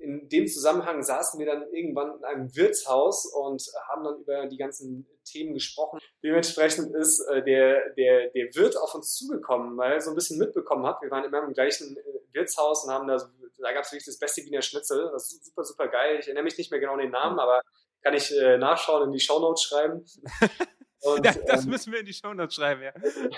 in 0.00 0.28
dem 0.28 0.46
Zusammenhang 0.46 1.02
saßen 1.02 1.38
wir 1.38 1.46
dann 1.46 1.62
irgendwann 1.72 2.16
in 2.18 2.24
einem 2.24 2.56
Wirtshaus 2.56 3.26
und 3.26 3.62
haben 3.88 4.04
dann 4.04 4.20
über 4.20 4.46
die 4.46 4.56
ganzen 4.56 5.06
Themen 5.24 5.54
gesprochen. 5.54 6.00
Dementsprechend 6.22 6.94
ist 6.94 7.20
äh, 7.28 7.44
der, 7.44 7.90
der, 7.94 8.30
der 8.30 8.54
Wirt 8.54 8.76
auf 8.76 8.94
uns 8.94 9.14
zugekommen, 9.14 9.76
weil 9.76 9.92
er 9.92 10.00
so 10.00 10.10
ein 10.10 10.16
bisschen 10.16 10.38
mitbekommen 10.38 10.86
hat. 10.86 11.02
Wir 11.02 11.10
waren 11.10 11.24
immer 11.24 11.42
im 11.42 11.52
gleichen 11.52 11.96
äh, 11.96 12.00
Wirtshaus 12.32 12.84
und 12.84 12.92
haben 12.92 13.06
da, 13.06 13.16
da 13.58 13.72
gab 13.72 13.84
es 13.84 13.92
wirklich 13.92 14.06
das 14.06 14.18
beste 14.18 14.42
Wiener 14.44 14.62
Schnitzel. 14.62 15.10
Das 15.12 15.32
ist 15.32 15.44
super, 15.44 15.64
super 15.64 15.88
geil. 15.88 16.18
Ich 16.18 16.26
erinnere 16.26 16.44
mich 16.44 16.56
nicht 16.56 16.70
mehr 16.70 16.80
genau 16.80 16.94
an 16.94 17.00
den 17.00 17.10
Namen, 17.10 17.38
aber 17.38 17.62
kann 18.02 18.14
ich 18.14 18.34
äh, 18.36 18.56
nachschauen 18.56 19.08
in 19.08 19.12
die 19.12 19.20
Shownotes 19.20 19.62
schreiben. 19.62 20.06
Und, 21.02 21.24
ja, 21.24 21.32
das 21.46 21.64
ähm, 21.64 21.70
müssen 21.70 21.92
wir 21.92 22.00
in 22.00 22.06
die 22.06 22.12
Shownotes 22.12 22.54
schreiben, 22.54 22.82
ja. 22.82 22.92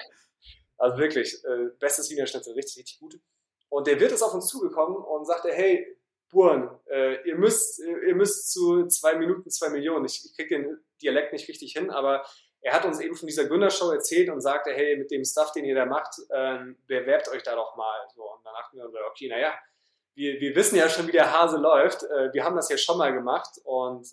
Also 0.78 0.98
wirklich, 0.98 1.40
bestes 1.78 2.10
Wiener 2.10 2.26
Schnitzel, 2.26 2.54
richtig, 2.54 2.78
richtig 2.78 2.98
gut. 2.98 3.20
Und 3.68 3.86
der 3.86 4.00
Wirt 4.00 4.10
ist 4.10 4.22
auf 4.22 4.34
uns 4.34 4.48
zugekommen 4.48 4.96
und 4.96 5.26
sagte, 5.26 5.52
hey, 5.52 5.86
Buren, 6.32 6.70
äh, 6.90 7.28
ihr, 7.28 7.36
müsst, 7.36 7.78
ihr 7.78 8.14
müsst 8.14 8.50
zu 8.50 8.86
zwei 8.86 9.16
Minuten 9.16 9.50
zwei 9.50 9.68
Millionen. 9.68 10.06
Ich, 10.06 10.24
ich 10.24 10.34
kriege 10.34 10.56
den 10.56 10.78
Dialekt 11.00 11.32
nicht 11.32 11.46
richtig 11.46 11.72
hin, 11.74 11.90
aber 11.90 12.24
er 12.62 12.72
hat 12.72 12.84
uns 12.84 13.00
eben 13.00 13.14
von 13.14 13.26
dieser 13.26 13.44
Gründershow 13.44 13.90
erzählt 13.90 14.30
und 14.30 14.40
sagte, 14.40 14.70
hey, 14.72 14.96
mit 14.96 15.10
dem 15.10 15.24
Stuff, 15.24 15.52
den 15.52 15.64
ihr 15.64 15.74
da 15.74 15.84
macht, 15.84 16.14
ähm, 16.32 16.78
bewerbt 16.86 17.28
euch 17.28 17.42
da 17.42 17.54
doch 17.54 17.76
mal. 17.76 18.00
So, 18.14 18.22
und 18.22 18.44
dann 18.46 18.54
dachten 18.54 18.78
wir, 18.78 19.06
okay, 19.10 19.28
naja, 19.28 19.52
wir, 20.14 20.40
wir 20.40 20.56
wissen 20.56 20.76
ja 20.76 20.88
schon, 20.88 21.06
wie 21.06 21.12
der 21.12 21.32
Hase 21.32 21.58
läuft. 21.58 22.04
Äh, 22.04 22.32
wir 22.32 22.44
haben 22.44 22.56
das 22.56 22.70
ja 22.70 22.78
schon 22.78 22.98
mal 22.98 23.12
gemacht 23.12 23.50
und 23.64 24.06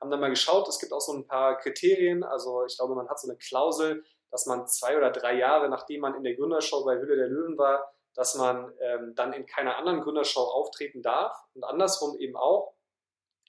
haben 0.00 0.10
dann 0.10 0.20
mal 0.20 0.30
geschaut. 0.30 0.68
Es 0.68 0.78
gibt 0.78 0.92
auch 0.92 1.00
so 1.00 1.12
ein 1.12 1.26
paar 1.26 1.58
Kriterien. 1.58 2.24
Also 2.24 2.64
ich 2.64 2.76
glaube, 2.76 2.94
man 2.94 3.08
hat 3.08 3.20
so 3.20 3.28
eine 3.28 3.36
Klausel, 3.38 4.02
dass 4.30 4.46
man 4.46 4.66
zwei 4.66 4.96
oder 4.96 5.10
drei 5.10 5.34
Jahre, 5.34 5.68
nachdem 5.68 6.00
man 6.00 6.14
in 6.14 6.24
der 6.24 6.34
Gründershow 6.34 6.84
bei 6.84 6.96
Hülle 6.96 7.16
der 7.16 7.28
Löwen 7.28 7.58
war, 7.58 7.92
dass 8.14 8.34
man 8.34 8.72
ähm, 8.80 9.14
dann 9.14 9.32
in 9.32 9.46
keiner 9.46 9.76
anderen 9.76 10.00
Gründershow 10.00 10.40
auftreten 10.40 11.02
darf 11.02 11.36
und 11.54 11.64
andersrum 11.64 12.18
eben 12.18 12.36
auch. 12.36 12.74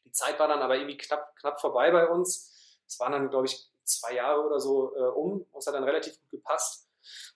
Die 0.05 0.11
Zeit 0.11 0.39
war 0.39 0.47
dann 0.47 0.61
aber 0.61 0.75
irgendwie 0.75 0.97
knapp, 0.97 1.35
knapp 1.37 1.59
vorbei 1.59 1.91
bei 1.91 2.07
uns. 2.07 2.79
Es 2.87 2.99
waren 2.99 3.11
dann, 3.11 3.29
glaube 3.29 3.45
ich, 3.45 3.69
zwei 3.83 4.13
Jahre 4.13 4.41
oder 4.45 4.59
so 4.59 4.95
äh, 4.95 5.09
um. 5.09 5.45
Es 5.57 5.67
hat 5.67 5.73
dann 5.73 5.83
relativ 5.83 6.19
gut 6.21 6.31
gepasst. 6.31 6.87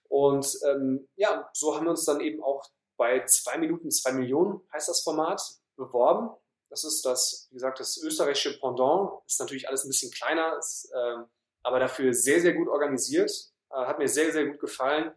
Und 0.07 0.47
ähm, 0.65 1.07
ja, 1.15 1.49
so 1.53 1.75
haben 1.75 1.85
wir 1.85 1.91
uns 1.91 2.05
dann 2.05 2.21
eben 2.21 2.43
auch 2.43 2.63
bei 2.97 3.25
zwei 3.25 3.57
Minuten 3.57 3.91
zwei 3.91 4.13
Millionen, 4.13 4.61
heißt 4.71 4.87
das 4.87 5.01
Format, 5.01 5.41
beworben. 5.75 6.29
Das 6.69 6.83
ist 6.83 7.05
das, 7.05 7.47
wie 7.49 7.55
gesagt, 7.55 7.79
das 7.79 7.97
österreichische 7.97 8.59
Pendant. 8.59 9.11
Ist 9.25 9.39
natürlich 9.39 9.67
alles 9.67 9.83
ein 9.83 9.89
bisschen 9.89 10.11
kleiner, 10.11 10.57
ist, 10.57 10.91
äh, 10.93 11.23
aber 11.63 11.79
dafür 11.79 12.13
sehr, 12.13 12.41
sehr 12.41 12.53
gut 12.53 12.67
organisiert. 12.67 13.31
Äh, 13.71 13.85
hat 13.85 13.99
mir 13.99 14.07
sehr, 14.07 14.31
sehr 14.31 14.45
gut 14.45 14.59
gefallen. 14.59 15.13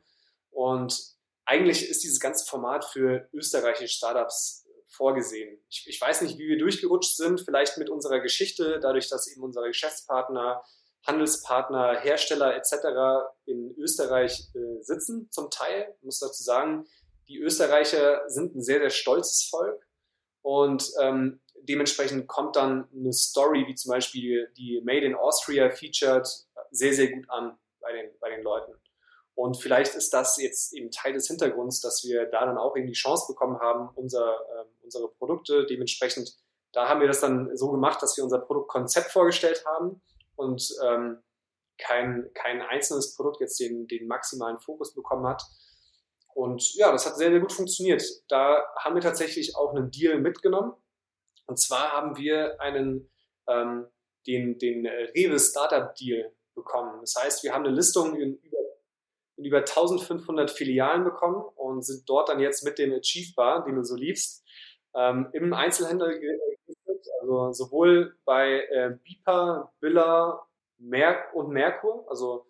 Und 0.51 1.18
eigentlich 1.49 1.89
ist 1.89 2.05
dieses 2.05 2.21
ganze 2.21 2.45
Format 2.45 2.85
für 2.85 3.29
österreichische 3.33 3.89
Startups 3.89 4.67
vorgesehen. 4.87 5.59
Ich, 5.71 5.87
ich, 5.89 6.01
weiß 6.01 6.21
nicht, 6.23 6.39
wie 6.39 6.47
wir 6.47 6.59
durchgerutscht 6.59 7.17
sind, 7.17 7.41
vielleicht 7.41 7.79
mit 7.79 7.89
unserer 7.89 8.21
Geschichte, 8.21 8.79
dadurch, 8.81 9.09
dass 9.09 9.27
eben 9.29 9.43
unser 9.43 9.67
Geschäftspartner 9.67 10.63
Handelspartner, 11.07 12.01
Hersteller 12.01 12.55
etc. 12.55 13.31
in 13.47 13.75
Österreich 13.79 14.51
äh, 14.55 14.83
sitzen, 14.83 15.31
zum 15.31 15.49
Teil. 15.49 15.95
Ich 15.97 16.05
muss 16.05 16.19
dazu 16.19 16.43
sagen, 16.43 16.87
die 17.29 17.39
Österreicher 17.39 18.29
sind 18.29 18.55
ein 18.55 18.63
sehr, 18.63 18.81
sehr 18.81 18.91
stolzes 18.91 19.45
Volk 19.45 19.87
und 20.43 20.91
ähm, 21.01 21.41
dementsprechend 21.63 22.27
kommt 22.27 22.57
dann 22.57 22.89
eine 22.95 23.13
Story, 23.13 23.65
wie 23.67 23.75
zum 23.75 23.91
Beispiel 23.91 24.53
die 24.59 24.83
Made 24.85 25.07
in 25.07 25.15
Austria 25.15 25.71
featured, 25.71 26.29
sehr, 26.71 26.93
sehr 26.93 27.11
gut 27.11 27.31
an 27.31 27.59
bei 27.81 27.93
den, 27.93 28.11
bei 28.21 28.29
den 28.29 28.43
Leuten. 28.43 28.73
Und 29.39 29.57
vielleicht 29.57 29.95
ist 29.95 30.13
das 30.13 30.37
jetzt 30.39 30.73
eben 30.75 30.91
Teil 30.91 31.13
des 31.13 31.29
Hintergrunds, 31.29 31.81
dass 31.81 32.03
wir 32.03 32.27
da 32.27 32.45
dann 32.45 32.59
auch 32.59 32.77
eben 32.77 32.89
die 32.89 32.93
Chance 32.93 33.33
bekommen 33.33 33.61
haben, 33.61 33.89
unser, 33.95 34.33
äh, 34.35 34.65
unsere 34.83 35.07
Produkte 35.13 35.65
dementsprechend, 35.65 36.37
da 36.73 36.89
haben 36.89 37.01
wir 37.01 37.07
das 37.07 37.21
dann 37.21 37.57
so 37.57 37.71
gemacht, 37.71 38.03
dass 38.03 38.17
wir 38.17 38.25
unser 38.25 38.41
Produktkonzept 38.41 39.13
vorgestellt 39.13 39.65
haben 39.65 40.03
und 40.35 40.77
ähm, 40.85 41.23
kein, 41.79 42.29
kein 42.35 42.63
einzelnes 42.63 43.15
Produkt 43.15 43.41
jetzt 43.41 43.61
den, 43.61 43.87
den 43.87 44.09
maximalen 44.09 44.59
Fokus 44.59 44.93
bekommen 44.93 45.29
hat. 45.29 45.45
Und 46.35 46.75
ja, 46.75 46.91
das 46.91 47.07
hat 47.07 47.17
sehr, 47.17 47.31
sehr 47.31 47.39
gut 47.39 47.53
funktioniert. 47.53 48.03
Da 48.29 48.67
haben 48.81 48.97
wir 48.97 49.03
tatsächlich 49.03 49.55
auch 49.55 49.73
einen 49.73 49.93
Deal 49.93 50.19
mitgenommen. 50.19 50.73
Und 51.47 51.61
zwar 51.61 51.93
haben 51.93 52.17
wir 52.17 52.61
einen, 52.61 53.09
ähm, 53.47 53.87
den, 54.27 54.59
den 54.59 54.85
Rewe 54.85 55.39
Startup 55.39 55.95
Deal 55.95 56.35
bekommen. 56.57 56.99
Das 57.03 57.15
heißt, 57.17 57.45
wir 57.45 57.55
haben 57.55 57.65
eine 57.65 57.75
Listung 57.75 58.17
in 59.39 59.45
über, 59.45 59.59
in 59.59 59.59
über 59.59 59.59
1500 59.59 60.51
Filialen 60.51 61.05
bekommen 61.05 61.43
und 61.57 61.85
sind 61.85 62.09
dort 62.09 62.29
dann 62.29 62.41
jetzt 62.41 62.65
mit 62.65 62.79
dem 62.79 62.93
Achieve 62.93 63.33
Bar, 63.35 63.65
den 63.65 63.77
du 63.77 63.85
so 63.85 63.97
liebst, 63.97 64.45
ähm, 64.95 65.29
im 65.33 65.53
Einzelhändler 65.53 66.09
gelistet. 66.09 67.07
Also 67.21 67.53
sowohl 67.53 68.17
bei 68.25 68.65
äh, 68.71 68.97
Bipa, 69.03 69.73
Billa 69.81 70.47
Mer 70.79 71.25
und 71.35 71.51
Merkur. 71.51 72.07
Also 72.09 72.47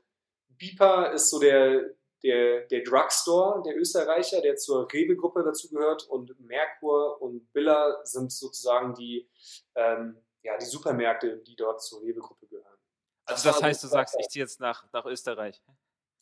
Bipa 0.48 1.06
ist 1.06 1.30
so 1.30 1.38
der, 1.38 1.94
der, 2.22 2.66
der 2.66 2.82
Drugstore 2.82 3.62
der 3.62 3.76
Österreicher, 3.76 4.40
der 4.40 4.56
zur 4.56 4.90
Rewe-Gruppe 4.92 5.42
dazugehört 5.42 6.04
und 6.08 6.38
Merkur 6.40 7.20
und 7.22 7.52
Billa 7.52 8.00
sind 8.04 8.32
sozusagen 8.32 8.94
die, 8.94 9.28
ähm, 9.74 10.18
ja, 10.42 10.56
die 10.58 10.66
Supermärkte, 10.66 11.38
die 11.38 11.56
dort 11.56 11.82
zur 11.82 12.02
Rewe-Gruppe 12.02 12.46
gehören. 12.46 12.64
Also 13.24 13.50
das 13.50 13.62
heißt, 13.62 13.84
du 13.84 13.88
sagst, 13.88 14.16
ich 14.18 14.28
ziehe 14.28 14.44
jetzt 14.44 14.58
nach, 14.58 14.90
nach 14.92 15.04
Österreich. 15.04 15.62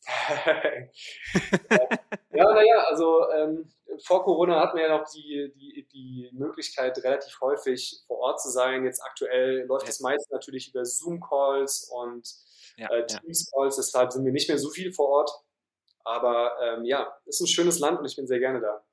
ja, 2.31 2.53
naja, 2.53 2.83
also 2.87 3.29
ähm, 3.31 3.69
vor 4.05 4.23
Corona 4.23 4.61
hatten 4.61 4.77
wir 4.77 4.87
ja 4.87 4.97
noch 4.97 5.05
die, 5.11 5.51
die, 5.55 5.87
die 5.91 6.29
Möglichkeit, 6.33 6.97
relativ 7.03 7.39
häufig 7.41 8.03
vor 8.07 8.19
Ort 8.19 8.41
zu 8.41 8.49
sein. 8.49 8.85
Jetzt 8.85 9.03
aktuell 9.03 9.65
läuft 9.65 9.89
es 9.89 9.99
meist 9.99 10.31
natürlich 10.31 10.69
über 10.69 10.85
Zoom-Calls 10.85 11.91
und 11.93 12.27
ja, 12.77 12.89
äh, 12.89 13.05
Teams-Calls, 13.05 13.75
deshalb 13.75 14.11
sind 14.11 14.23
wir 14.25 14.31
nicht 14.31 14.47
mehr 14.47 14.59
so 14.59 14.69
viel 14.69 14.93
vor 14.93 15.09
Ort. 15.09 15.31
Aber 16.03 16.55
ähm, 16.61 16.85
ja, 16.85 17.11
ist 17.25 17.41
ein 17.41 17.47
schönes 17.47 17.79
Land 17.79 17.99
und 17.99 18.05
ich 18.05 18.15
bin 18.15 18.27
sehr 18.27 18.39
gerne 18.39 18.61
da. 18.61 18.83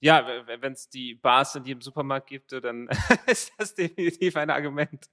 Ja, 0.00 0.44
wenn 0.46 0.72
es 0.72 0.88
die 0.88 1.14
Bars 1.14 1.54
in 1.56 1.64
jedem 1.64 1.80
Supermarkt 1.80 2.28
gibt, 2.28 2.52
dann 2.52 2.88
ist 3.26 3.52
das 3.58 3.74
definitiv 3.74 4.36
ein 4.36 4.50
Argument. 4.50 5.06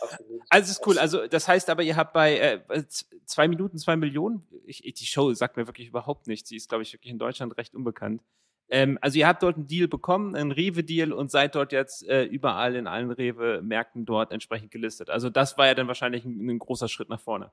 Absolut. 0.00 0.42
Also 0.48 0.70
ist 0.70 0.86
cool. 0.86 0.98
Also 0.98 1.26
das 1.26 1.48
heißt 1.48 1.70
aber, 1.70 1.82
ihr 1.82 1.96
habt 1.96 2.12
bei 2.12 2.38
äh, 2.38 2.86
zwei 3.24 3.48
Minuten 3.48 3.78
zwei 3.78 3.96
Millionen. 3.96 4.46
Ich, 4.66 4.82
die 4.82 5.06
Show 5.06 5.32
sagt 5.34 5.56
mir 5.56 5.66
wirklich 5.66 5.88
überhaupt 5.88 6.26
nichts. 6.26 6.48
Sie 6.48 6.56
ist, 6.56 6.68
glaube 6.68 6.82
ich, 6.82 6.92
wirklich 6.92 7.12
in 7.12 7.18
Deutschland 7.18 7.56
recht 7.56 7.74
unbekannt. 7.74 8.22
Ähm, 8.70 8.98
also 9.00 9.18
ihr 9.18 9.26
habt 9.26 9.42
dort 9.42 9.56
einen 9.56 9.66
Deal 9.66 9.88
bekommen, 9.88 10.36
einen 10.36 10.52
Rewe-Deal 10.52 11.12
und 11.12 11.30
seid 11.30 11.56
dort 11.56 11.72
jetzt 11.72 12.06
äh, 12.06 12.22
überall 12.24 12.76
in 12.76 12.86
allen 12.86 13.10
Rewe-Märkten 13.10 14.06
dort 14.06 14.32
entsprechend 14.32 14.70
gelistet. 14.70 15.10
Also 15.10 15.28
das 15.28 15.58
war 15.58 15.66
ja 15.66 15.74
dann 15.74 15.88
wahrscheinlich 15.88 16.24
ein, 16.24 16.48
ein 16.48 16.58
großer 16.58 16.88
Schritt 16.88 17.08
nach 17.08 17.20
vorne. 17.20 17.50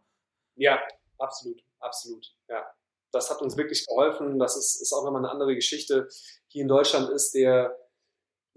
Ja, 0.56 0.80
absolut, 1.18 1.64
absolut. 1.80 2.36
Ja, 2.48 2.64
das 3.12 3.32
hat 3.32 3.42
uns 3.42 3.58
wirklich 3.58 3.86
geholfen. 3.88 4.38
Das 4.38 4.56
ist, 4.56 4.80
ist 4.80 4.94
auch 4.94 5.04
nochmal 5.04 5.24
eine 5.24 5.32
andere 5.32 5.56
Geschichte. 5.56 6.08
Hier 6.50 6.62
in 6.62 6.68
Deutschland 6.68 7.10
ist 7.10 7.34
der 7.34 7.76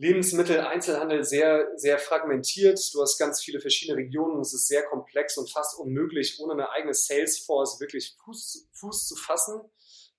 Lebensmitteleinzelhandel 0.01 1.25
sehr, 1.25 1.73
sehr 1.77 1.99
fragmentiert. 1.99 2.81
Du 2.95 3.03
hast 3.03 3.19
ganz 3.19 3.43
viele 3.43 3.61
verschiedene 3.61 3.99
Regionen. 3.99 4.41
Es 4.41 4.55
ist 4.55 4.67
sehr 4.67 4.83
komplex 4.85 5.37
und 5.37 5.51
fast 5.51 5.79
unmöglich, 5.79 6.41
ohne 6.41 6.55
eine 6.55 6.71
eigene 6.71 6.95
Salesforce 6.95 7.81
wirklich 7.81 8.17
Fuß, 8.25 8.67
Fuß 8.73 9.09
zu 9.09 9.17
fassen. 9.17 9.61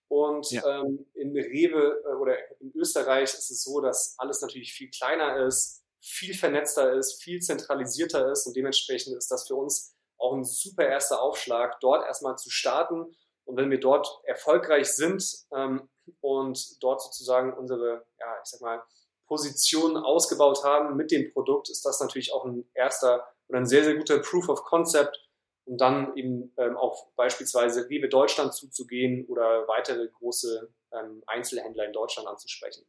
Und 0.08 0.52
ja. 0.52 0.82
ähm, 0.82 1.08
in 1.16 1.36
Rewe 1.36 2.00
äh, 2.06 2.14
oder 2.14 2.38
in 2.60 2.72
Österreich 2.76 3.34
ist 3.34 3.50
es 3.50 3.64
so, 3.64 3.82
dass 3.82 4.14
alles 4.20 4.42
natürlich 4.42 4.72
viel 4.72 4.92
kleiner 4.92 5.48
ist, 5.48 5.84
viel 6.00 6.36
vernetzter 6.36 6.94
ist, 6.94 7.24
viel 7.24 7.40
zentralisierter 7.40 8.32
ist 8.32 8.46
und 8.46 8.56
dementsprechend 8.56 9.18
ist 9.18 9.32
das 9.32 9.48
für 9.48 9.56
uns 9.56 9.96
auch 10.18 10.34
ein 10.34 10.44
super 10.44 10.86
erster 10.88 11.22
Aufschlag, 11.24 11.80
dort 11.80 12.06
erstmal 12.06 12.38
zu 12.38 12.52
starten. 12.52 13.16
Und 13.46 13.58
wenn 13.58 13.72
wir 13.72 13.80
dort 13.80 14.08
erfolgreich 14.26 14.92
sind 14.94 15.24
ähm, 15.56 15.90
und 16.20 16.84
dort 16.84 17.02
sozusagen 17.02 17.54
unsere, 17.54 18.06
ja, 18.20 18.36
ich 18.44 18.50
sag 18.50 18.62
mal, 18.62 18.84
Position 19.32 19.96
ausgebaut 19.96 20.66
haben 20.66 20.98
mit 20.98 21.10
dem 21.10 21.32
Produkt, 21.32 21.70
ist 21.70 21.86
das 21.86 22.02
natürlich 22.02 22.34
auch 22.34 22.44
ein 22.44 22.70
erster 22.74 23.26
oder 23.48 23.60
ein 23.60 23.66
sehr, 23.66 23.86
sehr 23.86 23.96
guter 23.96 24.20
Proof 24.20 24.50
of 24.50 24.66
Concept, 24.66 25.18
um 25.64 25.78
dann 25.78 26.18
eben 26.18 26.54
ähm, 26.58 26.76
auf 26.76 27.16
beispielsweise 27.16 27.90
Rewe 27.90 28.10
Deutschland 28.10 28.54
zuzugehen 28.54 29.26
oder 29.28 29.70
weitere 29.70 30.10
große 30.10 30.74
ähm, 30.92 31.24
Einzelhändler 31.28 31.86
in 31.86 31.94
Deutschland 31.94 32.28
anzusprechen. 32.28 32.86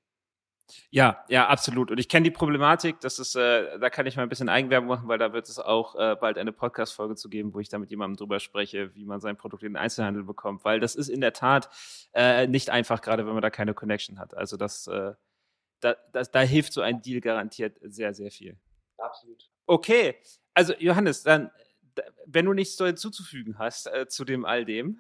Ja, 0.91 1.25
ja, 1.29 1.47
absolut. 1.47 1.93
Und 1.93 1.99
ich 1.99 2.09
kenne 2.09 2.25
die 2.25 2.33
Problematik, 2.33 2.99
das 2.99 3.21
ist, 3.21 3.37
äh, 3.37 3.79
da 3.79 3.89
kann 3.89 4.07
ich 4.07 4.17
mal 4.17 4.25
ein 4.25 4.29
bisschen 4.29 4.49
Eigenwerbung 4.49 4.89
machen, 4.89 5.07
weil 5.07 5.19
da 5.19 5.33
wird 5.33 5.49
es 5.49 5.61
auch 5.61 5.95
äh, 5.95 6.17
bald 6.17 6.39
eine 6.39 6.51
Podcast-Folge 6.51 7.15
zu 7.15 7.29
geben, 7.29 7.55
wo 7.55 7.61
ich 7.61 7.69
da 7.69 7.79
mit 7.79 7.91
jemandem 7.91 8.17
drüber 8.17 8.41
spreche, 8.41 8.93
wie 8.97 9.05
man 9.05 9.21
sein 9.21 9.37
Produkt 9.37 9.63
in 9.63 9.75
den 9.75 9.77
Einzelhandel 9.77 10.25
bekommt, 10.25 10.65
weil 10.65 10.81
das 10.81 10.97
ist 10.97 11.09
in 11.09 11.21
der 11.21 11.35
Tat 11.35 11.69
äh, 12.15 12.49
nicht 12.49 12.71
einfach, 12.71 13.01
gerade 13.01 13.27
wenn 13.27 13.33
man 13.33 13.43
da 13.43 13.51
keine 13.51 13.75
Connection 13.75 14.19
hat. 14.19 14.35
Also 14.37 14.57
das 14.57 14.89
äh, 14.89 15.13
da, 15.83 15.97
das, 16.13 16.31
da 16.31 16.41
hilft 16.41 16.73
so 16.73 16.81
ein 16.81 17.03
Deal 17.03 17.21
garantiert 17.21 17.77
sehr, 17.83 18.15
sehr 18.15 18.31
viel. 18.31 18.57
Absolut. 18.97 19.51
Okay, 19.67 20.17
also 20.55 20.75
Johannes, 20.79 21.23
dann, 21.23 21.51
wenn 22.25 22.47
du 22.47 22.53
nichts 22.53 22.77
hinzuzufügen 22.79 23.59
hast 23.59 23.87
äh, 23.87 24.07
zu 24.09 24.25
dem 24.25 24.45
all 24.45 24.65
dem. 24.65 24.99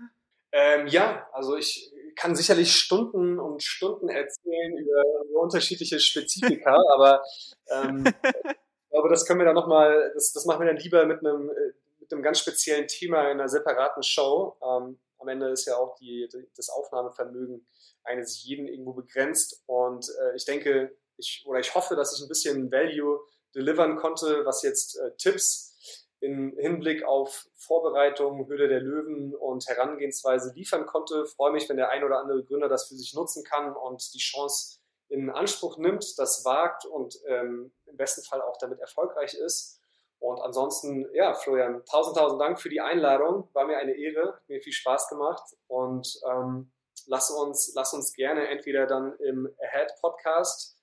Ähm, 0.53 0.87
ja, 0.88 1.27
also 1.33 1.57
ich 1.57 1.90
kann 2.16 2.35
sicherlich 2.35 2.75
Stunden 2.75 3.38
und 3.38 3.62
Stunden 3.62 4.09
erzählen 4.09 4.77
über, 4.77 5.03
über 5.31 5.40
unterschiedliche 5.40 5.99
Spezifika, 5.99 6.77
aber 6.95 7.23
ähm, 7.71 8.05
ich 8.07 8.90
glaube, 8.90 9.09
das 9.09 9.25
können 9.25 9.40
wir 9.40 9.47
dann 9.47 9.55
nochmal, 9.55 10.11
das, 10.14 10.33
das 10.33 10.45
machen 10.45 10.61
wir 10.61 10.66
dann 10.66 10.83
lieber 10.83 11.07
mit 11.07 11.21
einem, 11.21 11.49
äh, 11.49 11.73
mit 12.01 12.12
einem 12.12 12.23
ganz 12.23 12.40
speziellen 12.40 12.88
Thema 12.88 13.31
in 13.31 13.40
einer 13.40 13.49
separaten 13.49 14.03
Show. 14.03 14.57
Ähm, 14.62 14.99
am 15.23 15.29
Ende 15.29 15.49
ist 15.49 15.65
ja 15.67 15.77
auch 15.77 15.95
die, 15.97 16.29
das 16.57 16.69
Aufnahmevermögen 16.69 17.67
eines 18.05 18.43
jeden 18.43 18.67
irgendwo 18.67 18.93
begrenzt. 18.93 19.63
Und 19.67 20.09
äh, 20.21 20.37
ich 20.37 20.45
denke, 20.45 20.97
ich, 21.17 21.45
oder 21.47 21.61
ich 21.61 21.75
hoffe, 21.75 21.97
dass 21.97 22.17
ich 22.17 22.23
ein 22.23 22.29
bisschen 22.29 22.71
Value 22.71 23.21
delivern 23.55 23.97
konnte, 23.97 24.45
was 24.45 24.63
jetzt 24.63 24.99
äh, 24.99 25.17
Tipps 25.17 25.73
im 26.21 26.57
Hinblick 26.57 27.05
auf 27.05 27.49
Vorbereitung, 27.57 28.47
Höhle 28.47 28.69
der 28.69 28.81
Löwen 28.81 29.35
und 29.35 29.67
Herangehensweise 29.67 30.53
liefern 30.55 30.87
konnte. 30.87 31.25
Ich 31.27 31.35
freue 31.35 31.53
mich, 31.53 31.69
wenn 31.69 31.77
der 31.77 31.91
ein 31.91 32.05
oder 32.05 32.21
andere 32.21 32.45
Gründer 32.45 32.69
das 32.69 32.87
für 32.87 32.95
sich 32.95 33.13
nutzen 33.15 33.43
kann 33.43 33.75
und 33.75 34.15
die 34.15 34.19
Chance 34.19 34.79
in 35.09 35.31
Anspruch 35.31 35.79
nimmt, 35.79 36.19
das 36.19 36.45
wagt 36.45 36.87
und 36.87 37.19
ähm, 37.27 37.73
im 37.87 37.97
besten 37.97 38.23
Fall 38.23 38.41
auch 38.41 38.57
damit 38.59 38.81
erfolgreich 38.81 39.35
ist. 39.35 39.82
Und 40.23 40.41
ansonsten, 40.41 41.09
ja, 41.15 41.35
Florian, 41.35 41.85
tausend, 41.85 42.17
tausend 42.17 42.41
Dank 42.41 42.61
für 42.61 42.69
die 42.69 42.81
Einladung. 42.81 43.49
War 43.55 43.67
mir 43.67 43.79
eine 43.79 43.93
Ehre, 43.93 44.35
hat 44.35 44.49
mir 44.49 44.63
viel 44.63 44.73
Spaß 44.73 45.09
gemacht 45.09 45.43
und 45.67 46.07
ähm, 46.31 46.71
lass 47.09 47.33
uns, 47.33 47.73
lass 47.75 47.93
uns 47.93 48.13
gerne 48.13 48.47
entweder 48.47 48.87
dann 48.87 49.17
im 49.19 49.53
Ahead 49.61 49.93
Podcast 50.01 50.81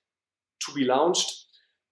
to 0.62 0.74
be 0.74 0.84
launched 0.84 1.48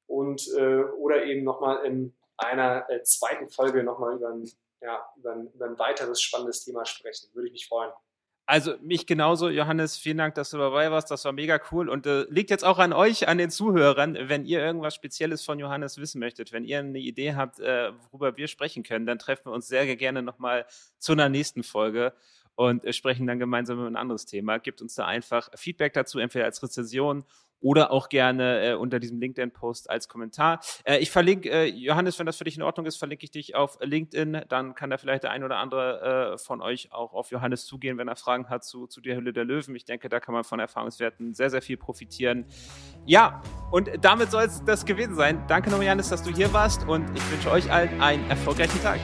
und 0.07 0.47
äh, 0.59 0.83
oder 0.99 1.25
eben 1.25 1.43
nochmal 1.43 1.87
in 1.87 2.15
einer 2.37 2.89
äh, 2.91 3.03
zweiten 3.03 3.49
Folge 3.49 3.83
nochmal 3.83 4.17
über 4.17 4.29
ein, 4.29 4.47
ja, 4.83 5.09
über, 5.17 5.37
über 5.55 5.65
ein 5.65 5.79
weiteres 5.79 6.21
spannendes 6.21 6.63
Thema 6.65 6.85
sprechen. 6.85 7.31
Würde 7.33 7.47
ich 7.47 7.53
mich 7.55 7.67
freuen. 7.67 7.93
Also 8.51 8.77
mich 8.81 9.07
genauso, 9.07 9.51
Johannes, 9.51 9.99
vielen 9.99 10.17
Dank, 10.17 10.35
dass 10.35 10.49
du 10.49 10.57
dabei 10.57 10.91
warst. 10.91 11.11
Das 11.11 11.23
war 11.27 11.33
mega 11.33 11.61
cool 11.71 11.91
und 11.91 12.07
äh, 12.07 12.25
liegt 12.31 12.49
jetzt 12.49 12.65
auch 12.65 12.79
an 12.79 12.95
euch, 12.95 13.29
an 13.29 13.37
den 13.37 13.51
Zuhörern, 13.51 14.17
wenn 14.23 14.47
ihr 14.47 14.61
irgendwas 14.61 14.95
Spezielles 14.95 15.45
von 15.45 15.59
Johannes 15.59 15.99
wissen 15.99 16.19
möchtet, 16.19 16.51
wenn 16.51 16.65
ihr 16.65 16.79
eine 16.79 16.99
Idee 16.99 17.35
habt, 17.35 17.61
äh, 17.61 17.93
worüber 18.11 18.39
wir 18.39 18.49
sprechen 18.49 18.85
können, 18.85 19.05
dann 19.05 19.19
treffen 19.19 19.45
wir 19.45 19.53
uns 19.53 19.69
sehr 19.69 19.95
gerne 19.97 20.23
nochmal 20.23 20.65
zu 20.97 21.13
einer 21.13 21.29
nächsten 21.29 21.63
Folge 21.63 22.15
und 22.59 22.85
äh, 22.85 22.93
sprechen 22.93 23.27
dann 23.29 23.39
gemeinsam 23.39 23.79
über 23.79 23.87
ein 23.87 23.97
anderes 23.97 24.27
Thema. 24.27 24.59
Gebt 24.59 24.83
uns 24.83 24.97
da 24.97 25.07
einfach 25.07 25.49
Feedback 25.55 25.93
dazu, 25.93 26.19
entweder 26.19 26.45
als 26.45 26.61
Rezension 26.61 27.25
oder 27.61 27.93
auch 27.93 28.09
gerne 28.09 28.71
äh, 28.71 28.75
unter 28.75 28.99
diesem 28.99 29.21
LinkedIn-Post 29.21 29.89
als 29.89 30.09
Kommentar. 30.09 30.61
Äh, 30.83 30.99
ich 30.99 31.13
verlinke, 31.13 31.51
äh, 31.51 31.67
Johannes, 31.67 32.19
wenn 32.19 32.27
das 32.27 32.37
für 32.37 32.45
dich 32.45 32.57
in 32.57 32.63
Ordnung 32.63 32.87
ist, 32.87 32.97
verlinke 32.97 33.25
ich 33.25 33.31
dich 33.31 33.55
auf 33.55 33.79
LinkedIn. 33.81 34.43
Dann 34.49 34.75
kann 34.75 34.91
da 34.91 34.99
vielleicht 34.99 35.23
der 35.23 35.31
ein 35.31 35.45
oder 35.45 35.59
andere 35.59 36.33
äh, 36.35 36.39
von 36.39 36.61
euch 36.61 36.91
auch 36.93 37.13
auf 37.15 37.31
Johannes 37.31 37.65
zugehen, 37.65 37.97
wenn 37.97 38.09
er 38.09 38.17
Fragen 38.17 38.49
hat 38.49 38.65
zu, 38.65 38.89
zu 38.89 39.01
der 39.01 39.17
Hülle 39.17 39.33
der 39.33 39.45
Löwen. 39.45 39.77
Ich 39.77 39.85
denke, 39.85 40.09
da 40.09 40.19
kann 40.19 40.35
man 40.35 40.43
von 40.43 40.59
Erfahrungswerten 40.59 41.35
sehr, 41.35 41.51
sehr 41.51 41.63
viel 41.63 41.77
profitieren. 41.77 42.45
Ja, 43.07 43.41
und 43.71 43.89
damit 44.01 44.33
soll 44.33 44.45
es 44.45 44.65
das 44.65 44.85
gewesen 44.85 45.15
sein. 45.15 45.45
Danke 45.47 45.71
nochmal, 45.71 45.87
Johannes, 45.87 46.09
dass 46.09 46.25
du 46.25 46.31
hier 46.31 46.53
warst 46.53 46.89
und 46.89 47.05
ich 47.17 47.31
wünsche 47.31 47.53
euch 47.53 47.71
allen 47.71 48.01
einen 48.01 48.29
erfolgreichen 48.29 48.83
Tag. 48.83 48.99